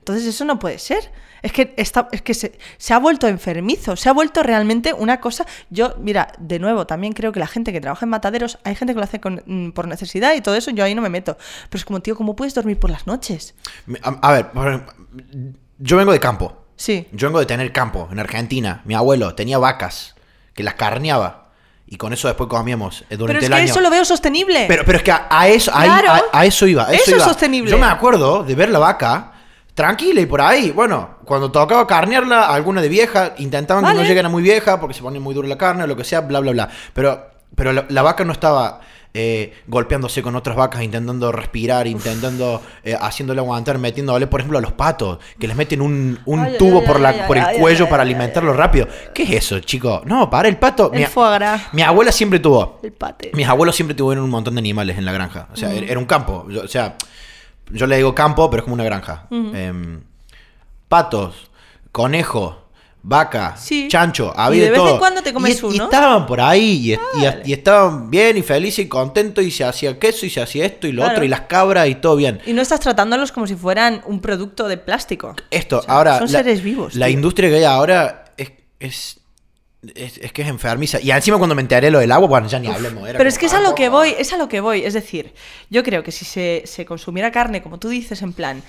Entonces 0.01 0.27
eso 0.27 0.45
no 0.45 0.59
puede 0.59 0.79
ser. 0.79 1.11
Es 1.41 1.53
que, 1.53 1.75
está, 1.79 2.09
es 2.13 2.21
que 2.23 2.35
se, 2.35 2.59
se 2.79 2.93
ha 2.95 2.99
vuelto 2.99 3.27
enfermizo, 3.27 3.97
se 3.97 4.09
ha 4.09 4.13
vuelto 4.13 4.43
realmente 4.43 4.93
una 4.95 5.21
cosa... 5.21 5.45
Yo, 5.71 5.95
mira, 5.99 6.33
de 6.39 6.59
nuevo, 6.59 6.87
también 6.87 7.13
creo 7.15 7.33
que 7.33 7.41
la 7.41 7.47
gente 7.47 7.71
que 7.73 7.81
trabaja 7.81 8.05
en 8.07 8.11
mataderos, 8.11 8.59
hay 8.65 8.75
gente 8.77 8.93
que 8.95 8.99
lo 8.99 9.05
hace 9.05 9.21
con- 9.21 9.43
mm, 9.47 9.71
por 9.73 9.89
necesidad 9.89 10.35
y 10.35 10.41
todo 10.43 10.55
eso, 10.57 10.71
yo 10.71 10.85
ahí 10.85 10.95
no 10.95 11.01
me 11.03 11.09
meto. 11.11 11.37
Pero 11.71 11.79
es 11.79 11.85
como, 11.87 12.01
tío, 12.01 12.17
¿cómo 12.17 12.37
puedes 12.37 12.55
dormir 12.55 12.79
por 12.79 12.91
las 12.91 13.07
noches? 13.07 13.55
A, 14.03 14.11
a 14.29 14.33
ver, 14.33 14.47
yo 15.79 15.97
vengo 15.97 16.13
de 16.13 16.21
campo. 16.21 16.57
Sí. 16.77 17.07
Yo 17.13 17.29
vengo 17.29 17.41
de 17.41 17.47
tener 17.47 17.73
campo 17.73 18.09
en 18.11 18.19
Argentina. 18.19 18.83
Mi 18.85 18.95
abuelo 18.95 19.35
tenía 19.35 19.59
vacas 19.59 20.15
que 20.55 20.63
las 20.63 20.75
carneaba 20.75 21.49
y 21.87 21.97
con 21.97 22.13
eso 22.13 22.29
después 22.29 22.49
comíamos 22.49 23.05
eh, 23.11 23.17
durante 23.17 23.27
Pero 23.27 23.39
es 23.39 23.45
el 23.45 23.51
que 23.51 23.55
año. 23.63 23.71
eso 23.73 23.81
lo 23.81 23.91
veo 23.91 24.05
sostenible. 24.05 24.65
Pero, 24.69 24.85
pero 24.85 24.99
es 24.99 25.05
que 25.05 25.13
a, 25.13 25.27
a 25.31 25.49
eso, 25.49 25.71
Claro. 25.71 26.11
a, 26.11 26.23
a 26.41 26.45
eso 26.47 26.67
iba. 26.67 26.85
Eso 26.93 27.17
es 27.17 27.23
sostenible. 27.23 27.71
Yo 27.71 27.79
me 27.79 27.87
acuerdo 27.87 28.43
de 28.43 28.55
ver 28.55 28.71
la 28.71 28.79
vaca 28.79 29.33
tranquila 29.75 30.21
y 30.21 30.27
por 30.27 30.41
ahí. 30.41 30.71
Bueno, 30.71 31.19
cuando 31.25 31.51
tocaba 31.53 31.87
carnearla, 31.87 32.47
alguna 32.49 32.81
de 32.81 32.89
vieja, 32.89 33.35
intentaban 33.39 33.85
que 33.85 33.95
no 33.95 34.03
llegara 34.05 34.29
muy 34.29 34.43
vieja 34.43 34.81
porque 34.81 34.95
se 34.95 35.03
ponía 35.03 35.21
muy 35.21 35.35
dura 35.35 35.49
la 35.49 35.59
carne 35.59 35.85
o 35.85 35.87
lo 35.87 35.97
que 35.97 36.05
sea, 36.05 36.21
bla, 36.23 36.41
bla, 36.41 36.53
bla. 36.53 36.69
Pero, 36.93 37.31
pero 37.55 37.73
la, 37.73 37.85
la 37.89 38.03
vaca 38.03 38.25
no 38.25 38.33
estaba 38.33 38.81
eh, 39.17 39.53
golpeándose 39.69 40.23
con 40.23 40.35
otras 40.35 40.57
vacas, 40.57 40.83
intentando 40.83 41.31
respirar, 41.31 41.87
intentando, 41.87 42.61
eh, 42.83 42.97
haciéndole 43.01 43.41
aguantar, 43.41 43.79
metiéndole, 43.79 44.27
por 44.27 44.41
ejemplo, 44.41 44.59
a 44.59 44.61
los 44.61 44.73
patos, 44.73 45.19
que 45.39 45.47
les 45.47 45.57
meten 45.57 45.81
un, 45.81 46.19
un 46.25 46.41
Ay, 46.41 46.57
tubo 46.59 46.81
ay, 46.81 46.87
por, 46.87 46.99
la, 47.01 47.09
ay, 47.11 47.21
por 47.29 47.39
el 47.39 47.45
cuello 47.61 47.89
para 47.89 48.03
alimentarlo 48.03 48.53
rápido. 48.53 48.89
¿Qué 49.15 49.23
es 49.23 49.31
eso, 49.31 49.61
chico? 49.61 50.03
No, 50.05 50.29
para 50.29 50.49
el 50.49 50.57
pato. 50.57 50.91
El 50.93 50.99
mi, 51.73 51.83
abuela 51.83 52.11
siempre 52.11 52.41
tuvo. 52.41 52.81
El 52.83 52.93
pate. 52.93 53.31
Mis 53.35 53.47
abuelos 53.47 53.77
siempre 53.77 53.95
tuvieron 53.95 54.25
un 54.25 54.31
montón 54.31 54.57
de 54.57 54.59
animales 54.59 54.99
en 54.99 55.05
la 55.05 55.13
granja. 55.13 55.49
O 55.53 55.57
sea, 55.57 55.73
era- 55.73 55.87
era 55.87 55.99
un 56.01 56.07
campo. 56.07 56.47
Yo- 56.51 56.63
o 56.63 56.69
sea, 56.69 56.97
yo 57.71 57.87
le 57.87 57.97
digo 57.97 58.17
campo, 58.17 58.51
pero 58.51 58.63
es 58.63 58.65
como 58.65 58.75
una 58.75 58.85
granja. 58.85 59.29
Em, 59.31 60.01
patos, 60.89 61.51
conejo, 61.93 62.64
vaca, 63.07 63.55
Sí. 63.59 63.87
chancho, 63.89 64.33
Y 64.35 64.41
había 64.41 64.65
de 64.65 64.71
vez 64.71 64.81
en 64.81 64.97
cuando 64.99 65.23
te 65.23 65.33
comes 65.35 65.57
y, 65.63 65.67
y 65.67 65.69
uno. 65.75 65.85
estaban 65.85 66.25
por 66.27 66.41
ahí 66.41 66.81
y, 66.81 66.93
est- 66.95 67.03
y- 67.45 67.51
y 67.51 67.53
estaban 67.53 68.11
bien 68.11 68.39
y 68.39 68.43
felices 68.43 68.87
y 68.87 68.89
contentos 68.89 69.45
y 69.45 69.51
se 69.51 69.63
hacía 69.63 69.99
queso 69.99 70.25
y 70.25 70.31
se 70.31 70.41
hacía 70.41 70.65
esto 70.65 70.87
y 70.87 70.93
lo 70.93 71.03
Claro. 71.03 71.13
otro 71.17 71.25
y 71.25 71.29
las 71.29 71.43
cabras 71.43 71.87
y 71.89 71.97
todo 71.97 72.17
bien. 72.17 72.41
Y 72.47 72.55
no 72.55 72.63
estás 72.63 72.81
tratándolos 72.81 73.31
como 73.31 73.47
si 73.47 73.57
fueran 73.57 74.01
un 74.07 74.21
producto 74.21 74.69
de 74.69 74.79
plástico. 74.79 75.37
Esto, 75.51 75.81
O 75.81 75.83
sea, 75.83 75.95
ahora. 75.95 76.19
son 76.19 76.33
la, 76.33 76.39
seres 76.39 76.63
vivos, 76.63 76.95
La 76.95 77.07
tío. 77.07 77.15
industria 77.15 77.51
que 77.51 77.57
hay 77.57 77.65
ahora 77.65 78.25
es. 78.39 78.53
es 78.81 79.21
es, 79.95 80.17
es 80.17 80.33
que 80.33 80.41
es 80.41 80.49
enfermiza. 80.49 80.99
Y 80.99 81.11
encima 81.11 81.37
cuando 81.37 81.55
me 81.55 81.61
enteré 81.61 81.91
lo 81.91 81.99
del 81.99 82.11
agua, 82.11 82.27
bueno, 82.27 82.49
ya 82.49 82.59
ni 82.59 82.69
hablemos. 82.69 83.07
era 83.07 83.19
Pero 83.19 83.29
es 83.29 83.37
que 83.37 83.45
es 83.45 83.53
a 83.53 83.59
ah, 83.59 83.61
lo 83.61 83.75
que 83.75 83.85
¿cómo? 83.89 83.99
voy, 83.99 84.15
es 84.17 84.33
a 84.33 84.39
lo 84.39 84.49
que 84.49 84.61
voy. 84.61 84.83
Es 84.83 84.95
decir, 84.95 85.35
yo 85.69 85.83
creo 85.83 86.03
que 86.03 86.11
si 86.11 86.25
se, 86.25 86.63
se 86.65 86.87
consumiera 86.87 87.31
carne, 87.31 87.63
como 87.63 87.79
tú 87.79 87.91
dices, 87.91 88.23
en 88.23 88.33
plan, 88.33 88.63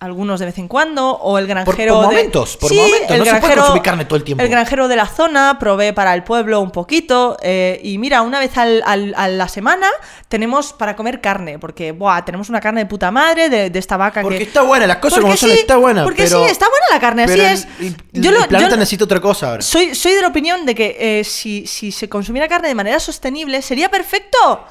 algunos 0.00 0.40
de 0.40 0.46
vez 0.46 0.56
en 0.56 0.66
cuando, 0.66 1.10
o 1.12 1.36
el 1.36 1.46
granjero 1.46 1.94
por 1.96 2.06
momentos, 2.06 2.56
por 2.56 2.70
Sí, 2.70 2.76
momentos, 2.76 3.10
el 3.10 3.18
no 3.18 3.24
se 3.26 3.30
puede 3.32 3.40
granjero- 3.42 3.60
consumir 3.60 3.82
carne 3.82 4.04
todo 4.06 4.16
el 4.16 4.24
tiempo. 4.24 4.42
El 4.42 4.48
granjero 4.48 4.88
de 4.88 4.96
la 4.96 5.06
zona 5.06 5.58
provee 5.60 5.92
para 5.92 6.14
el 6.14 6.24
pueblo 6.24 6.60
un 6.62 6.70
poquito, 6.70 7.36
eh, 7.42 7.78
y 7.84 7.98
mira, 7.98 8.22
una 8.22 8.38
vez 8.38 8.56
al- 8.56 8.82
al- 8.86 9.12
a 9.14 9.28
la 9.28 9.46
semana 9.48 9.88
tenemos 10.28 10.72
para 10.72 10.96
comer 10.96 11.20
carne, 11.20 11.58
porque, 11.58 11.92
buah, 11.92 12.24
tenemos 12.24 12.48
una 12.48 12.60
carne 12.60 12.80
de 12.80 12.86
puta 12.86 13.10
madre 13.10 13.50
de, 13.50 13.68
de 13.68 13.78
esta 13.78 13.98
vaca 13.98 14.22
Porque 14.22 14.38
que... 14.38 14.44
está 14.44 14.62
buena, 14.62 14.86
las 14.86 14.96
cosas 14.96 15.18
Porque 15.18 15.24
como 15.26 15.36
son, 15.36 15.50
sí, 15.50 15.56
está 15.58 15.76
buena. 15.76 16.04
Porque 16.04 16.22
pero, 16.24 16.44
sí, 16.44 16.50
está 16.50 16.66
buena 16.70 16.86
la 16.90 16.98
carne, 17.00 17.24
así 17.24 17.40
es. 17.40 17.68
El, 17.78 17.96
Yo 18.22 18.30
el 18.30 18.36
lo- 18.40 18.48
planeta 18.48 18.76
necesita 18.76 19.04
otra 19.04 19.20
cosa 19.20 19.50
ahora. 19.50 19.62
soy, 19.62 19.94
soy 19.94 20.12
de 20.12 20.22
la 20.22 20.28
opinión 20.28 20.64
de 20.64 20.74
que 20.74 20.96
eh, 20.98 21.24
si, 21.24 21.66
si 21.66 21.92
se 21.92 22.08
consumiera 22.08 22.48
carne 22.48 22.68
de 22.68 22.74
manera 22.74 22.98
sostenible 23.00 23.60
sería 23.60 23.90
perfecto. 23.90 24.64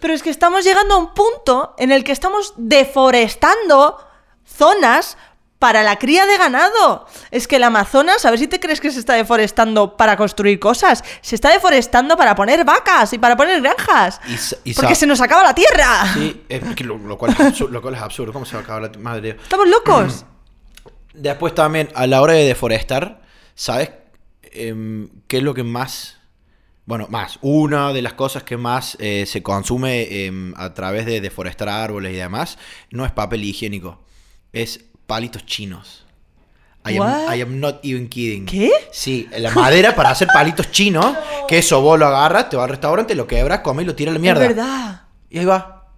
Pero 0.00 0.14
es 0.14 0.22
que 0.22 0.30
estamos 0.30 0.64
llegando 0.64 0.94
a 0.94 0.98
un 0.98 1.12
punto 1.12 1.74
en 1.76 1.90
el 1.92 2.04
que 2.04 2.12
estamos 2.12 2.54
deforestando 2.56 3.98
zonas 4.60 5.16
para 5.58 5.82
la 5.82 5.96
cría 5.98 6.24
de 6.26 6.36
ganado. 6.38 7.06
Es 7.30 7.46
que 7.48 7.56
el 7.56 7.64
Amazonas, 7.64 8.24
a 8.24 8.30
ver 8.30 8.38
si 8.38 8.46
te 8.46 8.60
crees 8.60 8.80
que 8.80 8.90
se 8.90 8.98
está 8.98 9.14
deforestando 9.14 9.96
para 9.96 10.16
construir 10.16 10.58
cosas. 10.58 11.02
Se 11.22 11.34
está 11.34 11.50
deforestando 11.50 12.16
para 12.16 12.34
poner 12.34 12.64
vacas 12.64 13.12
y 13.12 13.18
para 13.18 13.36
poner 13.36 13.60
granjas. 13.60 14.20
Y 14.26 14.36
sa- 14.38 14.56
y 14.64 14.72
porque 14.74 14.94
se 14.94 15.06
nos 15.06 15.20
acaba 15.20 15.42
la 15.42 15.54
tierra. 15.54 16.14
Sí, 16.14 16.44
lo, 16.84 16.96
lo 16.98 17.18
cual 17.18 17.32
es 17.32 17.40
absurdo, 17.40 17.72
lo 17.72 17.82
cual 17.82 17.94
es 17.94 18.00
absurdo. 18.00 18.32
¿Cómo 18.32 18.46
se 18.46 18.54
va 18.54 18.60
a 18.60 18.62
acabar 18.64 18.82
la 18.82 18.98
madre? 18.98 19.20
de 19.20 19.32
Dios? 19.32 19.42
Estamos 19.42 19.68
locos. 19.68 20.24
Después 21.14 21.54
también, 21.54 21.88
a 21.94 22.06
la 22.06 22.22
hora 22.22 22.32
de 22.34 22.44
deforestar, 22.46 23.20
¿sabes 23.54 23.90
em, 24.52 25.08
qué 25.28 25.38
es 25.38 25.42
lo 25.42 25.54
que 25.54 25.62
más... 25.64 26.16
Bueno, 26.86 27.06
más, 27.10 27.38
una 27.42 27.92
de 27.92 28.02
las 28.02 28.14
cosas 28.14 28.42
que 28.42 28.56
más 28.56 28.96
eh, 28.98 29.24
se 29.26 29.42
consume 29.44 30.24
em, 30.24 30.54
a 30.56 30.72
través 30.74 31.06
de 31.06 31.20
deforestar 31.20 31.68
árboles 31.68 32.12
y 32.14 32.16
demás, 32.16 32.58
no 32.90 33.04
es 33.04 33.12
papel 33.12 33.44
higiénico, 33.44 34.02
es 34.52 34.80
palitos 35.06 35.44
chinos. 35.46 36.04
I 36.86 36.92
am, 36.96 36.98
What? 36.98 37.34
I 37.36 37.42
am 37.42 37.60
not 37.60 37.80
even 37.82 38.08
kidding. 38.08 38.46
¿Qué? 38.46 38.70
Sí, 38.90 39.28
la 39.38 39.50
madera 39.50 39.94
para 39.94 40.10
hacer 40.10 40.28
palitos 40.32 40.70
chinos, 40.70 41.14
que 41.48 41.58
eso 41.58 41.80
vos 41.82 41.98
lo 41.98 42.06
agarras, 42.06 42.48
te 42.48 42.56
vas 42.56 42.64
al 42.64 42.70
restaurante, 42.70 43.14
lo 43.14 43.26
quebras, 43.26 43.60
comes 43.60 43.84
y 43.84 43.86
lo 43.86 43.94
tiras 43.94 44.12
a 44.12 44.14
la 44.14 44.18
mierda. 44.20 44.42
Es 44.42 44.48
verdad. 44.56 45.02
Y 45.28 45.38
ahí 45.38 45.44
va. 45.44 45.88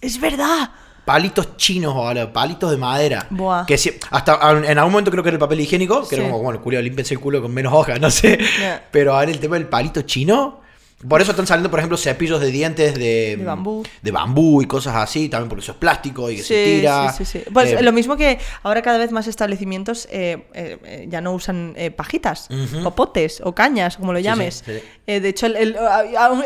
Es 0.00 0.20
verdad. 0.20 0.70
Palitos 1.06 1.56
chinos, 1.56 1.94
ahora, 1.94 2.30
palitos 2.30 2.70
de 2.70 2.76
madera. 2.76 3.26
Buah. 3.30 3.64
Que 3.64 3.78
si- 3.78 3.98
hasta 4.10 4.38
en 4.62 4.76
algún 4.78 4.92
momento 4.92 5.10
creo 5.10 5.22
que 5.22 5.30
era 5.30 5.36
el 5.36 5.40
papel 5.40 5.60
higiénico, 5.60 6.06
que 6.06 6.16
era 6.16 6.24
como, 6.24 6.42
bueno, 6.42 6.60
culiao, 6.60 6.82
límpense 6.82 7.14
el 7.14 7.20
culo 7.20 7.40
con 7.40 7.52
menos 7.54 7.72
hojas, 7.72 7.98
no 8.00 8.10
sé. 8.10 8.38
Ya. 8.60 8.86
Pero 8.92 9.14
ahora 9.16 9.30
el 9.30 9.38
tema 9.40 9.56
del 9.56 9.66
palito 9.68 10.02
chino. 10.02 10.60
Por 11.06 11.22
eso 11.22 11.30
están 11.30 11.46
saliendo, 11.46 11.70
por 11.70 11.78
ejemplo, 11.78 11.96
cepillos 11.96 12.40
de 12.40 12.50
dientes 12.50 12.94
de, 12.94 13.36
De 13.38 13.44
bambú. 13.44 13.84
de 14.02 14.10
bambú 14.10 14.62
y 14.62 14.66
cosas 14.66 14.96
así, 14.96 15.28
también 15.28 15.48
porque 15.48 15.62
eso 15.62 15.70
es 15.72 15.78
plástico 15.78 16.28
y 16.28 16.36
que 16.38 16.42
se 16.42 16.64
tira. 16.64 17.12
Sí, 17.12 17.24
sí, 17.24 17.38
sí. 17.38 17.44
Pues 17.54 17.70
Eh, 17.72 17.82
lo 17.82 17.92
mismo 17.92 18.16
que 18.16 18.40
ahora 18.64 18.82
cada 18.82 18.98
vez 18.98 19.12
más 19.12 19.28
establecimientos 19.28 20.08
eh, 20.10 20.48
eh, 20.54 21.06
ya 21.08 21.20
no 21.20 21.32
usan 21.34 21.74
eh, 21.76 21.92
pajitas, 21.92 22.48
Ujú. 22.50 22.82
popotes 22.82 23.40
o 23.44 23.54
cañas, 23.54 23.96
como 23.96 24.12
lo 24.12 24.18
Sí, 24.18 24.24
llames. 24.24 24.64
sí, 24.66 24.72
sí. 25.06 25.20
De 25.20 25.28
hecho, 25.28 25.46
el- 25.46 25.56
el- 25.56 25.76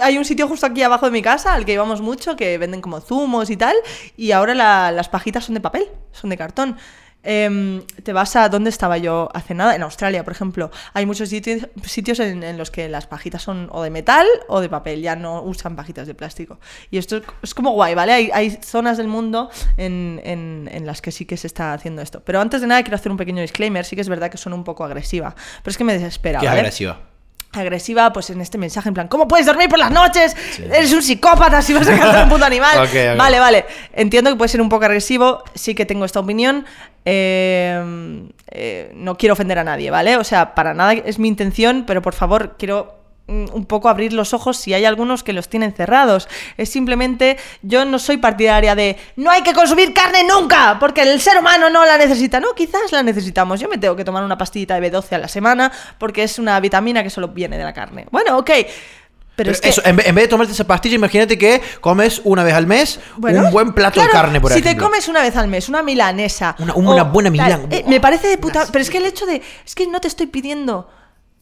hay 0.02 0.18
un 0.18 0.24
sitio 0.26 0.46
justo 0.48 0.66
aquí 0.66 0.82
abajo 0.82 1.06
de 1.06 1.12
mi 1.12 1.22
casa 1.22 1.54
al 1.54 1.64
que 1.64 1.72
íbamos 1.72 2.02
mucho 2.02 2.36
que 2.36 2.58
venden 2.58 2.82
como 2.82 3.00
zumos 3.00 3.48
y 3.48 3.56
tal. 3.56 3.74
Y 4.18 4.32
ahora 4.32 4.54
la- 4.54 4.92
las 4.92 5.08
pajitas 5.08 5.44
son 5.46 5.54
de 5.54 5.60
papel, 5.62 5.84
son 6.12 6.28
de 6.28 6.36
cartón. 6.36 6.76
Em, 7.24 7.82
te 8.02 8.12
vas 8.12 8.34
a 8.36 8.48
dónde 8.48 8.70
estaba 8.70 8.98
yo 8.98 9.28
hace 9.34 9.54
nada, 9.54 9.76
en 9.76 9.82
Australia, 9.82 10.24
por 10.24 10.32
ejemplo. 10.32 10.70
Hay 10.92 11.06
muchos 11.06 11.28
sitios, 11.28 11.68
sitios 11.84 12.18
en, 12.20 12.42
en 12.42 12.58
los 12.58 12.70
que 12.70 12.88
las 12.88 13.06
pajitas 13.06 13.42
son 13.42 13.68
o 13.70 13.82
de 13.82 13.90
metal 13.90 14.26
o 14.48 14.60
de 14.60 14.68
papel, 14.68 15.02
ya 15.02 15.14
no 15.16 15.42
usan 15.42 15.76
pajitas 15.76 16.06
de 16.06 16.14
plástico. 16.14 16.58
Y 16.90 16.98
esto 16.98 17.18
es, 17.18 17.22
es 17.42 17.54
como 17.54 17.70
guay, 17.72 17.94
¿vale? 17.94 18.12
Hay, 18.12 18.30
hay 18.32 18.58
zonas 18.62 18.96
del 18.98 19.08
mundo 19.08 19.50
en, 19.76 20.20
en- 20.24 20.68
en 20.72 20.86
las 20.86 21.00
que 21.00 21.12
sí 21.12 21.24
que 21.26 21.36
se 21.36 21.46
está 21.46 21.72
haciendo 21.74 22.02
esto. 22.02 22.22
Pero 22.24 22.40
antes 22.40 22.60
de 22.60 22.66
nada 22.66 22.82
quiero 22.82 22.96
hacer 22.96 23.12
un 23.12 23.18
pequeño 23.18 23.40
disclaimer, 23.42 23.84
sí 23.84 23.94
que 23.94 24.02
es 24.02 24.08
verdad 24.08 24.30
que 24.30 24.38
son 24.38 24.52
un 24.52 24.64
poco 24.64 24.84
agresiva, 24.84 25.34
pero 25.62 25.70
es 25.70 25.76
que 25.78 25.84
me 25.84 25.92
desespera. 25.92 26.40
¿vale? 26.48 26.60
agresiva. 26.60 26.98
Agresiva, 27.52 28.12
pues 28.12 28.30
en 28.30 28.40
este 28.40 28.58
mensaje, 28.58 28.88
en 28.88 28.94
plan, 28.94 29.08
¿cómo 29.08 29.28
puedes 29.28 29.46
dormir 29.46 29.68
por 29.68 29.78
las 29.78 29.90
noches? 29.90 30.36
Eres 30.58 30.92
un 30.92 31.02
psicópata 31.02 31.60
si 31.62 31.74
vas 31.74 31.86
a 31.88 31.98
cazar 31.98 32.24
un 32.24 32.30
puto 32.30 32.44
animal. 32.44 32.88
Vale, 33.16 33.38
vale. 33.38 33.64
Entiendo 33.92 34.30
que 34.30 34.36
puede 34.36 34.48
ser 34.48 34.60
un 34.60 34.68
poco 34.68 34.84
agresivo, 34.84 35.42
sí 35.54 35.74
que 35.74 35.84
tengo 35.84 36.04
esta 36.04 36.20
opinión. 36.20 36.64
Eh, 37.04 38.22
eh, 38.50 38.92
no 38.94 39.16
quiero 39.16 39.34
ofender 39.34 39.58
a 39.58 39.64
nadie, 39.64 39.90
¿vale? 39.90 40.16
O 40.16 40.24
sea, 40.24 40.54
para 40.54 40.74
nada 40.74 40.92
es 40.92 41.18
mi 41.18 41.28
intención, 41.28 41.84
pero 41.86 42.00
por 42.02 42.14
favor, 42.14 42.56
quiero 42.58 43.01
un 43.52 43.64
poco 43.66 43.88
abrir 43.88 44.12
los 44.12 44.34
ojos 44.34 44.56
si 44.56 44.74
hay 44.74 44.84
algunos 44.84 45.22
que 45.22 45.32
los 45.32 45.48
tienen 45.48 45.72
cerrados. 45.72 46.28
Es 46.56 46.68
simplemente, 46.70 47.36
yo 47.62 47.84
no 47.84 47.98
soy 47.98 48.16
partidaria 48.18 48.74
de 48.74 48.96
no 49.16 49.30
hay 49.30 49.42
que 49.42 49.52
consumir 49.52 49.92
carne 49.94 50.24
nunca, 50.24 50.76
porque 50.78 51.02
el 51.02 51.20
ser 51.20 51.38
humano 51.38 51.70
no 51.70 51.84
la 51.84 51.96
necesita. 51.98 52.40
No, 52.40 52.52
quizás 52.54 52.92
la 52.92 53.02
necesitamos. 53.02 53.60
Yo 53.60 53.68
me 53.68 53.78
tengo 53.78 53.96
que 53.96 54.04
tomar 54.04 54.22
una 54.24 54.36
pastillita 54.38 54.78
de 54.78 54.92
B12 54.92 55.12
a 55.14 55.18
la 55.18 55.28
semana 55.28 55.72
porque 55.98 56.22
es 56.22 56.38
una 56.38 56.58
vitamina 56.60 57.02
que 57.02 57.10
solo 57.10 57.28
viene 57.28 57.56
de 57.58 57.64
la 57.64 57.72
carne. 57.72 58.06
Bueno, 58.10 58.38
ok. 58.38 58.50
Pero, 59.34 59.50
Pero 59.50 59.50
es 59.52 59.60
eso, 59.64 59.82
en, 59.86 59.96
vez, 59.96 60.06
en 60.06 60.14
vez 60.14 60.24
de 60.24 60.28
tomarte 60.28 60.52
esa 60.52 60.66
pastilla, 60.66 60.94
imagínate 60.96 61.38
que 61.38 61.62
comes 61.80 62.20
una 62.24 62.44
vez 62.44 62.52
al 62.52 62.66
mes 62.66 63.00
Bueno, 63.16 63.44
un 63.46 63.50
buen 63.50 63.72
plato 63.72 64.02
de 64.02 64.08
carne, 64.10 64.42
por 64.42 64.52
si 64.52 64.58
ejemplo. 64.58 64.78
te 64.84 64.90
comes 64.90 65.08
una 65.08 65.22
vez 65.22 65.34
al 65.36 65.48
mes 65.48 65.70
una 65.70 65.82
milanesa. 65.82 66.54
Una- 66.58 66.74
una 66.74 67.02
buena 67.04 67.30
milán- 67.30 67.66
eh, 67.70 67.82
me 67.88 67.98
parece 67.98 68.28
de 68.28 68.36
puta. 68.36 68.66
Pero 68.70 68.82
es 68.82 68.90
que 68.90 68.98
el 68.98 69.06
hecho 69.06 69.24
de. 69.24 69.40
Es 69.64 69.74
que 69.74 69.86
no 69.86 70.02
te 70.02 70.08
estoy 70.08 70.26
pidiendo. 70.26 70.90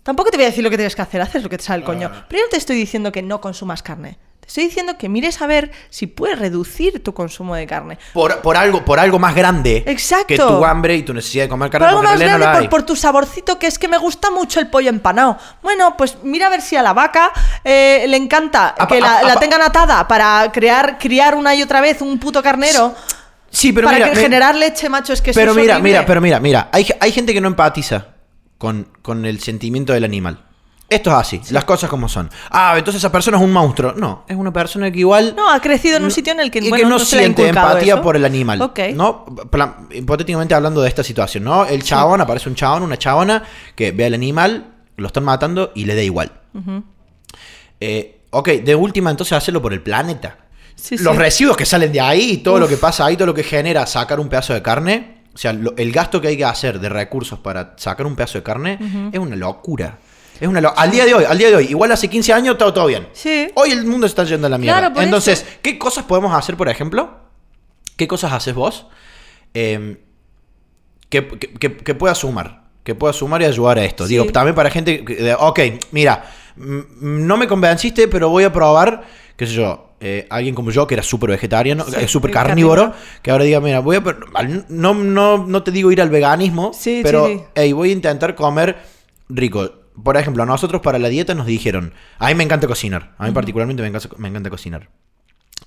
Tampoco 0.02 0.30
te 0.30 0.36
voy 0.36 0.44
a 0.44 0.48
decir 0.48 0.64
lo 0.64 0.70
que 0.70 0.76
tienes 0.76 0.96
que 0.96 1.02
hacer, 1.02 1.20
haces 1.20 1.42
lo 1.42 1.48
que 1.48 1.58
te 1.58 1.64
sale 1.64 1.80
el 1.80 1.84
coño. 1.84 2.10
Ah. 2.12 2.24
Pero 2.28 2.40
yo 2.40 2.46
no 2.46 2.50
te 2.50 2.56
estoy 2.56 2.76
diciendo 2.76 3.12
que 3.12 3.22
no 3.22 3.40
consumas 3.40 3.82
carne. 3.82 4.18
Te 4.40 4.46
estoy 4.48 4.64
diciendo 4.64 4.96
que 4.96 5.08
mires 5.10 5.42
a 5.42 5.46
ver 5.46 5.70
si 5.90 6.06
puedes 6.06 6.38
reducir 6.38 7.04
tu 7.04 7.12
consumo 7.12 7.54
de 7.54 7.66
carne. 7.66 7.98
Por, 8.14 8.38
por 8.40 8.56
algo, 8.56 8.82
por 8.84 8.98
algo 8.98 9.18
más 9.18 9.34
grande 9.34 9.84
Exacto. 9.86 10.26
que 10.26 10.38
tu 10.38 10.64
hambre 10.64 10.96
y 10.96 11.02
tu 11.02 11.12
necesidad 11.12 11.44
de 11.44 11.48
comer 11.50 11.66
Por 11.70 11.72
carne, 11.72 11.88
algo 11.88 12.00
porque 12.00 12.14
en 12.14 12.18
más 12.18 12.20
grande, 12.28 12.46
no 12.46 12.52
la 12.52 12.58
por, 12.60 12.68
por 12.70 12.82
tu 12.84 12.96
saborcito, 12.96 13.58
que 13.58 13.66
es 13.66 13.78
que 13.78 13.86
me 13.86 13.98
gusta 13.98 14.30
mucho 14.30 14.58
el 14.58 14.68
pollo 14.68 14.88
empanado. 14.88 15.36
Bueno, 15.62 15.94
pues 15.98 16.16
mira 16.22 16.46
a 16.46 16.50
ver 16.50 16.62
si 16.62 16.74
a 16.76 16.82
la 16.82 16.94
vaca 16.94 17.30
eh, 17.62 18.06
le 18.08 18.16
encanta 18.16 18.68
Apa- 18.70 18.86
que 18.88 19.00
la, 19.00 19.18
apa- 19.18 19.28
la 19.28 19.36
tengan 19.36 19.60
atada 19.62 20.08
para 20.08 20.50
crear, 20.50 20.98
criar 20.98 21.34
una 21.34 21.54
y 21.54 21.62
otra 21.62 21.82
vez 21.82 22.00
un 22.00 22.18
puto 22.18 22.42
carnero. 22.42 22.94
Sí, 23.50 23.72
pero 23.72 23.86
Para 23.88 23.98
mira, 23.98 24.10
que 24.10 24.16
generar 24.20 24.54
leche, 24.54 24.88
macho, 24.88 25.12
es 25.12 25.20
que 25.20 25.32
Pero 25.34 25.54
mira, 25.54 25.78
mira, 25.80 26.06
pero 26.06 26.20
mira, 26.20 26.40
mira. 26.40 26.68
Hay, 26.72 26.86
hay 27.00 27.12
gente 27.12 27.34
que 27.34 27.40
no 27.40 27.48
empatiza 27.48 28.06
con, 28.60 28.86
con 29.00 29.24
el 29.24 29.40
sentimiento 29.40 29.94
del 29.94 30.04
animal. 30.04 30.44
Esto 30.90 31.08
es 31.10 31.16
así, 31.16 31.40
las 31.50 31.64
cosas 31.64 31.88
como 31.88 32.08
son. 32.08 32.28
Ah, 32.50 32.74
entonces 32.76 33.00
esa 33.00 33.10
persona 33.12 33.38
es 33.38 33.42
un 33.42 33.52
monstruo. 33.52 33.94
No, 33.96 34.24
es 34.28 34.36
una 34.36 34.52
persona 34.52 34.90
que 34.90 34.98
igual. 34.98 35.34
No, 35.34 35.50
ha 35.50 35.60
crecido 35.60 35.96
en 35.96 36.04
un 36.04 36.10
sitio 36.10 36.32
en 36.34 36.40
el 36.40 36.50
que, 36.50 36.58
y 36.58 36.68
bueno, 36.68 36.84
que 36.84 36.90
no, 36.90 36.98
se 36.98 37.16
le 37.16 37.22
ha 37.22 37.24
siente 37.24 37.48
empatía 37.48 37.94
eso. 37.94 38.02
por 38.02 38.16
el 38.16 38.24
animal. 38.24 38.60
Ok. 38.60 38.80
¿no? 38.92 39.24
Plan- 39.50 39.88
hipotéticamente 39.92 40.52
hablando 40.52 40.82
de 40.82 40.88
esta 40.88 41.02
situación, 41.02 41.44
¿no? 41.44 41.64
El 41.64 41.82
chabón, 41.84 42.20
aparece 42.20 42.48
un 42.50 42.54
chabón, 42.56 42.82
una 42.82 42.98
chabona, 42.98 43.44
que 43.76 43.92
ve 43.92 44.04
al 44.06 44.14
animal, 44.14 44.74
lo 44.96 45.06
están 45.06 45.24
matando 45.24 45.70
y 45.74 45.84
le 45.86 45.94
da 45.94 46.02
igual. 46.02 46.32
Eh, 47.80 48.20
ok, 48.30 48.48
de 48.48 48.74
última, 48.74 49.10
entonces 49.10 49.32
hacerlo 49.32 49.62
por 49.62 49.72
el 49.72 49.80
planeta. 49.82 50.38
Sí, 50.74 50.98
Los 50.98 51.16
residuos 51.16 51.56
que 51.56 51.66
salen 51.66 51.92
de 51.92 52.00
ahí 52.00 52.38
todo 52.38 52.54
Uf. 52.54 52.60
lo 52.60 52.68
que 52.68 52.76
pasa 52.76 53.06
ahí, 53.06 53.16
todo 53.16 53.26
lo 53.26 53.34
que 53.34 53.42
genera 53.44 53.86
sacar 53.86 54.18
un 54.18 54.28
pedazo 54.28 54.54
de 54.54 54.62
carne, 54.62 55.19
o 55.34 55.38
sea, 55.38 55.52
lo- 55.52 55.74
el 55.76 55.92
gasto 55.92 56.20
que 56.20 56.28
hay 56.28 56.36
que 56.36 56.44
hacer 56.44 56.80
de 56.80 56.88
recursos 56.88 57.38
para 57.38 57.74
sacar 57.76 58.06
un 58.06 58.16
pedazo 58.16 58.38
de 58.38 58.42
carne 58.42 58.78
es 59.12 59.18
una 59.18 59.36
locura. 59.36 59.98
Es 60.40 60.48
una 60.48 60.60
lo- 60.60 60.76
al 60.78 60.90
día 60.90 61.04
de 61.04 61.12
hoy, 61.14 61.24
al 61.24 61.36
día 61.38 61.48
de 61.50 61.56
hoy, 61.56 61.66
igual 61.66 61.92
hace 61.92 62.08
15 62.08 62.32
años 62.32 62.56
todo, 62.58 62.72
todo 62.72 62.86
bien. 62.86 63.08
Sí. 63.12 63.48
Hoy 63.54 63.70
el 63.72 63.84
mundo 63.84 64.06
está 64.06 64.24
yendo 64.24 64.46
a 64.46 64.50
la 64.50 64.58
mierda. 64.58 64.78
Claro, 64.90 65.00
Entonces, 65.02 65.42
eso. 65.42 65.58
¿qué 65.62 65.78
cosas 65.78 66.04
podemos 66.04 66.32
hacer, 66.34 66.56
por 66.56 66.68
ejemplo? 66.68 67.18
¿Qué 67.96 68.08
cosas 68.08 68.32
haces 68.32 68.54
vos? 68.54 68.86
Eh, 69.52 70.02
que, 71.10 71.26
que, 71.28 71.52
que- 71.54 71.76
que 71.76 71.94
pueda 71.94 72.14
sumar. 72.14 72.62
Que 72.84 72.94
pueda 72.94 73.12
sumar 73.12 73.42
y 73.42 73.44
ayudar 73.44 73.78
a 73.78 73.84
esto. 73.84 74.04
Sí. 74.06 74.14
Digo, 74.14 74.24
también 74.32 74.54
para 74.54 74.70
gente. 74.70 75.04
que- 75.04 75.34
ok, 75.38 75.60
mira, 75.92 76.24
no 76.56 77.36
me 77.36 77.46
convenciste, 77.46 78.08
pero 78.08 78.30
voy 78.30 78.44
a 78.44 78.52
probar, 78.52 79.02
qué 79.40 79.46
sé 79.46 79.54
yo, 79.54 79.94
eh, 80.00 80.26
alguien 80.28 80.54
como 80.54 80.70
yo 80.70 80.86
que 80.86 80.92
era 80.94 81.02
súper 81.02 81.30
vegetariano, 81.30 81.82
Sí, 81.84 81.94
eh, 81.98 82.06
súper 82.08 82.30
carnívoro, 82.30 82.82
carnívoro. 82.90 83.04
que 83.22 83.30
ahora 83.30 83.44
diga, 83.44 83.58
mira, 83.60 83.80
voy 83.80 83.96
a. 83.96 84.02
No, 84.68 84.92
no, 84.92 85.46
no 85.46 85.62
te 85.62 85.70
digo 85.70 85.90
ir 85.90 86.02
al 86.02 86.10
veganismo, 86.10 86.72
Sí, 86.74 87.00
pero 87.02 87.26
sí, 87.26 87.36
sí. 87.38 87.42
hey, 87.54 87.72
voy 87.72 87.88
a 87.88 87.92
intentar 87.92 88.34
comer 88.34 88.76
rico. 89.30 89.72
Por 90.04 90.18
ejemplo, 90.18 90.44
nosotros 90.44 90.82
para 90.82 90.98
la 90.98 91.08
dieta 91.08 91.34
nos 91.34 91.46
dijeron, 91.46 91.94
a 92.18 92.28
mí 92.28 92.34
me 92.34 92.44
encanta 92.44 92.66
cocinar, 92.66 93.14
a 93.16 93.26
mí 93.26 93.32
particularmente 93.32 93.80
me 93.82 93.88
encanta, 93.88 94.10
me 94.18 94.28
encanta 94.28 94.50
cocinar. 94.50 94.90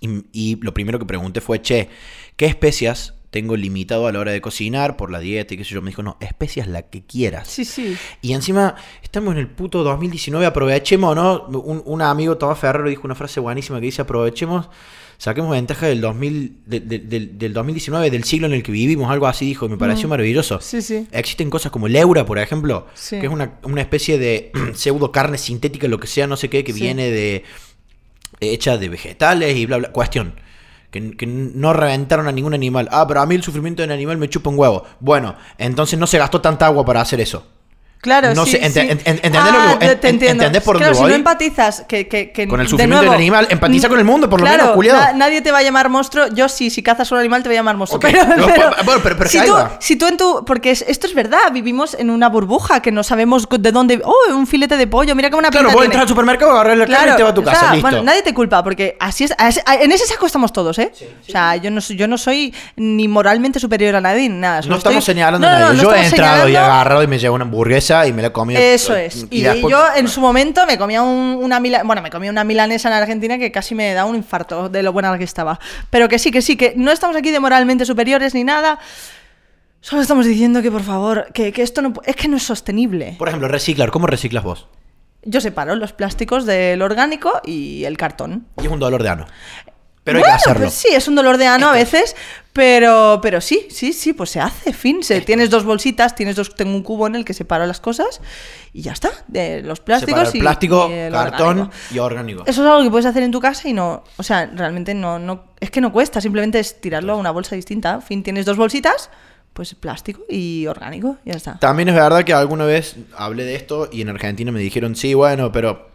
Y, 0.02 0.26
y 0.32 0.56
lo 0.62 0.72
primero 0.76 1.00
que 1.00 1.06
pregunté 1.06 1.42
fue, 1.42 1.60
che, 1.64 1.90
¿qué 2.36 2.46
especias 2.46 3.16
tengo 3.34 3.58
limitado 3.58 4.08
a 4.08 4.12
la 4.14 4.20
hora 4.20 4.32
de 4.32 4.40
cocinar 4.40 4.96
por 4.96 5.12
la 5.12 5.20
dieta 5.20 5.54
y 5.54 5.58
qué 5.58 5.66
sé 5.66 5.72
yo? 5.74 5.82
Me 5.82 5.90
dijo, 5.90 6.04
no, 6.04 6.16
especias 6.22 6.68
la 6.68 6.84
que 6.84 7.04
quieras. 7.04 7.50
Sí, 7.50 7.66
sí. 7.66 7.98
Y 8.22 8.32
encima, 8.34 8.76
estamos 9.02 9.34
en 9.34 9.40
el 9.40 9.48
puto 9.50 9.84
2019, 9.84 10.46
aprovechemos, 10.46 11.16
¿no? 11.16 11.48
Un, 11.48 11.82
un 11.84 12.02
amigo, 12.02 12.38
Tomás 12.38 12.60
Ferrero, 12.60 12.88
dijo 12.88 13.02
una 13.06 13.16
frase 13.16 13.40
buenísima 13.42 13.80
que 13.80 13.88
dice, 13.88 14.04
aprovechemos, 14.04 14.70
saquemos 15.18 15.52
ventaja 15.52 15.88
del, 15.88 16.00
2000, 16.00 16.58
de- 16.66 16.80
de- 16.80 17.00
del, 17.00 17.38
del 17.38 17.54
2019, 17.54 18.12
del 18.12 18.24
siglo 18.24 18.48
en 18.48 18.54
el 18.54 18.62
que 18.64 18.72
vivimos, 18.72 19.10
algo 19.12 19.26
así, 19.28 19.46
dijo, 19.48 19.66
y 19.66 19.70
me 19.70 19.78
pareció 19.78 20.08
maravilloso. 20.08 20.62
Sí, 20.62 20.82
sí. 20.82 21.08
Existen 21.12 21.50
cosas 21.50 21.72
como 21.72 21.88
el 21.88 21.96
eura, 21.96 22.26
por 22.26 22.38
ejemplo, 22.40 22.86
Sí. 22.94 23.20
que 23.20 23.26
es 23.26 23.32
una, 23.32 23.54
una 23.64 23.82
especie 23.82 24.18
de 24.20 24.52
pseudo 24.76 25.12
carne 25.12 25.38
sintética, 25.40 25.88
lo 25.88 26.00
que 26.00 26.08
sea, 26.08 26.28
no 26.28 26.38
sé 26.38 26.50
qué, 26.50 26.64
que 26.64 26.72
viene 26.74 27.10
de 27.10 27.44
hecha 28.42 28.78
de 28.78 28.90
vegetales 28.90 29.56
y 29.58 29.66
bla, 29.66 29.78
bla. 29.78 29.92
Cuestión. 29.92 30.36
Que, 30.94 31.26
no 31.26 31.74
reventaron 31.74 32.28
a 32.28 32.32
ningún 32.32 32.54
animal. 32.54 32.88
Ah, 32.92 33.06
pero 33.08 33.20
a 33.22 33.26
mí 33.26 33.34
el 33.34 33.44
sufrimiento 33.44 33.82
del 33.82 33.92
animal 33.92 34.18
me 34.18 34.30
chupa 34.30 34.52
un 34.52 34.60
huevo. 34.60 34.84
Bueno, 35.00 35.36
entonces 35.58 35.98
no 35.98 36.06
se 36.06 36.20
gastó 36.20 36.40
tanta 36.40 36.68
agua 36.68 36.86
para 36.86 37.02
hacer 37.02 37.20
eso. 37.20 37.48
Claro, 38.04 38.36
No 38.36 38.44
sí, 38.46 38.52
sé, 38.52 38.58
ente- 38.66 38.74
sí. 38.74 38.80
en- 38.82 38.90
en- 38.90 39.00
¿entendés 39.24 39.42
Ah, 39.42 39.68
lo 39.74 39.80
que- 39.80 39.86
te- 39.96 40.08
en- 40.10 40.14
entiendo. 40.16 40.44
entendés 40.44 40.62
por 40.62 40.76
claro, 40.78 40.90
dónde 40.94 40.98
si 40.98 41.02
no 41.04 41.08
voy? 41.08 41.16
empatizas 41.16 41.86
que, 41.88 42.06
que- 42.10 42.32
que- 42.34 42.48
Con 42.50 42.60
el 42.60 42.66
de 42.66 42.70
sufrimiento 42.70 42.98
nuevo, 42.98 43.12
del 43.14 43.22
animal, 43.22 43.48
empatiza 43.50 43.88
mm, 43.88 43.90
con 43.90 44.00
el 44.00 44.06
mundo, 44.06 44.30
por 44.30 44.42
lo 44.42 44.46
claro, 44.46 44.64
menos, 44.64 44.76
culiao. 44.76 44.98
na- 45.00 45.14
nadie 45.14 45.42
te 45.42 45.54
va 45.54 45.60
a 45.60 45.62
llamar 45.64 45.88
monstruo. 45.88 46.28
Yo 46.36 46.50
sí, 46.50 46.70
si 46.70 46.84
cazas 46.84 47.10
un 47.14 47.18
animal 47.20 47.44
te 47.44 47.50
voy 47.50 47.56
a 47.56 47.60
llamar 47.60 47.78
monstruo. 47.78 48.00
Ok, 48.00 48.06
Pero, 48.12 48.26
no, 48.36 48.46
pero- 48.46 48.72
bueno, 48.84 49.00
pero- 49.02 49.18
pero 49.18 49.30
si, 49.30 49.40
tú, 49.46 49.54
va. 49.54 49.78
si 49.80 49.96
tú 49.96 50.08
en 50.08 50.18
tu... 50.18 50.44
Porque 50.46 50.72
es- 50.72 50.84
esto 50.86 51.08
es 51.08 51.14
verdad, 51.16 51.40
vivimos 51.54 51.94
en 51.98 52.10
una 52.10 52.28
burbuja 52.28 52.82
que 52.82 52.92
no 52.92 53.04
sabemos 53.04 53.48
de 53.50 53.72
dónde... 53.72 54.02
Oh, 54.04 54.36
un 54.36 54.48
filete 54.48 54.76
de 54.76 54.86
pollo, 54.86 55.16
mira 55.16 55.30
qué 55.30 55.36
buena 55.36 55.50
Claro, 55.50 55.68
vos 55.68 55.76
tiene. 55.76 55.86
entras 55.86 56.02
al 56.02 56.08
supermercado, 56.10 56.52
agarras 56.52 56.78
la 56.78 56.88
carne 56.88 57.14
y 57.14 57.16
te 57.16 57.24
vas 57.24 57.32
a 57.32 57.36
tu 57.36 57.42
o 57.42 57.46
sea, 57.46 57.54
casa, 57.54 57.72
listo. 57.74 57.88
bueno, 57.90 58.04
nadie 58.04 58.22
te 58.22 58.34
culpa, 58.34 58.62
porque 58.66 58.98
así 59.00 59.24
es, 59.24 59.34
así- 59.38 59.62
en 59.66 59.92
ese 59.94 60.06
saco 60.06 60.26
estamos 60.26 60.52
todos, 60.52 60.78
¿eh? 60.78 60.92
o 61.26 61.32
sea, 61.32 61.56
yo 61.56 61.72
no, 61.72 61.80
soy, 61.80 61.96
yo 61.96 62.08
no 62.10 62.18
soy 62.18 62.54
ni 62.76 63.08
moralmente 63.08 63.62
superior 63.62 63.96
a 63.96 64.02
nadie 64.02 64.28
nada. 64.28 64.60
no 64.68 64.76
estamos 64.76 65.06
señalando 65.06 65.48
No, 65.48 65.54
a 65.56 65.60
no, 65.60 65.66
nadie. 65.68 65.78
no 65.78 65.84
Yo 65.84 65.94
he 65.96 66.06
entrado 66.06 66.50
y 66.50 66.56
agarrado 66.58 67.02
y 67.04 67.08
me 67.08 67.18
llevo 67.18 67.36
una 67.36 67.46
hamburguesa 67.46 67.93
y 68.08 68.14
me 68.14 68.22
la 68.22 68.32
comido. 68.32 68.60
Eso 68.60 68.96
es. 68.96 69.26
Y, 69.30 69.42
después- 69.42 69.72
yo 69.72 69.84
en 69.96 70.08
su 70.08 70.20
momento 70.22 70.66
me 70.66 70.78
comía 70.78 71.02
un- 71.02 71.38
una 71.42 71.60
mila- 71.60 71.84
bueno, 71.84 72.02
me 72.02 72.10
comía 72.10 72.32
una 72.32 72.44
milanesa 72.44 72.90
en 72.90 72.96
Argentina 72.96 73.38
que 73.38 73.52
casi 73.52 73.76
me 73.76 73.94
da 73.94 74.06
un 74.06 74.16
infarto 74.16 74.70
de 74.70 74.82
lo 74.84 74.92
buena 74.94 75.18
que 75.18 75.24
estaba. 75.24 75.60
Pero 75.90 76.10
que 76.10 76.18
sí, 76.20 76.32
que 76.32 76.42
sí, 76.42 76.58
que 76.58 76.74
no 76.76 76.92
estamos 76.92 77.16
aquí 77.16 77.32
de 77.32 77.40
moralmente 77.40 77.86
superiores 77.86 78.34
ni 78.34 78.44
nada. 78.44 78.80
Solo 79.82 80.02
estamos 80.02 80.26
diciendo 80.26 80.62
que 80.62 80.72
por 80.72 80.84
favor, 80.84 81.28
que, 81.34 81.52
que 81.52 81.62
esto 81.62 81.82
no 81.82 81.94
es 82.06 82.16
que 82.16 82.28
no 82.28 82.38
es 82.38 82.44
sostenible. 82.44 83.16
Por 83.20 83.28
ejemplo, 83.28 83.48
reciclar. 83.50 83.92
¿Cómo 83.92 84.08
reciclas 84.08 84.44
vos? 84.44 84.68
Yo 85.26 85.40
separo 85.42 85.76
los 85.76 85.94
plásticos 85.94 86.46
del 86.46 86.82
orgánico 86.82 87.42
y 87.46 87.84
el 87.86 87.98
cartón. 87.98 88.46
Y 88.62 88.66
es 88.66 88.72
un 88.72 88.80
dolor 88.80 89.04
de 89.04 89.10
ano. 89.10 89.26
Pero 90.04 90.18
hay 90.18 90.24
Bueno, 90.24 90.36
que 90.38 90.42
hacerlo. 90.42 90.66
pues 90.66 90.74
sí, 90.74 90.90
es 90.92 91.08
un 91.08 91.16
dolor 91.16 91.38
de 91.38 91.48
ano 91.48 91.70
a 91.70 91.72
veces, 91.72 92.16
pero, 92.52 93.20
pero 93.22 93.40
sí, 93.42 93.68
sí, 93.70 93.94
sí, 93.94 94.12
pues 94.14 94.30
se 94.32 94.40
hace, 94.42 94.74
fin. 94.74 95.02
Se, 95.02 95.22
tienes 95.22 95.50
dos 95.50 95.64
bolsitas, 95.64 96.14
tienes 96.14 96.36
dos, 96.36 96.54
tengo 96.56 96.76
un 96.76 96.84
cubo 96.84 97.08
en 97.08 97.16
el 97.16 97.24
que 97.26 97.34
separo 97.34 97.66
las 97.66 97.80
cosas 97.80 98.20
y 98.74 98.82
ya 98.82 98.92
está. 98.92 99.12
De 99.28 99.62
los 99.62 99.80
plásticos 99.80 100.36
y 100.36 100.40
plástico, 100.40 100.90
y 100.90 100.94
el 100.94 101.14
cartón 101.14 101.48
orgánico. 101.62 101.76
y 101.92 102.00
orgánico. 102.00 102.44
Eso 102.46 102.64
es 102.64 102.70
algo 102.70 102.84
que 102.84 102.90
puedes 102.92 103.06
hacer 103.06 103.24
en 103.24 103.32
tu 103.32 103.40
casa 103.40 103.68
y 103.70 103.74
no, 103.74 104.04
o 104.18 104.24
sea, 104.24 104.46
realmente 104.54 104.94
no, 104.94 105.20
no, 105.20 105.46
es 105.60 105.72
que 105.72 105.80
no 105.82 105.92
cuesta, 105.94 106.20
simplemente 106.20 106.60
es 106.60 106.82
tirarlo 106.82 107.14
a 107.14 107.16
una 107.16 107.32
bolsa 107.32 107.56
distinta. 107.56 108.02
Fin, 108.02 108.24
tienes 108.24 108.46
dos 108.46 108.58
bolsitas, 108.58 109.10
pues 109.54 109.74
plástico 109.74 110.26
y 110.30 110.68
orgánico, 110.68 111.18
ya 111.26 111.34
está. 111.36 111.58
También 111.60 111.88
es 111.90 111.96
verdad 111.96 112.24
que 112.26 112.34
alguna 112.34 112.66
vez 112.66 112.98
hablé 113.16 113.46
de 113.46 113.56
esto 113.56 113.88
y 113.92 114.02
en 114.02 114.10
Argentina 114.10 114.52
me 114.52 114.60
dijeron, 114.60 114.96
sí, 114.98 115.14
bueno, 115.14 115.52
pero 115.52 115.93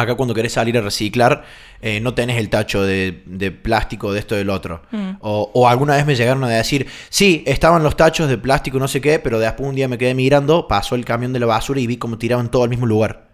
acá 0.00 0.14
cuando 0.14 0.34
querés 0.34 0.52
salir 0.52 0.76
a 0.78 0.80
reciclar 0.80 1.44
eh, 1.80 2.00
no 2.00 2.14
tenés 2.14 2.38
el 2.38 2.48
tacho 2.48 2.82
de, 2.82 3.22
de 3.26 3.50
plástico 3.50 4.12
de 4.12 4.20
esto 4.20 4.34
del 4.34 4.50
otro. 4.50 4.82
Mm. 4.90 5.10
O, 5.20 5.50
o 5.54 5.68
alguna 5.68 5.96
vez 5.96 6.06
me 6.06 6.16
llegaron 6.16 6.42
a 6.44 6.48
decir, 6.48 6.86
sí, 7.08 7.42
estaban 7.46 7.82
los 7.82 7.96
tachos 7.96 8.28
de 8.28 8.38
plástico 8.38 8.78
no 8.78 8.88
sé 8.88 9.00
qué, 9.00 9.18
pero 9.18 9.38
después 9.38 9.68
un 9.68 9.74
día 9.74 9.88
me 9.88 9.98
quedé 9.98 10.14
mirando, 10.14 10.66
pasó 10.68 10.94
el 10.94 11.04
camión 11.04 11.32
de 11.32 11.40
la 11.40 11.46
basura 11.46 11.80
y 11.80 11.86
vi 11.86 11.96
cómo 11.96 12.18
tiraban 12.18 12.50
todo 12.50 12.64
al 12.64 12.68
mismo 12.70 12.86
lugar. 12.86 13.28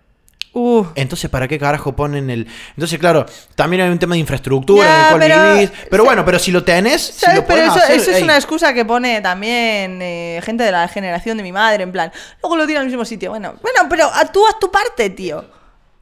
Uh, 0.56 0.86
Entonces, 0.94 1.28
¿para 1.28 1.48
qué 1.48 1.58
carajo 1.58 1.96
ponen 1.96 2.30
el...? 2.30 2.46
Entonces, 2.76 2.96
claro, 3.00 3.26
también 3.56 3.82
hay 3.82 3.90
un 3.90 3.98
tema 3.98 4.14
de 4.14 4.20
infraestructura 4.20 4.86
en 4.86 5.02
el 5.02 5.08
cual 5.08 5.20
pero- 5.20 5.54
vivís. 5.54 5.72
Pero 5.90 6.04
bueno, 6.04 6.24
pero 6.24 6.38
si 6.38 6.52
lo 6.52 6.62
tenés, 6.62 7.02
si 7.02 7.34
lo 7.34 7.44
Pero 7.44 7.62
eso, 7.62 7.72
hacer, 7.72 7.96
eso 7.96 8.12
es 8.12 8.22
una 8.22 8.36
excusa 8.36 8.72
que 8.72 8.84
pone 8.84 9.20
también 9.20 10.00
eh, 10.00 10.40
gente 10.44 10.62
de 10.62 10.70
la 10.70 10.86
generación 10.86 11.36
de 11.38 11.42
mi 11.42 11.50
madre, 11.50 11.82
en 11.82 11.90
plan, 11.90 12.12
luego 12.40 12.56
lo 12.56 12.68
tira 12.68 12.78
al 12.78 12.86
mismo 12.86 13.04
sitio. 13.04 13.30
Bueno, 13.30 13.54
bueno, 13.60 13.88
pero 13.90 14.08
tú 14.32 14.46
haz 14.46 14.60
tu 14.60 14.70
parte, 14.70 15.10
tío. 15.10 15.44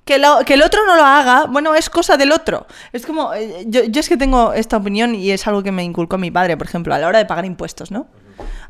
Que, 0.04 0.16
el 0.16 0.62
otro 0.62 0.84
no 0.84 0.96
lo 0.96 1.04
haga, 1.04 1.46
bueno, 1.46 1.74
es 1.74 1.88
cosa 1.88 2.16
del 2.16 2.32
otro. 2.32 2.66
Es 2.92 3.06
como, 3.06 3.32
eh, 3.34 3.64
yo, 3.66 3.82
es 3.92 4.08
que 4.08 4.16
tengo 4.16 4.52
esta 4.52 4.76
opinión 4.76 5.14
y 5.14 5.30
es 5.30 5.46
algo 5.46 5.62
que 5.62 5.70
me 5.70 5.84
inculcó 5.84 6.18
mi 6.18 6.30
padre, 6.30 6.56
por 6.56 6.66
ejemplo, 6.66 6.92
a 6.92 6.98
la 6.98 7.06
hora 7.06 7.18
de 7.18 7.26
pagar 7.26 7.44
impuestos, 7.44 7.92
¿no? 7.92 8.08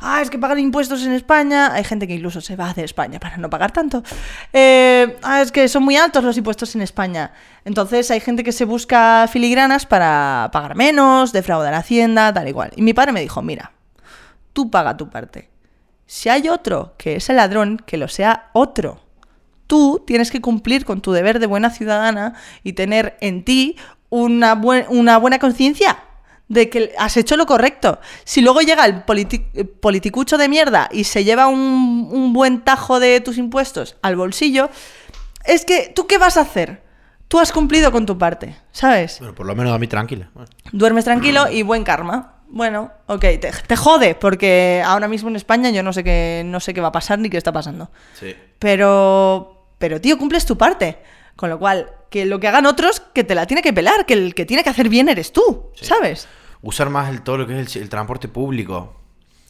Ah, 0.00 0.20
es 0.20 0.30
que 0.30 0.38
pagar 0.38 0.58
impuestos 0.58 1.04
en 1.04 1.12
España, 1.12 1.72
hay 1.72 1.84
gente 1.84 2.06
que 2.06 2.14
incluso 2.14 2.40
se 2.40 2.56
va 2.56 2.74
de 2.74 2.84
España 2.84 3.18
para 3.20 3.36
no 3.36 3.48
pagar 3.48 3.70
tanto. 3.70 4.02
Eh, 4.52 5.16
ah, 5.22 5.40
es 5.40 5.52
que 5.52 5.68
son 5.68 5.84
muy 5.84 5.96
altos 5.96 6.24
los 6.24 6.36
impuestos 6.36 6.74
en 6.74 6.82
España. 6.82 7.32
Entonces 7.64 8.10
hay 8.10 8.20
gente 8.20 8.44
que 8.44 8.52
se 8.52 8.64
busca 8.64 9.28
filigranas 9.32 9.86
para 9.86 10.50
pagar 10.52 10.74
menos, 10.74 11.32
defraudar 11.32 11.72
Hacienda, 11.74 12.32
tal 12.32 12.48
y 12.48 12.52
cual. 12.52 12.72
Y 12.76 12.82
mi 12.82 12.94
padre 12.94 13.12
me 13.12 13.20
dijo, 13.20 13.42
mira, 13.42 13.72
tú 14.52 14.70
paga 14.70 14.96
tu 14.96 15.08
parte. 15.08 15.50
Si 16.06 16.28
hay 16.28 16.48
otro 16.48 16.94
que 16.98 17.16
es 17.16 17.30
el 17.30 17.36
ladrón, 17.36 17.78
que 17.86 17.96
lo 17.96 18.08
sea 18.08 18.50
otro. 18.52 19.01
Tú 19.72 20.02
tienes 20.06 20.30
que 20.30 20.42
cumplir 20.42 20.84
con 20.84 21.00
tu 21.00 21.12
deber 21.12 21.38
de 21.38 21.46
buena 21.46 21.70
ciudadana 21.70 22.34
y 22.62 22.74
tener 22.74 23.16
en 23.22 23.42
ti 23.42 23.76
una, 24.10 24.54
buen- 24.54 24.84
una 24.90 25.16
buena 25.16 25.38
conciencia 25.38 25.96
de 26.48 26.68
que 26.68 26.92
has 26.98 27.16
hecho 27.16 27.38
lo 27.38 27.46
correcto. 27.46 27.98
Si 28.24 28.42
luego 28.42 28.60
llega 28.60 28.84
el 28.84 29.06
politi- 29.06 29.46
politicucho 29.80 30.36
de 30.36 30.50
mierda 30.50 30.90
y 30.92 31.04
se 31.04 31.24
lleva 31.24 31.46
un, 31.46 32.06
un 32.12 32.34
buen 32.34 32.60
tajo 32.60 33.00
de 33.00 33.22
tus 33.22 33.38
impuestos 33.38 33.96
al 34.02 34.14
bolsillo, 34.16 34.68
es 35.46 35.64
que 35.64 35.90
tú 35.96 36.06
qué 36.06 36.18
vas 36.18 36.36
a 36.36 36.42
hacer? 36.42 36.82
Tú 37.28 37.38
has 37.40 37.50
cumplido 37.50 37.90
con 37.92 38.04
tu 38.04 38.18
parte, 38.18 38.54
¿sabes? 38.72 39.20
Bueno, 39.20 39.34
por 39.34 39.46
lo 39.46 39.54
menos 39.56 39.72
a 39.72 39.78
mí 39.78 39.86
tranquila. 39.86 40.28
Duermes 40.72 41.04
tranquilo 41.06 41.50
y 41.50 41.62
buen 41.62 41.82
karma. 41.82 42.34
Bueno, 42.54 42.90
ok, 43.06 43.20
te, 43.20 43.50
te 43.66 43.76
jode, 43.76 44.14
porque 44.14 44.82
ahora 44.84 45.08
mismo 45.08 45.30
en 45.30 45.36
España 45.36 45.70
yo 45.70 45.82
no 45.82 45.94
sé 45.94 46.04
qué, 46.04 46.42
no 46.44 46.60
sé 46.60 46.74
qué 46.74 46.82
va 46.82 46.88
a 46.88 46.92
pasar 46.92 47.18
ni 47.18 47.30
qué 47.30 47.38
está 47.38 47.50
pasando. 47.50 47.90
Sí. 48.20 48.36
Pero, 48.58 49.51
pero 49.82 50.00
tío, 50.00 50.16
cumples 50.16 50.46
tu 50.46 50.56
parte. 50.56 50.98
Con 51.34 51.50
lo 51.50 51.58
cual, 51.58 51.90
que 52.08 52.24
lo 52.24 52.38
que 52.38 52.46
hagan 52.46 52.66
otros, 52.66 53.00
que 53.00 53.24
te 53.24 53.34
la 53.34 53.46
tiene 53.46 53.62
que 53.62 53.72
pelar, 53.72 54.06
que 54.06 54.14
el 54.14 54.34
que 54.34 54.44
tiene 54.46 54.62
que 54.62 54.70
hacer 54.70 54.88
bien 54.88 55.08
eres 55.08 55.32
tú, 55.32 55.70
¿sabes? 55.80 56.28
Usar 56.62 56.88
más 56.88 57.10
el, 57.10 57.22
todo 57.22 57.38
lo 57.38 57.46
que 57.48 57.58
es 57.60 57.74
el, 57.74 57.82
el 57.82 57.88
transporte 57.88 58.28
público. 58.28 59.00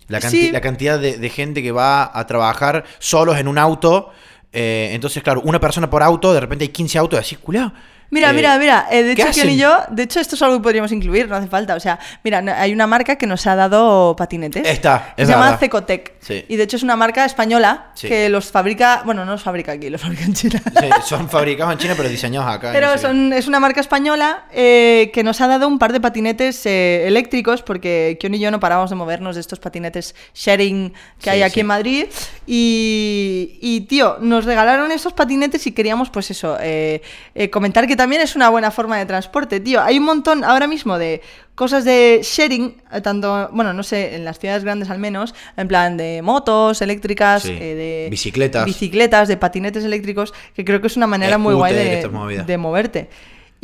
La, 0.09 0.19
canti- 0.21 0.31
Sí. 0.47 0.51
la 0.51 0.61
cantidad 0.63 0.99
de, 0.99 1.19
de 1.19 1.29
gente 1.29 1.63
que 1.63 1.71
va 1.73 2.11
a 2.19 2.27
trabajar 2.27 2.85
solos 2.99 3.37
en 3.37 3.47
un 3.49 3.59
auto. 3.59 4.11
eh, 4.53 4.91
entonces, 4.93 5.23
claro, 5.23 5.43
una 5.45 5.61
persona 5.61 5.91
por 5.91 6.03
auto, 6.03 6.33
de 6.33 6.41
repente 6.41 6.65
hay 6.65 6.69
15 6.71 6.99
autos 6.99 7.21
decís, 7.21 7.39
culiao, 7.39 7.73
Mira, 8.13 8.29
Eh, 8.31 8.35
mira, 8.35 8.59
mira. 8.59 8.87
eh, 8.91 9.03
de 9.03 9.15
¿qué 9.17 9.23
hecho, 9.23 9.33
Kion 9.33 9.49
y 9.51 9.57
yo, 9.57 9.79
de 9.91 10.03
hecho, 10.03 10.21
esto 10.21 10.35
es 10.37 10.43
algo 10.43 10.59
que 10.59 10.63
podríamos 10.63 10.93
incluir, 10.93 11.29
no 11.29 11.35
hace 11.37 11.47
falta. 11.49 11.75
O 11.75 11.81
sea, 11.81 11.99
mira, 12.23 12.43
hay 12.61 12.71
una 12.73 12.87
marca 12.87 13.17
que 13.17 13.27
nos 13.27 13.47
ha 13.47 13.57
dado 13.57 14.15
patinetes. 14.17 14.67
Está, 14.69 15.15
es 15.17 15.27
Se 15.27 15.33
llama. 15.33 15.57
Cecotec. 15.57 16.13
Sí. 16.21 16.45
Y 16.47 16.57
de 16.57 16.63
hecho 16.65 16.77
es 16.77 16.83
una 16.83 16.95
marca 16.95 17.25
española 17.25 17.87
Sí. 17.95 18.09
que 18.09 18.29
los 18.29 18.51
fabrica, 18.51 19.01
bueno, 19.07 19.25
no 19.25 19.33
los 19.33 19.43
fabrica 19.43 19.73
aquí, 19.73 19.89
los 19.89 20.01
fabrica 20.03 20.25
en 20.25 20.35
China. 20.35 20.63
Sí, 20.79 20.89
son 21.07 21.29
fabricados 21.31 21.73
en 21.73 21.79
China, 21.79 21.95
pero 21.97 22.09
diseñados 22.11 22.49
acá. 22.55 22.71
Pero 22.73 22.89
no 22.89 22.93
qué. 22.93 22.99
son, 22.99 23.33
es 23.33 23.49
una 23.49 23.59
marca 23.61 23.81
española 23.81 24.45
eh, 24.53 25.11
que 25.15 25.25
nos 25.25 25.41
ha 25.41 25.49
dado 25.49 25.67
un 25.67 25.79
par 25.79 25.93
de 25.95 26.01
patinetes 26.01 26.67
eh, 26.67 27.07
eléctricos 27.09 27.63
porque 27.63 28.19
Kion 28.21 28.35
y 28.35 28.39
yo 28.41 28.51
no 28.51 28.61
paramos 28.61 28.91
de 28.91 28.97
movernos 28.97 29.37
de 29.37 29.41
estos 29.41 29.59
patinetes 29.59 30.15
sharing 30.35 30.93
que 31.19 31.31
hay 31.31 31.43
aquí 31.43 31.61
en 31.61 31.67
Madrid. 31.67 32.07
Y, 32.47 33.59
y, 33.63 33.81
tío, 33.83 34.19
nos 34.21 34.45
regalaron 34.45 34.93
esos 34.93 35.15
patinetes 35.15 35.67
y 35.67 35.73
queríamos, 35.73 36.11
pues 36.11 36.31
eso, 36.31 36.59
eh, 36.61 37.01
eh, 37.35 37.49
comentar 37.49 37.87
que 37.87 37.97
también 38.03 38.21
es 38.23 38.35
una 38.35 38.49
buena 38.51 38.73
forma 38.73 38.99
de 38.99 39.07
transporte, 39.07 39.61
tío. 39.61 39.81
Hay 39.81 39.97
un 39.99 40.05
montón 40.05 40.43
ahora 40.43 40.67
mismo 40.67 40.99
de 40.99 41.23
cosas 41.55 41.85
de 41.85 42.21
sharing, 42.25 42.83
eh, 42.93 43.01
tanto, 43.01 43.49
bueno, 43.53 43.73
no 43.73 43.85
sé, 43.85 44.17
en 44.17 44.25
las 44.25 44.41
ciudades 44.41 44.65
grandes 44.65 44.91
al 44.91 44.99
menos, 44.99 45.37
en 45.57 45.69
plan 45.69 45.97
de 45.97 46.21
motos 46.21 46.83
eléctricas, 46.83 47.45
Sí. 47.45 47.53
eh, 47.53 47.75
de 47.77 48.09
Bicicletas. 48.11 48.65
bicicletas, 48.65 49.29
de 49.29 49.37
patinetes 49.37 49.85
eléctricos, 49.85 50.35
que 50.57 50.65
creo 50.65 50.81
que 50.81 50.89
es 50.89 50.97
una 50.97 51.07
manera 51.07 51.39
muy 51.39 51.55
guay 51.55 51.75
de, 51.75 52.45
de 52.45 52.59
moverte. 52.59 53.09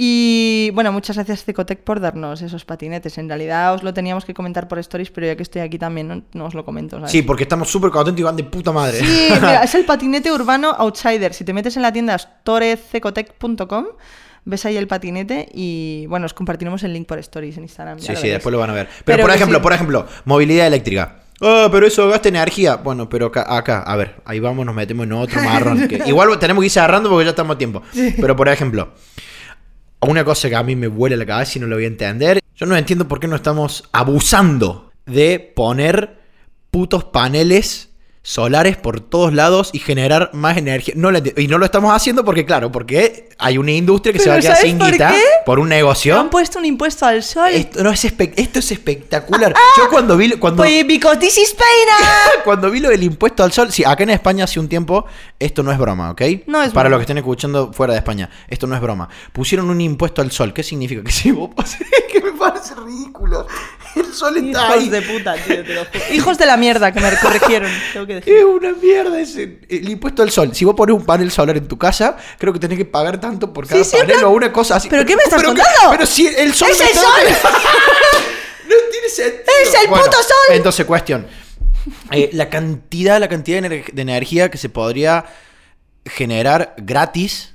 Y 0.00 0.70
bueno, 0.74 0.92
muchas 0.92 1.16
gracias 1.16 1.42
Cecotec 1.44 1.80
por 1.80 1.98
darnos 1.98 2.40
esos 2.40 2.64
patinetes. 2.64 3.18
En 3.18 3.26
realidad 3.28 3.74
os 3.74 3.82
lo 3.82 3.92
teníamos 3.92 4.24
que 4.24 4.32
comentar 4.32 4.68
por 4.68 4.78
stories, 4.78 5.10
pero 5.10 5.26
ya 5.26 5.34
que 5.34 5.42
estoy 5.42 5.60
aquí 5.62 5.76
también 5.76 6.06
no, 6.06 6.22
no 6.34 6.44
os 6.44 6.54
lo 6.54 6.64
comento. 6.64 6.98
¿sabes? 6.98 7.10
Sí, 7.10 7.22
porque 7.22 7.42
estamos 7.42 7.68
súper 7.68 7.90
contentos 7.90 8.20
y 8.20 8.22
van 8.22 8.36
de 8.36 8.44
puta 8.44 8.70
madre. 8.70 9.00
Sí, 9.00 9.28
mira, 9.34 9.64
es 9.64 9.74
el 9.74 9.84
patinete 9.84 10.30
urbano 10.30 10.70
Outsider. 10.70 11.34
Si 11.34 11.42
te 11.44 11.52
metes 11.52 11.76
en 11.76 11.82
la 11.82 11.92
tienda 11.92 12.16
storececotec.com, 12.16 13.86
ves 14.48 14.64
ahí 14.64 14.76
el 14.76 14.88
patinete 14.88 15.48
y 15.52 16.06
bueno, 16.08 16.26
os 16.26 16.34
compartiremos 16.34 16.82
el 16.82 16.92
link 16.94 17.06
por 17.06 17.18
stories 17.18 17.56
en 17.58 17.64
Instagram. 17.64 17.98
Sí, 17.98 18.06
sí, 18.06 18.12
veréis. 18.14 18.32
después 18.34 18.52
lo 18.52 18.58
van 18.58 18.70
a 18.70 18.72
ver. 18.72 18.86
Pero, 19.04 19.16
Pero 19.16 19.22
por 19.22 19.34
ejemplo, 19.34 19.58
sí. 19.58 19.62
por 19.62 19.72
ejemplo, 19.72 20.06
movilidad 20.24 20.66
eléctrica. 20.66 21.16
Ah, 21.40 21.68
pero 21.70 21.86
eso 21.86 22.08
gasta 22.08 22.28
energía. 22.28 22.76
Bueno, 22.76 23.08
pero 23.08 23.26
acá, 23.26 23.44
acá, 23.56 23.82
a 23.82 23.96
ver, 23.96 24.16
ahí 24.24 24.40
vamos, 24.40 24.66
nos 24.66 24.74
metemos 24.74 25.04
en 25.04 25.12
otro 25.12 25.40
marrón. 25.42 25.86
que 25.86 26.02
igual 26.06 26.36
tenemos 26.38 26.62
que 26.62 26.66
ir 26.66 26.72
cerrando 26.72 27.10
porque 27.10 27.26
ya 27.26 27.30
estamos 27.30 27.54
a 27.54 27.58
tiempo. 27.58 27.82
Pero 28.16 28.34
por 28.34 28.48
ejemplo, 28.48 28.92
una 30.00 30.24
cosa 30.24 30.48
que 30.48 30.56
a 30.56 30.62
mí 30.62 30.74
me 30.74 30.88
vuela 30.88 31.16
la 31.16 31.26
cabeza 31.26 31.58
y 31.58 31.60
no 31.60 31.66
lo 31.66 31.76
voy 31.76 31.84
a 31.84 31.88
entender. 31.88 32.40
Yo 32.56 32.66
no 32.66 32.76
entiendo 32.76 33.06
por 33.06 33.20
qué 33.20 33.28
no 33.28 33.36
estamos 33.36 33.88
abusando 33.92 34.90
de 35.06 35.38
poner 35.54 36.18
putos 36.70 37.04
paneles 37.04 37.87
solares 38.28 38.76
por 38.76 39.00
todos 39.00 39.32
lados 39.32 39.70
y 39.72 39.78
generar 39.78 40.28
más 40.34 40.58
energía. 40.58 40.92
No 40.98 41.08
y 41.38 41.48
no 41.48 41.56
lo 41.56 41.64
estamos 41.64 41.94
haciendo 41.94 42.26
porque, 42.26 42.44
claro, 42.44 42.70
porque 42.70 43.30
hay 43.38 43.56
una 43.56 43.72
industria 43.72 44.12
que 44.12 44.18
se 44.18 44.28
va 44.28 44.34
a 44.34 44.38
quedar 44.40 44.56
¿sabes 44.56 44.68
sin 44.68 44.78
por 44.78 44.90
guita 44.90 45.12
qué? 45.12 45.22
por 45.46 45.58
un 45.58 45.70
negocio. 45.70 46.14
Han 46.20 46.28
puesto 46.28 46.58
un 46.58 46.66
impuesto 46.66 47.06
al 47.06 47.22
sol. 47.22 47.48
Esto, 47.50 47.82
no, 47.82 47.90
es 47.90 48.04
esto 48.04 48.58
es 48.58 48.70
espectacular. 48.70 49.54
Yo 49.78 49.88
cuando 49.88 50.14
vi, 50.18 50.32
cuando, 50.32 50.62
Pues 50.62 50.86
because 50.86 51.26
Spain. 51.26 51.88
cuando 52.44 52.70
vi 52.70 52.80
lo 52.80 52.90
del 52.90 53.02
impuesto 53.02 53.42
al 53.42 53.50
sol, 53.52 53.72
sí, 53.72 53.82
acá 53.82 54.02
en 54.02 54.10
España 54.10 54.44
hace 54.44 54.60
un 54.60 54.68
tiempo, 54.68 55.06
esto 55.38 55.62
no 55.62 55.72
es 55.72 55.78
broma, 55.78 56.10
¿ok? 56.10 56.20
No 56.48 56.62
es 56.62 56.70
Para 56.74 56.90
los 56.90 56.98
que 56.98 57.04
estén 57.04 57.16
escuchando 57.16 57.72
fuera 57.72 57.94
de 57.94 58.00
España, 58.00 58.28
esto 58.48 58.66
no 58.66 58.74
es 58.74 58.80
broma. 58.82 59.08
Pusieron 59.32 59.70
un 59.70 59.80
impuesto 59.80 60.20
al 60.20 60.30
sol. 60.32 60.52
¿Qué 60.52 60.62
significa? 60.62 61.02
Que 61.08 61.12
si 61.12 61.30
vos 61.30 61.48
que 62.12 62.20
me 62.20 62.32
parece 62.32 62.74
ridículo. 62.74 63.46
El 63.98 64.14
sol 64.14 64.36
está 64.36 64.72
ahí. 64.72 64.78
Hijos 64.84 64.90
de 64.90 65.02
puta, 65.02 65.34
tío, 65.34 65.64
te 65.64 65.74
lo 65.74 65.84
juro. 65.84 66.00
Hijos 66.12 66.38
de 66.38 66.46
la 66.46 66.56
mierda 66.56 66.92
que 66.92 67.00
me 67.00 67.10
corrigieron, 67.20 67.70
tengo 67.92 68.06
que 68.06 68.14
decir. 68.16 68.34
Es 68.34 68.44
una 68.44 68.72
mierda 68.72 69.20
ese, 69.20 69.58
el 69.68 69.88
impuesto 69.88 70.22
al 70.22 70.30
sol. 70.30 70.54
Si 70.54 70.64
vos 70.64 70.74
pones 70.74 70.94
un 70.96 71.04
panel 71.04 71.30
solar 71.30 71.56
en 71.56 71.66
tu 71.68 71.76
casa, 71.78 72.16
creo 72.38 72.52
que 72.52 72.58
tenés 72.58 72.78
que 72.78 72.84
pagar 72.84 73.20
tanto 73.20 73.52
por 73.52 73.66
cada 73.66 73.82
Sí, 73.84 73.96
panel 73.96 74.24
o 74.24 74.30
una 74.30 74.52
cosa 74.52 74.76
así. 74.76 74.88
¿Pero 74.88 75.04
qué 75.04 75.16
me 75.16 75.22
estás 75.22 75.40
pero, 75.40 75.48
contando? 75.54 75.90
Pero 75.90 76.06
si 76.06 76.26
el 76.26 76.54
sol 76.54 76.68
¡Es 76.70 76.80
el 76.80 76.86
está- 76.88 77.00
sol! 77.00 77.10
no 78.68 78.74
tiene 78.90 79.08
sentido. 79.08 79.44
¡Es 79.62 79.74
el 79.82 79.88
puto 79.88 80.12
sol! 80.12 80.54
Entonces, 80.54 80.86
cuestión. 80.86 81.26
Eh, 82.10 82.30
la 82.32 82.50
cantidad, 82.50 83.18
la 83.18 83.28
cantidad 83.28 83.62
de, 83.62 83.68
ener- 83.68 83.92
de 83.92 84.02
energía 84.02 84.50
que 84.50 84.58
se 84.58 84.68
podría 84.68 85.24
generar 86.04 86.74
gratis 86.78 87.54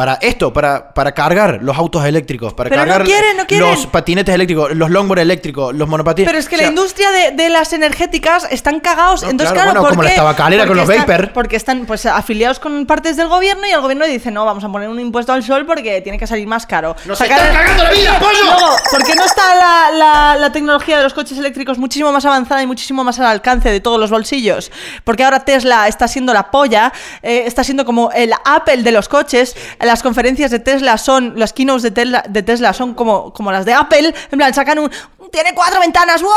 para 0.00 0.14
esto, 0.22 0.50
para, 0.50 0.94
para 0.94 1.12
cargar 1.12 1.58
los 1.60 1.76
autos 1.76 2.02
eléctricos, 2.06 2.54
para 2.54 2.70
Pero 2.70 2.80
no 2.80 2.88
cargar 2.88 3.06
quieren, 3.06 3.36
no 3.36 3.46
quieren. 3.46 3.68
los 3.70 3.86
patinetes 3.86 4.34
eléctricos, 4.34 4.74
los 4.74 4.88
longboard 4.88 5.18
eléctricos, 5.18 5.74
los 5.74 5.86
monopatines. 5.86 6.26
Pero 6.26 6.38
es 6.38 6.48
que 6.48 6.54
O 6.54 6.58
sea, 6.58 6.66
la 6.68 6.70
industria 6.70 7.10
de, 7.10 7.32
de 7.32 7.50
las 7.50 7.74
energéticas 7.74 8.48
están 8.50 8.80
cagados. 8.80 9.22
No, 9.24 9.28
Entonces, 9.28 9.52
claro, 9.52 9.72
claro, 9.72 9.80
bueno, 9.82 9.82
¿por 9.82 9.90
como 9.90 10.02
la 10.04 10.08
qué? 10.08 10.16
tabacalera 10.16 10.62
con 10.66 10.68
Porque 10.78 10.80
los 10.86 10.90
están- 11.00 11.06
vapor. 11.18 11.32
Porque 11.34 11.56
están 11.56 11.84
pues 11.84 12.06
afiliados 12.06 12.58
con 12.60 12.86
partes 12.86 13.18
del 13.18 13.28
gobierno 13.28 13.66
y 13.66 13.72
el 13.72 13.80
gobierno 13.82 14.06
dice, 14.06 14.30
no, 14.30 14.46
vamos 14.46 14.64
a 14.64 14.70
poner 14.70 14.88
un 14.88 14.98
impuesto 14.98 15.34
al 15.34 15.42
sol 15.44 15.66
porque 15.66 16.00
tiene 16.00 16.18
que 16.18 16.26
salir 16.26 16.46
más 16.46 16.64
caro. 16.64 16.96
¡Nos 17.04 17.20
están 17.20 17.36
cagando 17.38 17.82
la 17.84 17.90
vida, 17.90 18.18
pollo! 18.18 18.42
Luego, 18.44 18.76
¿por 18.90 19.04
qué 19.04 19.14
no 19.14 19.26
está 19.26 19.54
la, 19.54 19.90
la- 19.90 20.36
la 20.40 20.50
tecnología 20.50 20.96
de 20.96 21.02
los 21.02 21.12
coches 21.12 21.36
eléctricos 21.36 21.76
muchísimo 21.76 22.10
más 22.10 22.24
avanzada 22.24 22.62
y 22.62 22.66
muchísimo 22.66 23.04
más 23.04 23.18
al 23.20 23.26
alcance 23.26 23.68
de 23.70 23.80
todos 23.80 24.00
los 24.00 24.08
bolsillos? 24.10 24.72
Porque 25.04 25.24
ahora 25.24 25.44
Tesla 25.44 25.88
está 25.88 26.08
siendo 26.08 26.32
la 26.32 26.50
polla, 26.50 26.90
eh, 27.22 27.42
está 27.44 27.64
siendo 27.64 27.84
como 27.84 28.10
el 28.12 28.32
Apple 28.46 28.78
de 28.82 28.92
los 28.92 29.10
coches. 29.10 29.54
Las 29.90 30.04
conferencias 30.04 30.52
de 30.52 30.60
Tesla 30.60 30.96
son, 30.98 31.32
las 31.34 31.52
keynotes 31.52 31.82
de 31.82 31.90
Tesla, 31.90 32.22
de 32.28 32.44
Tesla 32.44 32.72
son 32.72 32.94
como, 32.94 33.32
como 33.32 33.50
las 33.50 33.64
de 33.64 33.74
Apple. 33.74 34.14
En 34.30 34.38
plan, 34.38 34.54
sacan 34.54 34.78
un. 34.78 34.88
Tiene 35.32 35.52
cuatro 35.52 35.80
ventanas, 35.80 36.22
¡wow! 36.22 36.30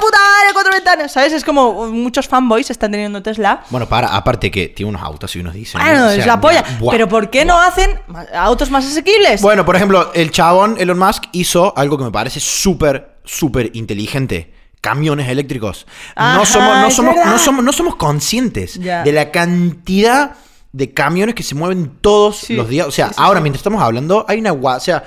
¡Puta 0.00 0.16
madre, 0.16 0.54
cuatro 0.54 0.72
ventanas! 0.72 1.12
¿Sabes? 1.12 1.34
Es 1.34 1.44
como 1.44 1.86
muchos 1.88 2.26
fanboys 2.26 2.70
están 2.70 2.92
teniendo 2.92 3.22
Tesla. 3.22 3.62
Bueno, 3.68 3.86
para, 3.86 4.08
aparte 4.08 4.50
que 4.50 4.68
tiene 4.68 4.88
unos 4.88 5.02
autos 5.02 5.36
y 5.36 5.40
unos 5.40 5.52
diseños. 5.52 5.86
Bueno, 5.86 6.06
o 6.06 6.08
sea, 6.08 6.18
es 6.18 6.26
la 6.26 6.40
polla. 6.40 6.62
mira, 6.62 6.78
buah, 6.78 6.92
Pero 6.92 7.06
¿por 7.06 7.28
qué 7.28 7.44
no 7.44 7.60
hacen 7.60 8.00
autos 8.34 8.70
más 8.70 8.86
asequibles? 8.86 9.42
Bueno, 9.42 9.66
por 9.66 9.76
ejemplo, 9.76 10.10
el 10.14 10.30
chabón 10.30 10.76
Elon 10.78 10.98
Musk 10.98 11.24
hizo 11.32 11.76
algo 11.76 11.98
que 11.98 12.04
me 12.04 12.10
parece 12.10 12.40
súper, 12.40 13.18
súper 13.22 13.70
inteligente. 13.74 14.50
Camiones 14.80 15.28
eléctricos. 15.28 15.86
Ajá, 16.14 16.38
no, 16.38 16.46
somos, 16.46 16.78
no, 16.78 16.90
somos, 16.90 17.16
no, 17.16 17.38
somos, 17.38 17.64
no 17.64 17.72
somos 17.74 17.96
conscientes 17.96 18.80
de 18.80 19.12
la 19.12 19.30
cantidad 19.30 20.36
de 20.74 20.92
camiones 20.92 21.36
que 21.36 21.44
se 21.44 21.54
mueven 21.54 21.98
todos 22.00 22.38
Sí, 22.38 22.54
los 22.54 22.68
días. 22.68 22.88
O 22.88 22.90
sea, 22.90 23.08
sí, 23.10 23.14
ahora 23.18 23.40
mientras 23.40 23.60
estamos 23.60 23.80
hablando, 23.80 24.24
hay 24.28 24.40
una 24.40 24.50
O 24.76 24.80
sea, 24.80 25.04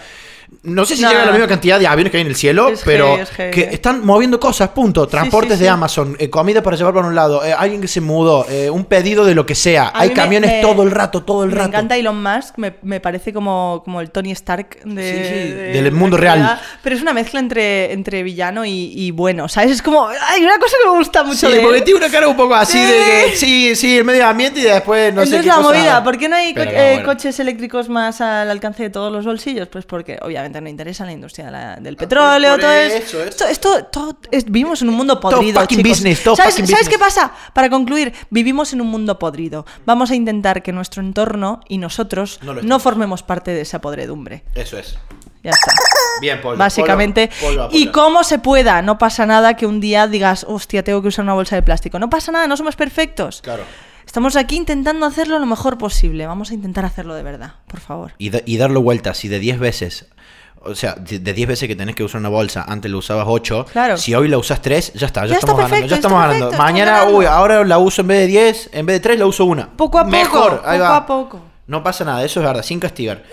no 0.64 0.86
sé 0.86 0.96
si 0.96 1.02
No. 1.02 1.10
llega 1.10 1.24
a 1.24 1.26
la 1.26 1.32
misma 1.34 1.48
cantidad 1.48 1.80
de 1.80 1.88
aviones 1.88 2.12
que 2.12 2.18
hay 2.18 2.22
en 2.22 2.28
el 2.28 2.36
cielo, 2.36 2.70
Es 2.70 2.82
pero 2.86 3.08
heavy, 3.08 3.22
es 3.22 3.30
heavy. 3.32 3.52
que 3.52 3.62
están 3.74 4.06
moviendo 4.06 4.40
cosas, 4.40 4.70
punto. 4.70 5.08
Transportes 5.08 5.54
sí, 5.54 5.60
de 5.60 5.66
sí. 5.66 5.70
Amazon, 5.70 6.16
eh, 6.20 6.30
comida 6.30 6.64
para 6.64 6.76
llevar 6.78 6.94
para 6.94 7.08
un 7.08 7.16
lado, 7.16 7.44
eh, 7.44 7.54
alguien 7.54 7.82
que 7.82 7.88
se 7.88 8.00
mudó, 8.02 8.46
eh, 8.50 8.70
un 8.70 8.86
pedido 8.86 9.26
de 9.26 9.36
lo 9.36 9.46
que 9.46 9.56
sea. 9.56 9.88
A 9.90 10.02
hay 10.02 10.10
me- 10.10 10.14
camiones 10.16 10.52
me- 10.52 10.62
todo 10.62 10.84
el 10.84 10.92
rato, 10.92 11.24
todo 11.24 11.44
el 11.44 11.50
me 11.50 11.56
rato. 11.56 11.70
encanta 11.70 11.98
Elon 11.98 12.22
Musk, 12.22 12.58
me, 12.58 12.76
me 12.82 13.00
parece 13.00 13.34
como, 13.34 13.82
como 13.84 14.00
el 14.02 14.10
Tony 14.12 14.32
Stark 14.32 14.80
de, 14.86 15.14
Sí, 15.14 15.18
sí, 15.24 15.50
de- 15.54 15.72
del 15.74 15.84
de 15.86 15.92
mundo 15.92 16.16
real. 16.18 16.60
Pero 16.82 16.96
es 16.96 17.02
una 17.02 17.14
mezcla 17.14 17.40
entre, 17.40 17.92
entre 17.92 18.24
villano 18.24 18.64
y, 18.66 18.94
y 18.96 19.12
bueno, 19.12 19.50
¿sabes? 19.50 19.72
Es 19.72 19.82
como, 19.82 20.08
hay 20.08 20.44
una 20.44 20.58
cosa 20.60 20.76
que 20.82 20.90
me 20.90 20.98
gusta 20.98 21.24
mucho 21.24 21.48
Sí, 21.48 21.54
de 21.54 21.60
él. 21.60 21.66
porque 21.66 21.82
tiene 21.82 22.00
una 22.00 22.10
cara 22.10 22.28
un 22.28 22.38
poco 22.38 22.56
así 22.56 22.78
Sí. 22.78 22.86
de 22.86 22.98
que 23.32 23.36
sí, 23.36 23.76
sí, 23.76 23.98
el 23.98 24.06
medio 24.06 24.26
ambiente 24.26 24.60
y 24.62 24.64
después 24.64 25.14
no 25.14 25.22
sé 25.26 25.36
Entonces 25.36 25.42
qué 25.42 25.48
la 25.48 25.56
cosa- 25.56 25.70
movida, 25.78 26.04
¿por 26.04 26.18
qué 26.18 26.30
no 26.30 26.36
hay 26.38 26.54
co- 26.54 26.60
Pero 26.62 26.72
no, 26.72 26.78
eh, 26.78 26.90
bueno. 26.94 27.06
coches 27.06 27.40
eléctricos 27.40 27.90
más 27.90 28.22
al 28.22 28.50
alcance 28.50 28.84
de 28.84 28.90
todos 28.90 29.12
los 29.12 29.26
bolsillos? 29.26 29.68
Pues 29.68 29.86
porque 29.86 30.14
obviamente 30.22 30.37
no 30.62 30.70
interesa 30.70 31.06
la 31.06 31.12
industria 31.12 31.46
de 31.48 31.52
la- 31.52 31.76
del 31.78 31.96
petróleo, 31.98 32.52
Ah, 32.52 32.54
por 32.56 32.62
todo 32.62 32.72
eso, 32.72 32.98
eso. 32.98 33.24
Esto, 33.24 33.48
esto, 33.48 33.86
todo 33.86 34.18
es- 34.32 34.46
vivimos 34.46 34.82
en 34.82 34.90
un 34.90 34.96
mundo 34.96 35.20
podrido, 35.20 35.66
chicos. 35.66 35.84
business, 35.84 36.24
todo 36.24 36.36
¿Sabes, 36.36 36.56
¿Sabes 36.56 36.70
business. 36.72 36.90
qué 36.90 36.98
pasa? 37.00 37.32
Para 37.54 37.70
concluir, 37.70 38.14
vivimos 38.30 38.74
en 38.74 38.82
un 38.82 38.88
mundo 38.88 39.20
podrido. 39.20 39.66
Vamos 39.86 40.12
a 40.12 40.16
intentar 40.16 40.64
que 40.64 40.72
nuestro 40.72 41.02
entorno 41.02 41.62
y 41.68 41.78
nosotros 41.78 42.40
No 42.64 42.80
formemos 42.80 43.24
parte 43.24 43.52
de 43.52 43.62
esa 43.62 43.80
podredumbre. 43.82 44.44
Eso 44.56 44.78
es. 44.78 44.98
Ya 45.44 45.52
está. 45.52 45.72
Bien, 46.20 46.42
pollo. 46.42 46.58
Básicamente. 46.58 47.30
y 47.72 47.88
como 47.88 48.24
se 48.24 48.40
pueda, 48.40 48.82
no 48.82 48.98
pasa 48.98 49.26
nada 49.26 49.56
que 49.56 49.66
un 49.66 49.80
día 49.80 50.08
digas, 50.08 50.46
hostia, 50.48 50.84
tengo 50.84 51.02
que 51.02 51.10
usar 51.10 51.24
una 51.24 51.34
bolsa 51.34 51.56
de 51.56 51.62
plástico. 51.62 52.00
No 52.00 52.10
pasa 52.10 52.32
nada, 52.32 52.48
no 52.48 52.58
somos 52.58 52.76
perfectos. 52.76 53.42
Claro. 53.42 53.64
Estamos 54.06 54.36
aquí 54.38 54.56
intentando 54.56 55.06
hacerlo 55.06 55.38
lo 55.38 55.46
mejor 55.46 55.78
posible. 55.78 56.26
Vamos 56.26 56.50
a 56.52 56.54
intentar 56.54 56.86
hacerlo 56.86 57.14
de 57.14 57.24
verdad, 57.24 57.56
por 57.68 57.80
favor. 57.82 58.14
Y, 58.18 58.30
da- 58.30 58.42
y 58.46 58.58
darlo 58.58 58.82
vuelta, 58.82 59.14
si 59.14 59.28
de 59.28 59.40
10 59.40 59.60
veces. 59.60 60.06
O 60.64 60.76
sea, 60.76 60.96
de 60.96 61.20
de 61.20 61.34
10 61.34 61.48
veces 61.48 61.68
que 61.68 61.76
tenés 61.76 61.96
que 61.96 62.04
usar 62.04 62.20
una 62.20 62.30
bolsa, 62.30 62.66
antes 62.68 62.90
la 62.92 62.98
usabas 62.98 63.26
8. 63.28 63.66
Claro. 63.72 63.98
Si 63.98 64.14
hoy 64.14 64.28
la 64.28 64.38
usas 64.38 64.62
3, 64.62 64.94
ya 64.94 65.08
está, 65.08 65.22
ya, 65.22 65.28
Ya 65.28 65.34
está 65.36 65.48
estamos 65.48 65.58
ganando. 65.58 65.70
perfecto, 65.70 65.90
Ya 65.90 65.96
está 65.96 66.08
estamos 66.08 66.20
ganando. 66.22 66.46
perfecto, 66.50 66.64
Mañana, 66.64 66.92
ganando. 67.00 67.18
uy, 67.18 67.26
ahora 67.26 67.64
la 67.64 67.78
uso 67.78 68.02
en 68.02 68.08
vez 68.08 68.20
de 68.20 68.28
10, 68.28 68.70
en 68.74 68.86
vez 68.86 68.96
de 68.96 69.00
3 69.00 69.20
la 69.20 69.26
uso 69.26 69.46
una. 69.46 69.70
Poco 69.76 69.98
a 70.00 70.04
poco, 70.04 70.12
Mejor, 70.18 70.62
ahí 70.66 70.78
poco 70.80 70.90
va. 70.90 70.96
a 70.98 71.06
poco. 71.06 71.42
No 71.68 71.84
pasa 71.84 72.06
nada, 72.06 72.24
eso 72.24 72.40
es 72.40 72.46
verdad, 72.46 72.64
sin 72.64 72.80
castigar. 72.80 73.24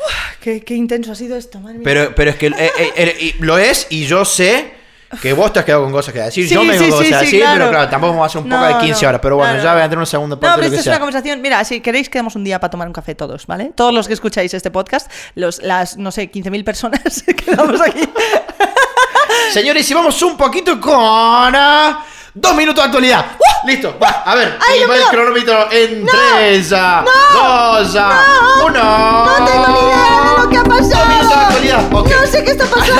Qué, 0.40 0.62
qué 0.64 0.74
intenso 0.74 1.12
ha 1.12 1.14
sido 1.14 1.36
esto, 1.36 1.60
madre 1.60 1.78
mía. 1.78 1.84
Pero, 1.84 2.14
pero 2.14 2.30
es 2.30 2.36
que 2.36 2.46
eh, 2.48 2.52
eh, 2.58 2.92
eh, 2.96 3.34
lo 3.38 3.58
es 3.58 3.86
y 3.90 4.06
yo 4.06 4.24
sé 4.24 4.72
que 5.20 5.32
vos 5.32 5.52
te 5.52 5.58
has 5.60 5.64
quedado 5.64 5.82
con 5.84 5.92
cosas 5.92 6.12
que 6.14 6.20
decir. 6.20 6.48
Sí, 6.48 6.54
yo 6.54 6.62
me 6.64 6.74
sí, 6.78 6.84
tengo 6.84 6.98
sí, 6.98 7.04
cosas 7.08 7.20
decir, 7.22 7.40
claro. 7.40 7.56
pero 7.58 7.70
claro, 7.70 7.88
tampoco 7.88 8.12
vamos 8.12 8.24
a 8.24 8.26
hacer 8.26 8.42
un 8.42 8.48
poco 8.48 8.60
No, 8.62 8.66
de 8.68 8.78
15 8.84 9.02
no, 9.02 9.08
horas. 9.08 9.20
Pero 9.22 9.36
bueno, 9.36 9.52
claro. 9.52 9.64
ya 9.68 9.72
voy 9.74 9.82
a 9.82 9.84
en 9.84 9.96
una 9.96 10.06
segunda 10.06 10.36
parte 10.36 10.48
No, 10.48 10.54
pero 10.56 10.66
esto 10.66 10.78
es 10.78 10.84
sea. 10.84 10.92
una 10.92 11.00
conversación. 11.00 11.42
Mira, 11.42 11.64
si 11.64 11.80
queréis, 11.80 12.08
quedamos 12.08 12.34
un 12.36 12.44
día 12.44 12.60
para 12.60 12.70
tomar 12.70 12.86
un 12.86 12.92
café 12.94 13.14
todos, 13.14 13.46
¿vale? 13.46 13.72
Todos 13.74 13.92
los 13.94 14.06
que 14.08 14.14
escucháis 14.14 14.52
este 14.54 14.70
podcast, 14.70 15.10
los, 15.34 15.62
las, 15.62 15.96
no 15.96 16.10
sé, 16.12 16.30
15.000 16.30 16.64
personas 16.64 17.22
que 17.26 17.34
quedamos 17.34 17.80
aquí. 17.80 18.08
Señores, 19.52 19.88
y 19.90 19.94
vamos 19.94 20.20
un 20.22 20.36
poquito 20.36 20.80
con. 20.80 20.92
ah, 20.94 22.04
Dos 22.36 22.56
minutos 22.56 22.82
de 22.82 22.86
actualidad. 22.86 23.26
Listo, 23.64 23.96
va, 24.02 24.08
a 24.26 24.34
ver. 24.34 24.58
¡Ay, 24.68 24.80
y 24.82 24.84
va 24.86 24.96
el 24.96 25.04
cronómetro 25.04 25.70
en 25.70 26.04
¡No! 26.04 26.10
3, 26.36 26.70
¡No! 26.72 27.04
2, 27.80 27.96
1. 28.66 28.74
¡No 28.74 29.44
tengo 29.46 29.68
ni 29.68 29.78
idea 29.86 29.96
de 30.10 30.13
lo 30.44 30.50
que 30.50 30.56
ha 30.58 30.64
pasado! 30.64 31.04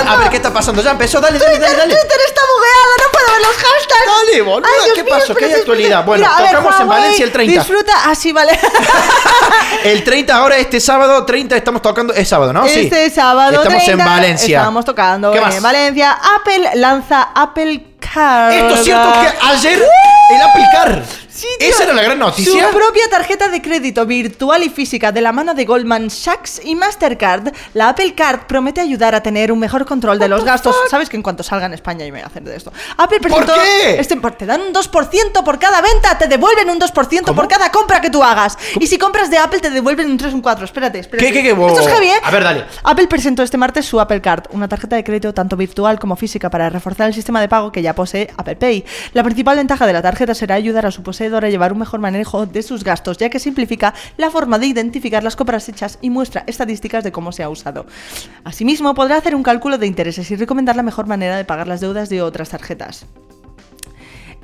A 0.07 0.17
ver, 0.17 0.31
¿qué 0.31 0.37
está 0.37 0.53
pasando? 0.53 0.83
Ya 0.83 0.93
empezó, 0.93 1.21
dale, 1.21 1.39
dale, 1.39 1.59
dale, 1.59 1.77
dale. 1.77 1.95
Twitter 1.95 2.19
está 2.27 2.41
bugueado, 2.55 2.93
no 2.99 3.13
puedo 3.13 3.33
ver 3.33 3.43
los 3.43 3.57
hashtags. 3.57 4.07
Dale, 4.07 4.67
Ay, 4.67 4.85
Dios 4.85 4.95
¿qué 4.95 5.05
mío, 5.05 5.15
pasó? 5.15 5.35
¿Qué 5.35 5.45
hay 5.45 5.51
espérate, 5.51 5.61
actualidad? 5.61 6.05
Bueno, 6.05 6.25
Mira, 6.25 6.37
a 6.37 6.43
ver, 6.43 6.51
tocamos 6.51 6.81
en 6.81 6.87
Huawei, 6.89 7.01
Valencia 7.03 7.25
el 7.25 7.33
30. 7.33 7.61
Disfruta, 7.61 8.11
así 8.11 8.33
vale. 8.33 8.59
El 9.85 10.03
30 10.03 10.35
ahora, 10.35 10.57
este 10.57 10.81
sábado, 10.81 11.25
30 11.27 11.57
estamos 11.57 11.83
tocando, 11.83 12.15
es 12.15 12.27
sábado, 12.27 12.53
¿no? 12.53 12.67
Sí. 12.67 12.81
Este 12.85 13.11
sábado 13.11 13.63
Estamos 13.63 13.85
30, 13.85 13.91
en 13.93 13.99
Valencia. 14.09 14.59
Estamos 14.61 14.85
tocando 14.85 15.31
¿Qué 15.31 15.39
en 15.39 15.45
más? 15.45 15.63
Valencia. 15.63 16.19
Apple 16.37 16.71
lanza 16.77 17.29
Apple 17.35 17.85
Card. 18.01 18.53
Esto 18.53 18.75
es 18.75 18.85
cierto 18.85 19.13
que 19.13 19.47
ayer 19.47 19.83
el 20.31 20.43
Apple 20.43 20.65
Car. 20.73 21.03
Sí, 21.35 21.47
tío. 21.59 21.69
Esa 21.69 21.83
era 21.85 21.93
la 21.95 22.03
gran 22.03 22.19
noticia. 22.19 22.69
Su 22.71 22.77
propia 22.77 23.09
tarjeta 23.11 23.49
de 23.49 23.61
crédito 23.61 24.07
virtual 24.07 24.63
y 24.63 24.69
física 24.71 25.11
de 25.11 25.21
la 25.21 25.33
mano 25.33 25.53
de 25.55 25.65
Goldman 25.65 26.09
Sachs 26.09 26.61
y 26.65 26.77
Mastercard, 26.77 27.53
la 27.75 27.89
Apple 27.89 28.15
Card 28.15 28.47
promete 28.47 28.81
ayudar 28.81 29.15
a 29.17 29.23
tener 29.23 29.51
un 29.51 29.59
mejor 29.59 29.85
control 29.85 30.19
de 30.21 30.29
los 30.29 30.45
gastos. 30.45 30.77
¿Sabes 30.89 31.09
que 31.09 31.17
en 31.17 31.23
cuanto 31.25 31.43
salga 31.43 31.67
en 31.67 31.75
España 31.75 32.07
yo 32.07 32.13
me 32.13 32.21
voy 32.21 32.25
a 32.25 32.27
hacer 32.27 32.45
de 32.45 32.55
esto? 32.55 32.73
Apple 32.97 33.19
presentó 33.19 33.53
qué? 33.55 33.99
Este, 33.99 34.17
por- 34.17 34.37
te 34.37 34.47
dan 34.47 34.61
un 34.61 34.73
2% 34.73 35.43
por 35.45 35.59
cada 35.59 35.81
venta, 35.81 36.17
te 36.17 36.29
devuelven 36.29 36.71
un 36.71 36.79
2% 36.79 37.23
¿Cómo? 37.25 37.35
por 37.37 37.49
cada 37.49 37.71
compra 37.73 38.01
que 38.01 38.11
tú 38.11 38.23
hagas. 38.23 38.57
Y 38.79 38.87
si 38.87 38.97
compras 38.97 39.29
de 39.29 39.39
Apple 39.39 39.59
te 39.59 39.71
devuelven 39.71 40.09
un 40.09 40.17
3 40.17 40.33
o 40.33 40.37
un 40.37 40.43
4. 40.43 40.65
Espérate, 40.65 41.01
espérate. 41.01 41.27
¿Qué, 41.27 41.33
qué, 41.33 41.43
qué? 41.43 41.67
Esto 41.67 41.81
es 41.81 41.89
heavy, 41.89 42.07
¿eh? 42.11 42.21
A 42.23 42.31
ver, 42.31 42.45
dale. 42.45 42.65
Apple 42.85 43.09
presentó 43.09 43.43
este 43.43 43.57
martes 43.57 43.85
su 43.87 43.99
Apple 43.99 44.21
Card, 44.21 44.45
una 44.51 44.69
tarjeta 44.69 44.95
de 44.95 45.03
crédito 45.03 45.35
tanto 45.35 45.57
virtual 45.57 45.99
como 45.99 46.15
física 46.15 46.49
para 46.49 46.71
reforzar 46.71 47.09
el 47.09 47.15
sistema 47.15 47.41
de 47.41 47.49
pago 47.49 47.73
que 47.73 47.83
ya 47.83 47.93
posee 47.93 48.31
Apple 48.37 48.55
Pay. 48.55 48.85
La 49.15 49.25
principal 49.25 49.57
ventaja 49.57 49.85
de 49.85 49.93
la 49.93 50.01
tarjeta 50.01 50.33
será 50.35 50.55
ayudar 50.55 50.87
a 50.87 50.93
su 50.93 51.03
poseedor 51.03 51.25
a 51.43 51.49
llevar 51.49 51.73
un 51.73 51.79
mejor 51.79 52.01
manejo 52.01 52.47
de 52.47 52.63
sus 52.63 52.85
gastos, 52.85 53.19
ya 53.19 53.31
que 53.31 53.39
simplifica 53.39 53.95
la 54.17 54.31
forma 54.31 54.59
de 54.59 54.67
identificar 54.67 55.25
las 55.25 55.37
compras 55.37 55.69
hechas 55.69 55.99
y 56.03 56.11
muestra 56.11 56.45
estadísticas 56.47 57.03
de 57.03 57.13
cómo 57.13 57.33
se 57.33 57.43
ha 57.43 57.49
usado. 57.49 57.87
Asimismo, 58.45 58.95
podrá 58.95 59.17
hacer 59.17 59.35
un 59.35 59.43
cálculo 59.43 59.79
de 59.79 59.87
intereses 59.87 60.31
y 60.31 60.37
recomendar 60.37 60.77
la 60.77 60.83
mejor 60.83 61.07
manera 61.07 61.37
de 61.37 61.45
pagar 61.45 61.67
las 61.67 61.81
deudas 61.81 62.09
de 62.09 62.23
otras 62.23 62.51
tarjetas. 62.51 63.07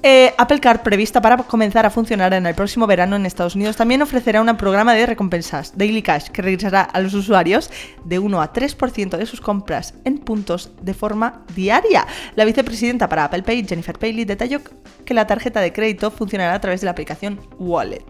Eh, 0.03 0.33
Apple 0.39 0.61
Card, 0.61 0.81
prevista 0.81 1.21
para 1.21 1.37
comenzar 1.37 1.85
a 1.85 1.91
funcionar 1.91 2.33
en 2.33 2.47
el 2.47 2.55
próximo 2.55 2.87
verano 2.87 3.17
en 3.17 3.27
Estados 3.27 3.55
Unidos, 3.55 3.77
también 3.77 4.01
ofrecerá 4.01 4.41
un 4.41 4.57
programa 4.57 4.95
de 4.95 5.05
recompensas, 5.05 5.77
Daily 5.77 6.03
Cash, 6.03 6.29
que 6.29 6.41
regresará 6.41 6.83
a 6.83 7.01
los 7.01 7.13
usuarios 7.13 7.71
de 8.05 8.19
1 8.19 8.41
a 8.41 8.53
3% 8.53 9.19
de 9.19 9.27
sus 9.27 9.43
compras 9.43 9.95
en 10.05 10.19
puntos 10.19 10.71
de 10.81 10.95
forma 10.95 11.43
diaria. 11.55 12.07
La 12.35 12.47
vicepresidenta 12.47 13.09
para 13.09 13.25
Apple 13.25 13.43
Pay, 13.43 13.67
Jennifer 13.69 13.99
Paley, 13.99 14.25
detalló 14.25 14.61
que 15.05 15.13
la 15.13 15.27
tarjeta 15.27 15.61
de 15.61 15.73
crédito 15.73 16.11
funcionará 16.11 16.55
a 16.55 16.61
través 16.61 16.81
de 16.81 16.87
la 16.87 16.93
aplicación 16.93 17.39
Wallet. 17.59 18.05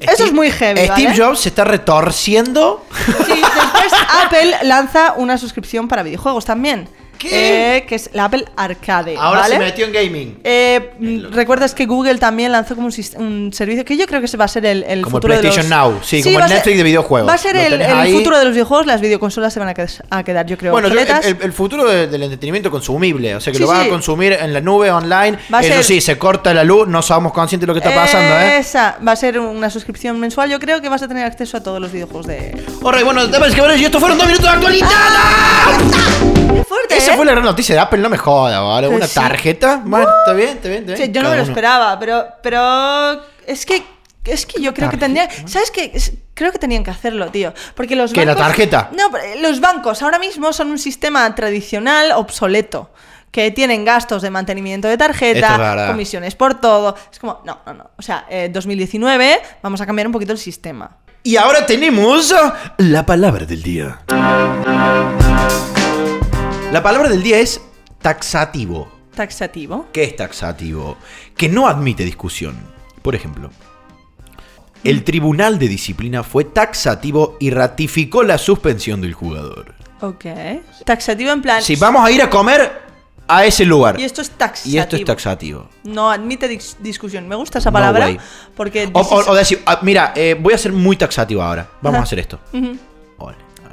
Eso 0.00 0.24
es 0.24 0.32
muy 0.32 0.50
heavy, 0.50 0.80
Steve 0.80 1.08
¿vale? 1.08 1.16
Jobs 1.16 1.40
se 1.40 1.48
está 1.48 1.64
retorciendo. 1.64 2.84
Sí, 3.26 3.32
después 3.32 3.92
Apple 4.24 4.56
lanza 4.62 5.14
una 5.16 5.38
suscripción 5.38 5.88
para 5.88 6.02
videojuegos 6.02 6.44
también. 6.44 6.88
¿Qué? 7.18 7.76
eh, 7.78 7.86
que 7.86 7.94
es 7.96 8.10
la 8.12 8.24
Apple 8.26 8.44
Arcade. 8.56 9.16
Ahora 9.18 9.40
¿vale? 9.42 9.54
se 9.54 9.60
metió 9.60 9.86
en 9.86 9.92
gaming. 9.92 10.38
Eh, 10.44 10.90
¿Recuerdas 11.32 11.74
que 11.74 11.86
Google 11.86 12.18
también 12.18 12.52
lanzó 12.52 12.74
como 12.74 12.88
un, 12.88 12.94
un 13.22 13.52
servicio 13.52 13.84
que 13.84 13.96
yo 13.96 14.06
creo 14.06 14.20
que 14.20 14.26
ese 14.26 14.36
va 14.36 14.44
a 14.44 14.48
ser 14.48 14.66
el, 14.66 14.82
el 14.84 15.02
Como 15.02 15.16
el 15.18 15.22
futuro 15.22 15.34
de 15.34 15.40
PlayStation 15.40 15.70
los... 15.70 15.92
Now, 15.92 16.00
sí, 16.02 16.22
como 16.22 16.38
va 16.38 16.42
el 16.44 16.48
ser- 16.48 16.56
Netflix 16.58 16.76
de 16.78 16.82
videojuegos. 16.82 17.28
Va 17.30 17.34
a 17.34 17.38
ser 17.38 17.56
el, 17.56 18.12
futuro 18.12 18.38
de 18.38 18.44
los 18.44 18.52
videojuegos, 18.52 18.86
las 18.86 19.00
videoconsolas 19.00 19.52
se 19.52 19.58
van 19.60 19.68
a, 19.68 19.74
qued- 19.74 20.02
a 20.10 20.22
quedar, 20.22 20.46
yo 20.46 20.56
creo, 20.58 20.72
Bueno, 20.72 20.88
yo- 20.88 21.00
el, 21.00 21.52
futuro 21.52 21.84
de- 21.88 22.06
del 22.06 22.22
entretenimiento 22.22 22.70
consumible, 22.70 23.34
o 23.34 23.40
sea 23.40 23.52
que 23.52 23.58
Sí, 23.58 23.64
lo 23.64 23.70
sí. 23.70 23.76
a 23.86 23.88
consumir 23.88 24.32
en 24.34 24.52
la 24.52 24.60
nube 24.60 24.90
online. 24.90 25.38
Va 25.52 25.60
Eso 25.60 25.74
ser- 25.74 25.84
sí, 25.84 26.00
se 26.00 26.18
corta 26.18 26.52
la 26.54 26.64
luz, 26.64 26.86
no 26.88 27.02
somos 27.02 27.32
conscientes 27.32 27.66
de 27.66 27.74
lo 27.74 27.74
que 27.80 27.86
está 27.86 27.94
pasando, 27.94 28.34
¿eh? 28.36 28.58
Esa 28.58 28.98
va 29.06 29.12
a 29.12 29.16
ser 29.16 29.38
una 29.38 29.70
suscripción 29.70 30.18
mensual. 30.20 30.50
Yo 30.50 30.58
creo 30.58 30.80
que 30.80 30.88
vas 30.88 31.02
a 31.02 31.08
tener 31.08 31.24
acceso 31.24 31.56
a 31.56 31.62
todos 31.62 31.80
los 31.80 31.92
videojuegos 31.92 32.26
de... 32.26 32.52
Alright, 32.84 33.04
bueno, 33.04 33.26
damas 33.26 33.52
y 33.52 33.56
caballeros, 33.56 33.80
y 33.80 33.84
estos 33.84 34.00
fueron 34.00 34.18
dos 34.18 34.26
minutos 34.26 34.46
de 34.50 34.52
actualidad. 34.56 36.35
¡Qué 36.54 36.64
fuerte, 36.64 36.96
Esa 36.96 37.14
eh! 37.14 37.16
fue 37.16 37.24
la 37.26 37.32
gran 37.32 37.44
noticia 37.44 37.74
de 37.74 37.80
Apple, 37.80 37.98
no 37.98 38.08
me 38.08 38.18
joda, 38.18 38.60
¿vale? 38.60 38.88
Una 38.88 39.06
sí. 39.06 39.14
tarjeta. 39.14 39.82
Bueno, 39.84 40.08
está 40.20 40.32
bien, 40.32 40.48
está 40.50 40.68
bien, 40.68 40.80
está 40.82 40.94
bien. 40.94 41.06
Sí, 41.06 41.12
yo 41.12 41.22
no 41.22 41.30
me 41.30 41.36
lo 41.36 41.42
uno. 41.42 41.50
esperaba, 41.50 41.98
pero, 41.98 42.26
pero 42.42 43.22
es 43.46 43.66
que 43.66 43.82
es 44.26 44.44
que 44.46 44.60
yo 44.60 44.74
creo 44.74 44.90
que 44.90 44.96
tendría, 44.96 45.28
¿sabes 45.46 45.70
qué? 45.70 45.92
Creo 46.34 46.52
que 46.52 46.58
tenían 46.58 46.84
que 46.84 46.90
hacerlo, 46.90 47.30
tío, 47.30 47.54
porque 47.74 47.96
los 47.96 48.12
¿Qué, 48.12 48.24
la 48.26 48.34
bancos 48.34 48.46
tarjeta? 48.48 48.90
No, 48.96 49.10
pero 49.10 49.40
los 49.40 49.60
bancos 49.60 50.02
ahora 50.02 50.18
mismo 50.18 50.52
son 50.52 50.70
un 50.70 50.78
sistema 50.78 51.32
tradicional 51.34 52.12
obsoleto. 52.12 52.90
Que 53.30 53.50
tienen 53.50 53.84
gastos 53.84 54.22
de 54.22 54.30
mantenimiento 54.30 54.88
de 54.88 54.94
es 54.94 54.98
tarjeta, 54.98 55.88
comisiones 55.88 56.34
por 56.34 56.58
todo. 56.58 56.96
Es 57.12 57.18
como, 57.18 57.42
no, 57.44 57.60
no, 57.66 57.74
no. 57.74 57.90
O 57.98 58.02
sea, 58.02 58.24
eh, 58.30 58.48
2019, 58.50 59.42
vamos 59.62 59.80
a 59.82 59.84
cambiar 59.84 60.06
un 60.06 60.12
poquito 60.12 60.32
el 60.32 60.38
sistema. 60.38 60.96
Y 61.22 61.36
ahora 61.36 61.66
tenemos 61.66 62.34
la 62.78 63.04
palabra 63.04 63.44
del 63.44 63.62
día. 63.62 63.98
La 66.76 66.82
palabra 66.82 67.08
del 67.08 67.22
día 67.22 67.38
es 67.38 67.62
taxativo. 68.02 68.92
Taxativo. 69.14 69.86
¿Qué 69.94 70.04
es 70.04 70.14
taxativo? 70.14 70.98
Que 71.34 71.48
no 71.48 71.68
admite 71.68 72.04
discusión. 72.04 72.54
Por 73.00 73.14
ejemplo, 73.14 73.48
el 74.84 75.02
Tribunal 75.02 75.58
de 75.58 75.68
Disciplina 75.68 76.22
fue 76.22 76.44
taxativo 76.44 77.38
y 77.40 77.48
ratificó 77.48 78.22
la 78.24 78.36
suspensión 78.36 79.00
del 79.00 79.14
jugador. 79.14 79.74
Ok. 80.02 80.26
Taxativo 80.84 81.30
en 81.30 81.40
plan. 81.40 81.62
Si 81.62 81.76
vamos 81.76 82.04
a 82.06 82.10
ir 82.10 82.20
a 82.20 82.28
comer 82.28 82.70
a 83.26 83.46
ese 83.46 83.64
lugar. 83.64 83.98
Y 83.98 84.04
esto 84.04 84.20
es 84.20 84.28
taxativo. 84.32 84.76
Y 84.76 84.78
esto 84.78 84.96
es 84.96 85.04
taxativo. 85.06 85.70
No 85.84 86.10
admite 86.10 86.46
dis- 86.46 86.76
discusión. 86.80 87.26
Me 87.26 87.36
gusta 87.36 87.58
esa 87.58 87.70
No 87.70 87.72
palabra 87.72 88.04
way. 88.04 88.18
porque. 88.54 88.90
O, 88.92 89.34
decir, 89.34 89.62
ah, 89.64 89.78
mira, 89.80 90.12
eh, 90.14 90.36
voy 90.38 90.52
a 90.52 90.58
ser 90.58 90.74
muy 90.74 90.98
taxativo 90.98 91.42
ahora. 91.42 91.66
Vamos 91.80 91.94
Ajá. 91.96 92.00
a 92.00 92.04
hacer 92.04 92.18
esto. 92.18 92.38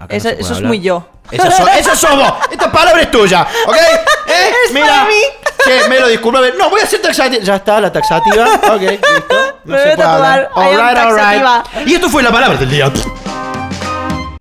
Acá 0.04 0.13
no 0.13 0.18
Eso, 0.18 0.30
se 0.30 0.36
puede 0.36 0.42
eso 0.42 0.52
es 0.52 0.58
hablar. 0.58 0.68
muy 0.70 0.82
yo. 0.82 1.08
Esa, 1.32 1.52
so- 1.52 1.68
esa 1.78 1.96
sos 1.96 2.16
vos. 2.16 2.34
Esta 2.52 2.72
palabra 2.72 3.02
es 3.02 3.12
tuya. 3.12 3.48
¿Ok? 3.68 3.76
¿Eh? 4.28 4.52
Es 4.66 4.72
para 4.80 5.06
mí. 5.06 5.13
Che, 5.63 5.88
me 5.88 5.98
lo 6.00 6.08
disculpa. 6.10 6.42
No, 6.58 6.70
voy 6.70 6.82
a 6.82 6.86
ser 6.86 7.02
taxativa. 7.02 7.42
Ya 7.42 7.56
está, 7.56 7.80
la 7.80 7.89
taxativa. 7.92 8.46
Ok, 8.74 8.82
listo. 8.82 9.60
Me 9.63 9.82
voy 9.82 9.92
a 9.92 9.96
tatuar, 9.96 10.06
hablar. 10.06 10.50
I 10.56 10.60
am 10.60 10.66
Alright, 10.66 10.98
alright. 10.98 11.44
taxativa. 11.44 11.63
Y 11.86 11.96
esto 11.96 12.10
fue 12.10 12.22
la 12.24 12.32
palabra 12.32 12.58
del 12.58 12.70
día. 12.70 12.92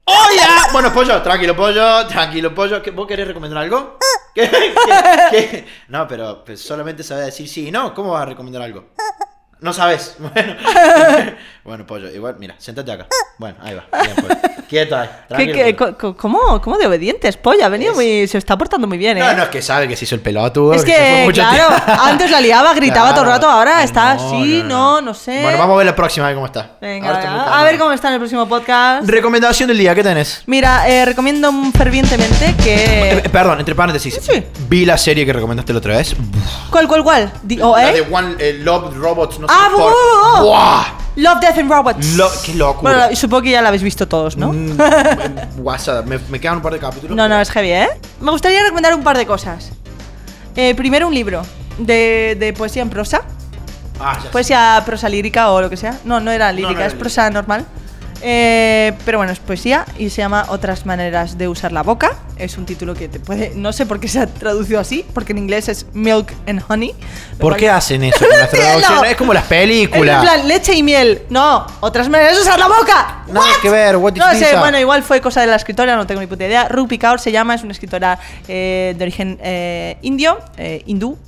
¡Hola! 0.05 0.69
Bueno, 0.73 0.93
pollo, 0.93 1.23
tranquilo, 1.23 1.55
pollo, 1.55 2.07
tranquilo, 2.09 2.55
pollo. 2.55 2.83
¿Qué- 2.83 2.91
¿Vos 2.91 3.07
querés 3.07 3.29
recomendar 3.29 3.63
algo? 3.63 3.99
¿Qué? 4.35 4.51
¿Qué? 4.51 4.75
¿Qué? 5.31 5.69
No, 5.89 6.09
pero 6.09 6.43
pues, 6.45 6.61
solamente 6.61 7.03
sabés 7.05 7.27
decir 7.27 7.49
sí 7.49 7.69
y 7.69 7.71
no. 7.71 7.95
¿Cómo 7.95 8.13
vas 8.13 8.23
a 8.23 8.27
recomendar 8.27 8.63
algo? 8.63 8.87
No 9.63 9.73
sabes. 9.73 10.17
Bueno, 10.35 10.55
bueno 11.65 11.87
pollo, 11.87 12.11
igual, 12.11 12.35
mira, 12.41 12.57
sentate 12.59 12.91
acá. 12.91 13.07
Bueno, 13.39 13.57
ahí 13.63 13.75
va. 13.77 13.85
Bien, 14.03 14.17
pollo. 14.17 14.35
Quieto 14.69 14.97
ahí. 14.97 15.09
¿Qué- 15.29 15.29
tranquilo, 15.29 15.55
qué- 15.55 15.75
pollo. 15.75 16.17
¿Cómo, 16.17 16.61
¿Cómo 16.61 16.77
de 16.79 16.87
obedientes? 16.89 17.37
Polla, 17.37 17.67
ha 17.67 17.69
venido 17.69 17.93
Es- 17.93 17.97
muy. 17.97 18.27
Se 18.27 18.39
está 18.39 18.59
portando 18.59 18.87
muy 18.89 18.99
bien, 18.99 19.19
¿eh? 19.19 19.21
No, 19.21 19.33
no, 19.35 19.43
es 19.45 19.49
que 19.51 19.63
sabe 19.63 19.87
que 19.87 19.95
se 19.97 20.05
hizo 20.05 20.17
el 20.17 20.21
pelotudo. 20.21 20.75
Es 20.75 20.85
que, 20.85 21.23
mucho 21.25 21.41
claro, 21.43 21.69
tiempo. 21.85 22.03
antes 22.03 22.31
la 22.33 22.41
liaba, 22.41 22.75
gritaba 22.75 23.11
todo 23.13 23.23
el 23.23 23.31
rato, 23.31 23.49
ahora 23.49 23.85
está 23.85 24.15
no, 24.15 24.27
así, 24.27 24.63
no, 24.65 25.01
no, 25.01 25.15
sé. 25.15 25.41
Bueno, 25.43 25.59
vamos 25.59 25.75
a 25.75 25.79
ver 25.79 25.87
la 25.87 25.95
próxima, 25.97 26.27
a 26.27 26.29
ver 26.31 26.35
cómo 26.35 26.47
está. 26.47 26.73
Venga, 26.81 27.09
Ahora 27.11 27.59
a 27.61 27.65
ver 27.65 27.79
cómo 27.79 27.93
está 27.93 28.09
en 28.09 28.15
el 28.15 28.21
próximo 28.21 28.49
podcast. 28.49 29.09
Recomendación 29.09 29.69
del 29.69 29.79
día, 29.79 29.95
¿qué 29.95 30.03
tenés? 30.03 30.43
Mira, 30.47 30.89
eh, 30.89 31.05
recomiendo 31.05 31.53
fervientemente 31.77 32.47
Eh, 32.65 33.21
que. 33.23 33.29
perdón, 33.31 33.61
entre 33.61 33.75
paréntesis. 33.77 34.19
Sí. 34.21 34.45
Vi 34.69 34.85
la 34.85 34.99
serie 34.99 35.25
que 35.25 35.33
recomendaste 35.33 35.73
la 35.73 35.79
otra 35.79 35.97
vez. 35.99 36.17
¿Cuál, 36.71 36.89
cuál, 36.89 37.05
cuál? 37.05 37.33
Di- 37.43 37.61
o, 37.61 37.77
La 37.77 37.91
¿eh? 37.91 37.93
de 38.03 38.15
One 38.15 38.35
eh, 38.39 38.55
Love 38.61 38.95
Robots, 38.97 39.39
no 39.39 39.47
sé 39.49 39.52
Ah, 39.53 39.69
por- 39.73 39.81
bu- 39.83 39.87
bu- 39.87 40.39
bu- 40.39 40.43
¡Buah! 40.45 40.85
Love, 41.17 41.41
Death 41.41 41.59
and 41.59 41.71
Robots. 41.71 42.07
Lo- 42.17 42.31
qué 42.45 42.55
locura. 42.55 42.93
Bueno, 43.07 43.17
supongo 43.17 43.43
que 43.43 43.51
ya 43.51 43.61
la 43.61 43.69
habéis 43.69 43.83
visto 43.83 44.09
todos, 44.09 44.37
¿no? 44.39 44.51
Mm, 44.53 44.79
WhatsApp, 45.59 46.07
me, 46.07 46.19
me 46.31 46.41
quedan 46.41 46.57
un 46.57 46.63
par 46.63 46.73
de 46.73 46.79
capítulos. 46.79 47.15
No, 47.17 47.29
no, 47.29 47.39
es 47.39 47.51
heavy, 47.51 47.71
¿eh? 47.73 47.89
Me 48.21 48.31
gustaría 48.31 48.63
recomendar 48.63 48.95
un 48.95 49.03
par 49.03 49.19
de 49.19 49.27
cosas. 49.27 49.73
Eh, 50.57 50.75
primero, 50.75 51.07
un 51.09 51.15
libro 51.15 51.43
de, 51.79 52.37
de 52.41 52.53
poesía 52.55 52.81
en 52.83 52.89
prosa. 52.91 53.23
Ah, 54.01 54.15
ya 54.17 54.23
sé. 54.23 54.29
Poesía 54.31 54.83
prosa 54.87 55.09
lírica 55.09 55.51
o 55.51 55.61
lo 55.61 55.69
que 55.69 55.77
sea. 55.77 55.99
No, 56.05 56.19
no 56.19 56.31
era 56.31 56.51
lírica, 56.51 56.73
no 56.73 56.79
era 56.79 56.87
es 56.87 56.95
prosa 56.95 57.29
normal. 57.31 57.67
Eh, 58.25 58.93
pero 59.05 59.19
bueno, 59.19 59.33
es 59.33 59.41
poesía 59.41 59.85
y 59.99 60.09
se 60.11 60.23
llama 60.23 60.47
Otras 60.49 60.87
maneras 60.87 61.37
de 61.39 61.49
usar 61.49 61.73
la 61.73 61.83
boca. 61.83 62.13
Es 62.37 62.57
un 62.57 62.67
título 62.67 62.95
que 62.95 63.09
te 63.09 63.19
puede. 63.19 63.53
No 63.57 63.73
sé 63.73 63.85
por 63.85 63.99
qué 63.99 64.07
se 64.07 64.21
ha 64.21 64.27
traducido 64.27 64.79
así, 64.79 65.05
porque 65.13 65.33
en 65.33 65.39
inglés 65.39 65.69
es 65.69 65.87
Milk 65.93 66.33
and 66.47 66.63
Honey. 66.69 66.95
¿Por 67.39 67.57
qué 67.57 67.69
hacen 67.69 68.05
eso 68.05 68.25
con 68.29 68.39
las 68.39 68.51
traducciones? 68.51 69.11
Es 69.11 69.17
como 69.17 69.33
las 69.35 69.43
En 69.45 69.49
películas. 69.49 70.23
plan, 70.23 70.47
leche 70.47 70.75
y 70.75 70.83
miel. 70.85 71.23
No, 71.31 71.67
otras 71.81 72.09
maneras 72.09 72.37
de 72.37 72.43
usar 72.43 72.59
la 72.61 72.69
boca. 72.69 73.25
Nada 73.27 73.41
What? 73.47 73.61
que 73.61 73.71
ver, 73.71 73.97
what 73.97 74.15
No 74.15 74.33
sé, 74.35 74.57
bueno, 74.57 74.79
igual 74.79 75.03
fue 75.03 75.21
cosa 75.21 75.41
de 75.41 75.49
la 75.49 75.57
escritora, 75.57 75.97
no 75.97 76.07
tengo 76.07 76.21
ni 76.21 76.29
puta 76.29 76.47
idea. 76.47 76.69
Rupi 76.69 76.99
Kaur 76.99 77.19
se 77.19 77.33
llama, 77.33 77.55
es 77.57 77.63
una 77.63 77.73
escritora 77.73 78.19
eh, 78.47 78.95
de 78.97 79.05
origen 79.05 79.39
eh, 79.43 79.97
indio, 80.03 80.39
hindú, 80.87 81.19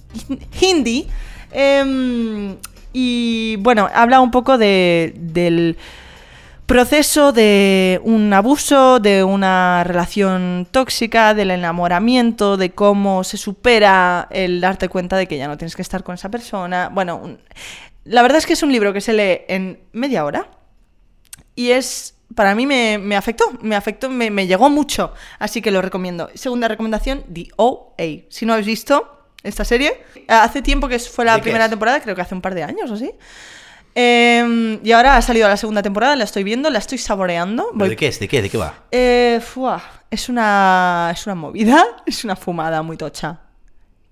hindi. 0.60 1.08
Em, 1.50 2.56
y 2.92 3.56
bueno, 3.56 3.88
habla 3.92 4.20
un 4.20 4.30
poco 4.30 4.58
de, 4.58 5.12
del 5.16 5.76
proceso 6.66 7.32
de 7.32 8.00
un 8.04 8.32
abuso, 8.32 8.98
de 9.00 9.22
una 9.24 9.84
relación 9.84 10.66
tóxica, 10.70 11.34
del 11.34 11.50
enamoramiento, 11.50 12.56
de 12.56 12.70
cómo 12.70 13.22
se 13.24 13.36
supera 13.36 14.28
el 14.30 14.60
darte 14.60 14.88
cuenta 14.88 15.16
de 15.16 15.26
que 15.26 15.36
ya 15.36 15.46
no 15.48 15.58
tienes 15.58 15.76
que 15.76 15.82
estar 15.82 16.02
con 16.02 16.14
esa 16.14 16.30
persona. 16.30 16.88
Bueno, 16.92 17.16
un- 17.16 17.38
la 18.04 18.22
verdad 18.22 18.38
es 18.38 18.46
que 18.46 18.54
es 18.54 18.62
un 18.62 18.72
libro 18.72 18.92
que 18.92 19.00
se 19.00 19.12
lee 19.12 19.42
en 19.48 19.80
media 19.92 20.24
hora 20.24 20.48
y 21.54 21.70
es 21.70 22.14
para 22.34 22.54
mí 22.54 22.66
me, 22.66 22.98
me 22.98 23.14
afectó, 23.16 23.44
me 23.60 23.76
afectó, 23.76 24.08
me, 24.10 24.30
me 24.30 24.46
llegó 24.46 24.68
mucho, 24.70 25.12
así 25.38 25.60
que 25.62 25.70
lo 25.70 25.80
recomiendo. 25.82 26.30
Segunda 26.34 26.66
recomendación, 26.68 27.24
The 27.32 27.48
OA. 27.56 28.24
Si 28.30 28.44
no 28.46 28.54
habéis 28.54 28.66
visto 28.66 29.28
esta 29.42 29.64
serie, 29.64 30.02
hace 30.26 30.62
tiempo 30.62 30.88
que 30.88 30.98
fue 30.98 31.24
la 31.26 31.34
¿De 31.34 31.40
qué 31.40 31.42
primera 31.44 31.64
es? 31.66 31.70
temporada, 31.70 32.00
creo 32.00 32.16
que 32.16 32.22
hace 32.22 32.34
un 32.34 32.40
par 32.40 32.54
de 32.54 32.64
años 32.64 32.90
o 32.90 32.94
así. 32.94 33.12
Eh, 33.94 34.80
y 34.82 34.92
ahora 34.92 35.16
ha 35.16 35.22
salido 35.22 35.48
la 35.48 35.56
segunda 35.56 35.82
temporada, 35.82 36.16
la 36.16 36.24
estoy 36.24 36.42
viendo, 36.44 36.68
la 36.70 36.78
estoy 36.78 36.98
saboreando. 36.98 37.64
¿Pero 37.72 37.78
Voy- 37.78 37.88
¿De 37.90 37.96
qué 37.96 38.08
es? 38.08 38.18
¿De 38.18 38.26
qué? 38.28 38.42
¿De 38.42 38.50
qué 38.50 38.58
va? 38.58 38.74
eh, 38.90 39.40
fuá, 39.44 39.82
es 40.10 40.28
una 40.28 41.10
es 41.14 41.26
una 41.26 41.34
movida, 41.34 41.84
es 42.06 42.24
una 42.24 42.34
fumada 42.36 42.82
muy 42.82 42.96
tocha. 42.96 43.38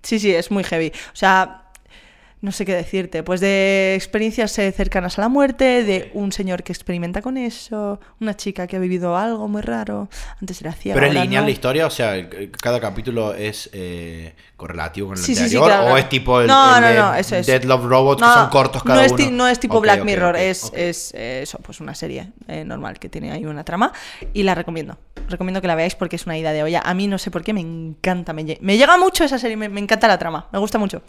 Sí, 0.01 0.19
sí, 0.19 0.33
es 0.33 0.51
muy 0.51 0.63
heavy. 0.63 0.87
O 0.89 1.15
sea, 1.15 1.62
no 2.43 2.51
sé 2.51 2.65
qué 2.65 2.75
decirte, 2.75 3.23
pues 3.23 3.39
de 3.39 3.93
experiencias 3.95 4.59
eh, 4.59 4.69
cercanas 4.73 5.17
a 5.17 5.21
la 5.21 5.29
muerte, 5.29 5.83
de 5.83 6.11
un 6.13 6.33
señor 6.33 6.61
que 6.63 6.73
experimenta 6.73 7.21
con 7.21 7.37
eso, 7.37 8.01
una 8.19 8.35
chica 8.35 8.67
que 8.67 8.75
ha 8.75 8.79
vivido 8.79 9.15
algo 9.15 9.47
muy 9.47 9.61
raro, 9.61 10.09
antes 10.41 10.59
era 10.59 10.73
ciega. 10.73 10.95
¿Pero 10.95 11.07
es 11.07 11.13
lineal 11.13 11.43
no. 11.43 11.47
la 11.47 11.51
historia? 11.51 11.87
O 11.87 11.89
sea, 11.89 12.15
cada 12.61 12.81
capítulo 12.81 13.33
es 13.33 13.69
eh, 13.71 14.35
correlativo 14.57 15.07
con 15.07 15.17
el 15.17 15.23
Sí, 15.23 15.33
sí, 15.35 15.35
sí, 15.35 15.55
anterior. 15.55 15.65
claro, 15.67 15.81
¿O 15.83 15.85
claro. 15.85 15.97
es 15.99 16.09
tipo 16.09 16.41
el, 16.41 16.47
No, 16.47 16.77
el 16.85 16.95
no, 16.97 17.15
eso 17.15 17.37
es. 17.37 17.47
Dead 17.47 17.63
Love 17.63 17.85
Robots 17.85 18.19
No, 18.21 18.27
que 18.27 18.33
son 18.33 18.49
cortos 18.49 18.83
cada 18.83 18.95
no 18.99 19.01
es 19.05 19.11
uno? 19.13 19.31
no 19.31 19.47
es 19.47 19.59
tipo 19.61 19.79
Black 19.79 20.03
Mirror, 20.03 20.35
es, 20.35 20.69
es 20.75 21.13
eh, 21.15 21.43
eso, 21.43 21.59
pues 21.59 21.79
una 21.79 21.95
serie 21.95 22.27
eh, 22.49 22.65
normal 22.65 22.99
que 22.99 23.07
tiene 23.07 23.31
ahí 23.31 23.45
una 23.45 23.63
trama 23.63 23.93
y 24.33 24.43
la 24.43 24.53
recomiendo. 24.53 24.97
Recomiendo 25.29 25.61
que 25.61 25.67
la 25.67 25.75
veáis 25.75 25.95
porque 25.95 26.17
es 26.17 26.25
una 26.25 26.37
ida 26.37 26.51
de 26.51 26.61
olla. 26.63 26.81
A 26.83 26.93
mí 26.93 27.07
no 27.07 27.17
sé 27.17 27.31
por 27.31 27.41
qué 27.41 27.53
me 27.53 27.61
encanta, 27.61 28.33
me, 28.33 28.57
me 28.59 28.77
llega 28.77 28.97
mucho 28.97 29.23
esa 29.23 29.39
serie, 29.39 29.55
me, 29.55 29.69
me 29.69 29.79
encanta 29.79 30.09
la 30.09 30.19
trama, 30.19 30.47
me 30.51 30.59
gusta 30.59 30.77
mucho. 30.77 31.01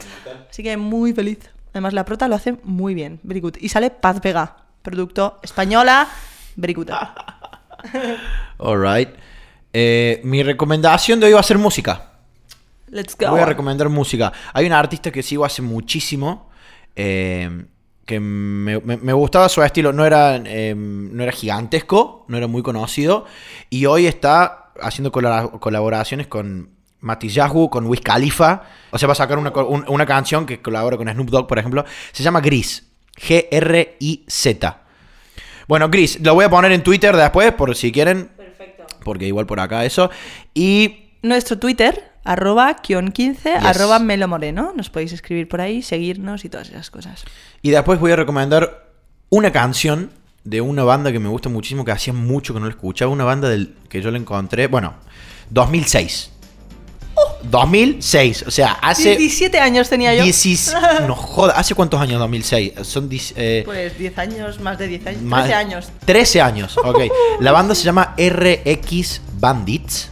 Así 0.49 0.63
que 0.63 0.77
muy 0.77 1.13
feliz. 1.13 1.24
Además 1.73 1.93
la 1.93 2.05
prota 2.05 2.29
lo 2.29 2.35
hace 2.37 2.57
muy 2.63 2.95
bien, 2.95 3.21
very 3.23 3.41
good. 3.41 3.57
Y 3.61 3.69
sale 3.69 3.91
Paz 3.91 4.21
Vega, 4.21 4.57
producto 4.83 5.41
española, 5.43 6.09
very 6.57 6.73
good. 6.75 6.91
Alright. 8.59 9.11
Eh, 9.73 10.21
mi 10.25 10.43
recomendación 10.43 11.21
de 11.21 11.27
hoy 11.27 11.33
va 11.33 11.41
a 11.41 11.45
ser 11.45 11.59
música. 11.59 12.13
Let's 12.89 13.17
go. 13.19 13.31
Voy 13.31 13.41
a 13.41 13.47
recomendar 13.47 13.89
música. 13.89 14.33
Hay 14.53 14.67
una 14.67 14.79
artista 14.79 15.11
que 15.11 15.23
sigo 15.23 15.45
hace 15.45 15.63
muchísimo. 15.63 16.51
eh, 16.97 17.67
que 18.07 18.21
me, 18.21 18.79
me- 18.81 18.99
me 18.99 19.13
gustaba 19.15 19.49
su 19.49 19.63
estilo. 19.63 19.93
No 19.93 20.05
era, 20.05 20.37
eh, 20.37 20.75
no 20.77 21.23
era 21.23 21.33
gigantesco, 21.33 22.27
no 22.29 22.37
era 22.37 22.47
muy 22.47 22.63
conocido. 22.63 23.25
Y 23.71 23.87
hoy 23.87 24.07
está 24.07 24.71
haciendo 24.81 25.11
colabora- 25.11 25.59
colaboraciones 25.59 26.27
con 26.27 26.71
Mati 27.05 27.29
Yahoo, 27.29 27.69
con 27.71 27.87
Wiz 27.87 28.01
Khalifa. 28.01 28.63
O 28.91 28.99
sea, 28.99 29.07
va 29.07 29.13
a 29.13 29.15
sacar 29.15 29.39
una, 29.39 29.51
un- 29.51 29.85
una 29.89 30.07
canción 30.07 30.47
que 30.47 30.61
colabora 30.61 30.97
con 30.97 31.09
Snoop 31.09 31.29
Dogg, 31.31 31.47
por 31.47 31.59
ejemplo. 31.59 31.85
Se 32.13 32.23
llama 32.23 32.41
Gris. 32.41 32.85
G-R-I-Z. 33.17 34.79
Bueno, 35.69 35.89
Gris, 35.89 36.19
lo 36.21 36.35
voy 36.35 36.45
a 36.45 36.51
poner 36.51 36.73
en 36.73 36.83
Twitter 36.83 37.17
después, 37.17 37.53
por 37.53 37.75
si 37.75 37.91
quieren. 37.93 38.29
Perfecto. 38.37 38.87
Porque 39.05 39.27
igual 39.27 39.47
por 39.47 39.61
acá 39.61 39.85
eso. 39.85 40.11
Y 40.53 41.11
Nuestro 41.23 41.59
Twitter, 41.59 42.13
arroba 42.25 42.75
kion 42.77 43.11
15, 43.13 43.55
Yes. 43.55 43.65
arroba 43.65 43.99
Melo 43.99 44.29
Moreno. 44.29 44.73
Nos 44.77 44.91
podéis 44.91 45.13
escribir 45.13 45.49
por 45.49 45.61
ahí, 45.61 45.81
seguirnos 45.83 46.45
y 46.45 46.49
todas 46.51 46.69
esas 46.69 46.91
cosas. 46.91 47.25
Y 47.63 47.71
después 47.71 47.99
voy 47.99 48.13
a 48.13 48.17
recomendar 48.17 48.89
una 49.31 49.51
canción 49.53 50.11
de 50.45 50.61
una 50.61 50.85
banda 50.85 51.11
que 51.13 51.19
me 51.19 51.29
gusta 51.31 51.49
muchísimo, 51.49 51.85
que 51.85 51.93
hacía 51.93 52.13
mucho 52.13 52.53
que 52.53 52.61
no 52.61 52.67
la 52.67 52.73
escuchaba. 52.73 53.11
Una 53.11 53.25
banda 53.25 53.49
del, 53.49 53.75
que 53.89 54.03
yo 54.03 54.11
la 54.11 54.19
encontré, 54.19 54.67
bueno, 54.67 54.95
2006. 55.49 56.33
2006, 57.45 58.45
o 58.47 58.51
sea, 58.51 58.73
hace... 58.81 59.17
17 59.17 59.59
años 59.61 59.89
tenía 59.89 60.15
yo. 60.15 60.25
16 60.25 60.75
no 61.07 61.15
joda, 61.15 61.55
¿hace 61.57 61.75
cuántos 61.75 62.01
años 62.01 62.19
2006? 62.19 62.73
Son... 62.83 63.09
diez- 63.09 63.33
eh, 63.37 63.63
Pues 63.65 63.97
10 63.99 64.19
años, 64.19 64.61
más 64.61 64.79
de 64.79 64.89
10 64.89 65.07
años. 65.07 65.23
más- 65.23 65.45
13 65.45 65.55
años. 65.55 65.89
13 66.05 66.41
años, 66.43 66.77
ok. 66.85 67.01
La 67.41 67.53
banda 67.53 67.75
se 67.75 67.85
llama 67.85 68.15
RX 68.19 69.21
Bandits. 69.39 70.09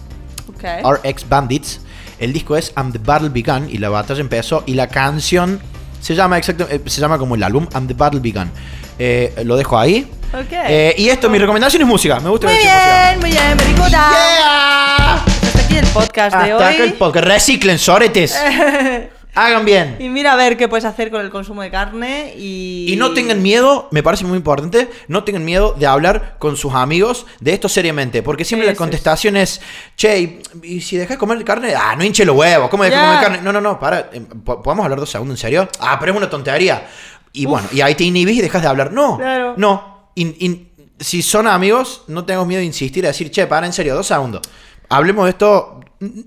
Ok. 0.49 0.65
RX 1.05 1.29
Bandits. 1.29 1.81
El 2.19 2.33
disco 2.33 2.57
es 2.57 2.73
And 2.77 2.93
the 2.93 3.01
Battle 3.03 3.31
Began 3.31 3.69
y 3.69 3.79
la 3.79 3.89
batalla 3.89 4.21
empezó. 4.21 4.63
Y 4.67 4.75
la 4.75 4.87
canción 4.87 5.61
se 6.01 6.15
llama 6.15 6.39
exacto, 6.39 6.69
eh, 6.71 6.81
se 6.87 7.01
llama 7.01 7.19
como 7.19 7.35
el 7.35 7.43
álbum 7.43 7.67
And 7.73 7.89
the 7.89 7.95
Battle 7.95 8.21
Began. 8.21 8.51
Eh, 8.99 9.33
lo 9.45 9.57
dejo 9.57 9.77
ahí. 9.79 10.09
Ok. 10.33 10.53
Eh, 10.53 10.95
y 10.99 11.09
esto, 11.09 11.29
mi 11.29 11.39
recomendación 11.39 11.83
es 11.83 11.89
música. 11.89 12.21
Me 12.21 12.31
gusta 12.31 12.47
Muy 12.47 12.55
decir 12.57 12.71
música. 12.71 13.09
bien, 13.09 13.21
muy 13.21 13.31
bien, 13.31 13.57
very 13.57 13.73
good. 13.73 13.89
Yeah. 13.89 15.25
Aquí 15.73 15.79
el 15.79 15.87
podcast 15.95 16.37
de 16.37 16.53
Hasta 16.53 16.69
acá 16.69 16.75
el 16.77 16.83
hoy. 16.83 16.91
podcast. 16.99 17.27
Reciclen, 17.27 17.79
soretes. 17.79 18.37
Hagan 19.35 19.65
bien. 19.65 19.97
y 19.99 20.11
mira 20.11 20.35
a 20.35 20.37
ver 20.37 20.59
qué 20.59 20.69
puedes 20.69 20.85
hacer 20.85 21.11
con 21.11 21.23
el 21.23 21.31
consumo 21.31 21.63
de 21.63 21.71
carne 21.71 22.35
y... 22.37 22.85
Y 22.91 22.97
no 22.97 23.15
tengan 23.15 23.41
miedo, 23.41 23.89
me 23.91 24.03
parece 24.03 24.27
muy 24.27 24.37
importante, 24.37 24.91
no 25.09 25.25
tengan 25.25 25.43
miedo 25.47 25.73
de 25.79 25.87
hablar 25.87 26.37
con 26.39 26.59
sus 26.59 26.75
amigos 26.75 27.25
de 27.41 27.55
esto 27.55 27.71
seriamente. 27.71 28.23
Porque 28.23 28.45
siempre 28.45 28.67
la 28.67 28.73
es. 28.73 28.79
contestación 28.79 29.39
es, 29.39 29.63
che, 29.97 30.21
y, 30.21 30.43
y 30.63 30.81
si 30.83 30.99
dejas 30.99 31.15
de 31.15 31.19
comer 31.19 31.43
carne, 31.45 31.73
ah, 31.75 31.95
no 31.97 32.05
hinche 32.05 32.27
los 32.27 32.37
huevos, 32.37 32.69
¿cómo 32.69 32.85
dejas 32.85 33.01
de 33.01 33.07
comer 33.07 33.23
carne? 33.23 33.41
No, 33.43 33.55
no, 33.55 33.63
no, 33.63 33.81
para, 33.81 34.11
eh, 34.13 34.21
¿po- 34.45 34.61
¿podemos 34.63 34.85
hablar 34.85 34.99
dos 35.01 35.09
segundos 35.09 35.39
en 35.39 35.41
serio? 35.41 35.69
Ah, 35.81 35.97
pero 35.99 36.13
es 36.13 36.19
una 36.19 36.29
tontería. 36.29 36.87
Y 37.33 37.47
bueno, 37.47 37.67
y 37.73 37.81
ahí 37.81 37.95
te 37.95 38.05
inhibís 38.05 38.37
y 38.37 38.43
dejas 38.43 38.61
de 38.61 38.69
hablar. 38.69 38.93
No, 38.93 39.17
Claro. 39.17 39.55
no. 39.57 40.11
In- 40.17 40.37
in- 40.41 40.69
si 41.01 41.23
son 41.23 41.47
amigos, 41.49 42.05
no 42.09 42.27
tengo 42.27 42.45
miedo 42.45 42.61
de 42.61 42.67
insistir 42.67 43.03
y 43.03 43.07
decir, 43.07 43.31
che, 43.31 43.47
para, 43.47 43.65
en 43.67 43.73
serio, 43.73 43.95
dos 43.95 44.07
segundos. 44.07 44.43
Hablemos 44.89 45.25
de 45.25 45.31
esto 45.31 45.79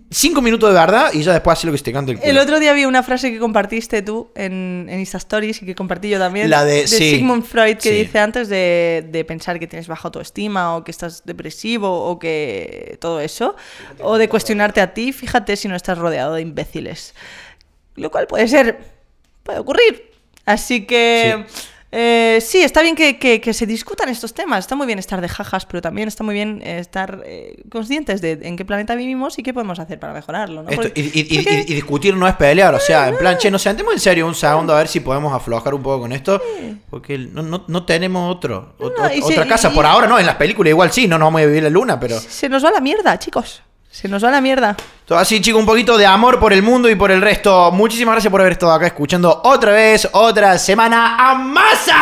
cinco 0.10 0.42
minutos 0.42 0.70
de 0.74 0.80
verdad 0.80 1.12
y 1.12 1.22
ya 1.22 1.34
después 1.34 1.58
hace 1.58 1.68
lo 1.68 1.74
que 1.74 1.78
se 1.80 1.84
te 1.84 1.92
cante 1.92 2.14
el 2.14 2.18
culo. 2.20 2.32
El 2.32 2.38
otro 2.38 2.60
día 2.62 2.72
vi 2.72 2.86
una 2.86 3.04
frase 3.04 3.30
que 3.30 3.40
compartiste 3.40 4.02
tú 4.02 4.32
en, 4.34 4.88
en 4.90 5.00
Insta 5.02 5.18
Stories 5.18 5.62
y 5.62 5.66
que 5.66 5.76
compartí 5.76 6.08
yo 6.10 6.18
también. 6.18 6.50
La 6.50 6.64
de- 6.64 6.88
sí. 6.88 7.12
Sigmund 7.12 7.44
Freud 7.44 7.76
que 7.76 7.90
Sí. 7.90 7.96
dice 7.96 8.20
antes 8.20 8.48
de, 8.48 9.06
de 9.12 9.26
pensar 9.26 9.60
que 9.60 9.68
tienes 9.68 9.88
baja 9.90 10.08
autoestima 10.08 10.78
o 10.78 10.86
que 10.86 10.92
estás 10.92 11.24
depresivo 11.26 12.06
o 12.10 12.18
que 12.20 12.98
todo 13.02 13.20
eso. 13.20 13.58
O 14.00 14.18
de 14.18 14.30
cuestionarte 14.30 14.80
a 14.80 14.94
ti, 14.94 15.12
fíjate 15.12 15.58
si 15.58 15.68
no 15.68 15.76
estás 15.76 15.98
rodeado 15.98 16.36
de 16.36 16.42
imbéciles. 16.42 17.14
Lo 17.96 18.10
cual 18.12 18.28
puede 18.28 18.48
ser, 18.48 18.80
puede 19.44 19.60
ocurrir. 19.60 20.10
Así 20.46 20.86
que... 20.86 21.46
eh, 21.92 22.40
sí, 22.42 22.62
está 22.62 22.82
bien 22.82 22.96
que, 22.96 23.18
que- 23.18 23.40
que 23.40 23.54
se 23.54 23.66
discutan 23.66 24.10
estos 24.10 24.34
temas. 24.34 24.60
Está 24.60 24.76
muy 24.76 24.86
bien 24.86 25.00
estar 25.00 25.22
de 25.22 25.30
jajas, 25.30 25.66
pero 25.66 25.82
también 25.82 26.08
está 26.10 26.24
muy 26.24 26.34
bien 26.34 26.62
eh, 26.64 26.80
estar 26.80 27.22
eh, 27.26 27.64
conscientes 27.70 28.22
de 28.22 28.40
en 28.42 28.58
qué 28.58 28.66
planeta 28.66 28.96
vivimos 28.96 29.40
y 29.40 29.44
qué 29.44 29.54
podemos 29.54 29.80
hacer 29.80 30.00
para 30.00 30.12
mejorarlo. 30.14 30.64
¿no? 30.64 30.70
Esto- 30.70 30.82
Porque- 30.84 31.00
y, 31.00 31.04
y- 31.20 31.28
y- 31.30 31.36
porque- 31.44 31.66
y 31.68 31.74
discutir 31.74 32.16
no 32.18 32.28
es 32.28 32.36
pelear, 32.36 32.76
o 32.76 32.80
sea, 32.80 33.08
en 33.08 33.18
plan, 33.18 33.38
che, 33.38 33.50
nos 33.50 33.62
sentemos 33.62 33.94
en 33.94 34.00
serio 34.00 34.28
un 34.28 34.36
segundo 34.36 34.74
a 34.74 34.78
ver 34.80 34.88
si 34.90 35.00
podemos 35.00 35.32
aflojar 35.34 35.74
un 35.74 35.84
poco 35.84 36.02
con 36.02 36.12
esto, 36.12 36.42
porque 36.90 37.18
no, 37.18 37.42
no- 37.44 37.64
no 37.68 37.86
tenemos 37.86 38.36
otro, 38.36 38.74
otra 38.80 39.44
se- 39.44 39.50
casa 39.50 39.72
por 39.72 39.86
ahora, 39.86 40.08
no, 40.08 40.20
en 40.20 40.26
las 40.26 40.36
películas 40.36 40.72
igual 40.72 40.92
sí, 40.92 41.08
no 41.08 41.18
nos 41.18 41.28
vamos 41.28 41.42
a 41.42 41.46
vivir 41.46 41.64
la 41.64 41.70
luna, 41.70 42.00
pero... 42.00 42.20
Se 42.20 42.50
nos 42.50 42.64
va 42.66 42.72
la 42.72 42.82
mierda, 42.82 43.18
chicos. 43.20 43.62
Se 43.96 44.10
nos 44.10 44.22
va 44.22 44.30
la 44.30 44.42
mierda. 44.42 44.76
Todo 45.06 45.18
así, 45.18 45.40
chicos, 45.40 45.58
un 45.58 45.66
poquito 45.66 45.98
de 45.98 46.06
amor 46.06 46.38
por 46.38 46.52
el 46.52 46.62
mundo 46.62 46.90
y 46.90 46.96
por 46.96 47.12
el 47.12 47.22
resto. 47.22 47.72
Muchísimas 47.72 48.16
gracias 48.16 48.30
por 48.30 48.42
haber 48.42 48.52
estado 48.52 48.74
acá 48.74 48.88
escuchando 48.88 49.42
otra 49.46 49.72
vez, 49.72 50.10
otra 50.12 50.58
semana 50.58 51.16
a 51.18 51.34
masa. 51.36 51.96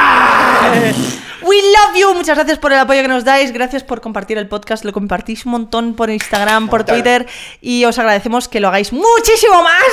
We 1.45 1.57
love 1.57 1.95
you. 1.99 2.13
Muchas 2.13 2.37
gracias 2.37 2.57
por 2.59 2.71
el 2.71 2.79
apoyo 2.79 3.01
que 3.01 3.07
nos 3.07 3.23
dais. 3.25 3.51
Gracias 3.51 3.83
por 3.83 4.01
compartir 4.01 4.37
el 4.37 4.47
podcast. 4.47 4.85
Lo 4.85 4.93
compartís 4.93 5.45
un 5.45 5.51
montón 5.53 5.93
por 5.95 6.09
Instagram, 6.09 6.69
por. 6.69 6.83
Twitter. 6.83 7.25
Y 7.61 7.85
os 7.85 7.97
agradecemos 7.99 8.47
que 8.47 8.59
lo 8.59 8.67
hagáis 8.67 8.91
muchísimo 8.93 9.61
más. 9.63 9.83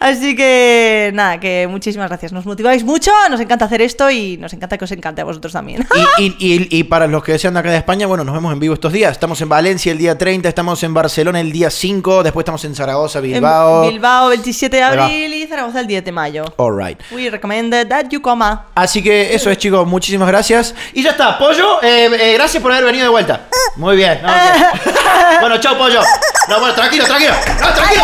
Así 0.00 0.34
que 0.36 1.10
nada, 1.14 1.40
que 1.40 1.66
muchísimas 1.70 2.08
gracias. 2.08 2.32
Nos 2.32 2.46
motiváis 2.46 2.84
mucho. 2.84 3.10
Nos 3.30 3.40
encanta 3.40 3.64
hacer 3.64 3.82
esto 3.82 4.10
y 4.10 4.36
nos 4.36 4.52
encanta 4.52 4.76
que 4.78 4.84
os 4.84 4.90
encante 4.92 5.20
a 5.20 5.24
vosotros 5.24 5.52
también. 5.52 5.86
Y, 6.18 6.24
y- 6.38 6.52
y- 6.54 6.68
y 6.78 6.84
para 6.84 7.06
los 7.06 7.22
que 7.22 7.38
sean 7.38 7.54
de 7.54 7.60
acá 7.60 7.70
de 7.70 7.76
España, 7.78 8.06
bueno, 8.06 8.24
nos 8.24 8.34
vemos 8.34 8.52
en 8.52 8.60
vivo 8.60 8.74
estos 8.74 8.92
días. 8.92 9.12
Estamos 9.12 9.40
en 9.40 9.48
Valencia 9.48 9.92
el 9.92 9.98
día 9.98 10.16
30, 10.18 10.48
estamos 10.48 10.82
en 10.82 10.92
Barcelona 10.94 11.40
el 11.40 11.52
día 11.52 11.70
5, 11.70 12.22
después 12.22 12.42
estamos 12.42 12.64
en 12.64 12.74
Zaragoza, 12.74 13.20
Bilbao. 13.20 13.84
En 13.84 13.90
Bilbao, 13.90 14.28
27 14.28 14.76
de 14.76 14.82
abril 14.82 15.34
y 15.34 15.46
Zaragoza 15.46 15.80
el 15.80 15.86
10 15.86 16.04
de 16.04 16.12
mayo. 16.12 16.44
All 16.56 16.76
right. 16.76 16.98
We 17.12 17.30
recommend 17.30 17.72
that 17.88 18.06
you 18.10 18.20
coma. 18.20 18.66
Así 18.74 19.02
que 19.02 19.34
eso 19.34 19.50
es, 19.50 19.58
chicos. 19.58 19.86
Muchísimas 19.86 20.28
gracias. 20.28 20.74
Y 20.92 21.02
ya 21.02 21.10
está, 21.10 21.38
Pollo. 21.38 21.82
eh, 21.82 22.10
eh, 22.18 22.32
gracias 22.34 22.62
por 22.62 22.72
haber 22.72 22.84
venido 22.84 23.04
de 23.04 23.10
vuelta. 23.10 23.42
Muy 23.76 23.96
bien. 23.96 24.20
no, 24.22 24.28
ok. 24.28 24.90
bueno, 25.40 25.58
chao, 25.58 25.76
Pollo. 25.76 26.00
No, 26.48 26.58
bueno, 26.60 26.74
tranquilo, 26.74 27.04
tranquilo. 27.04 27.34
No, 27.60 27.72
tranquilo. 27.72 28.02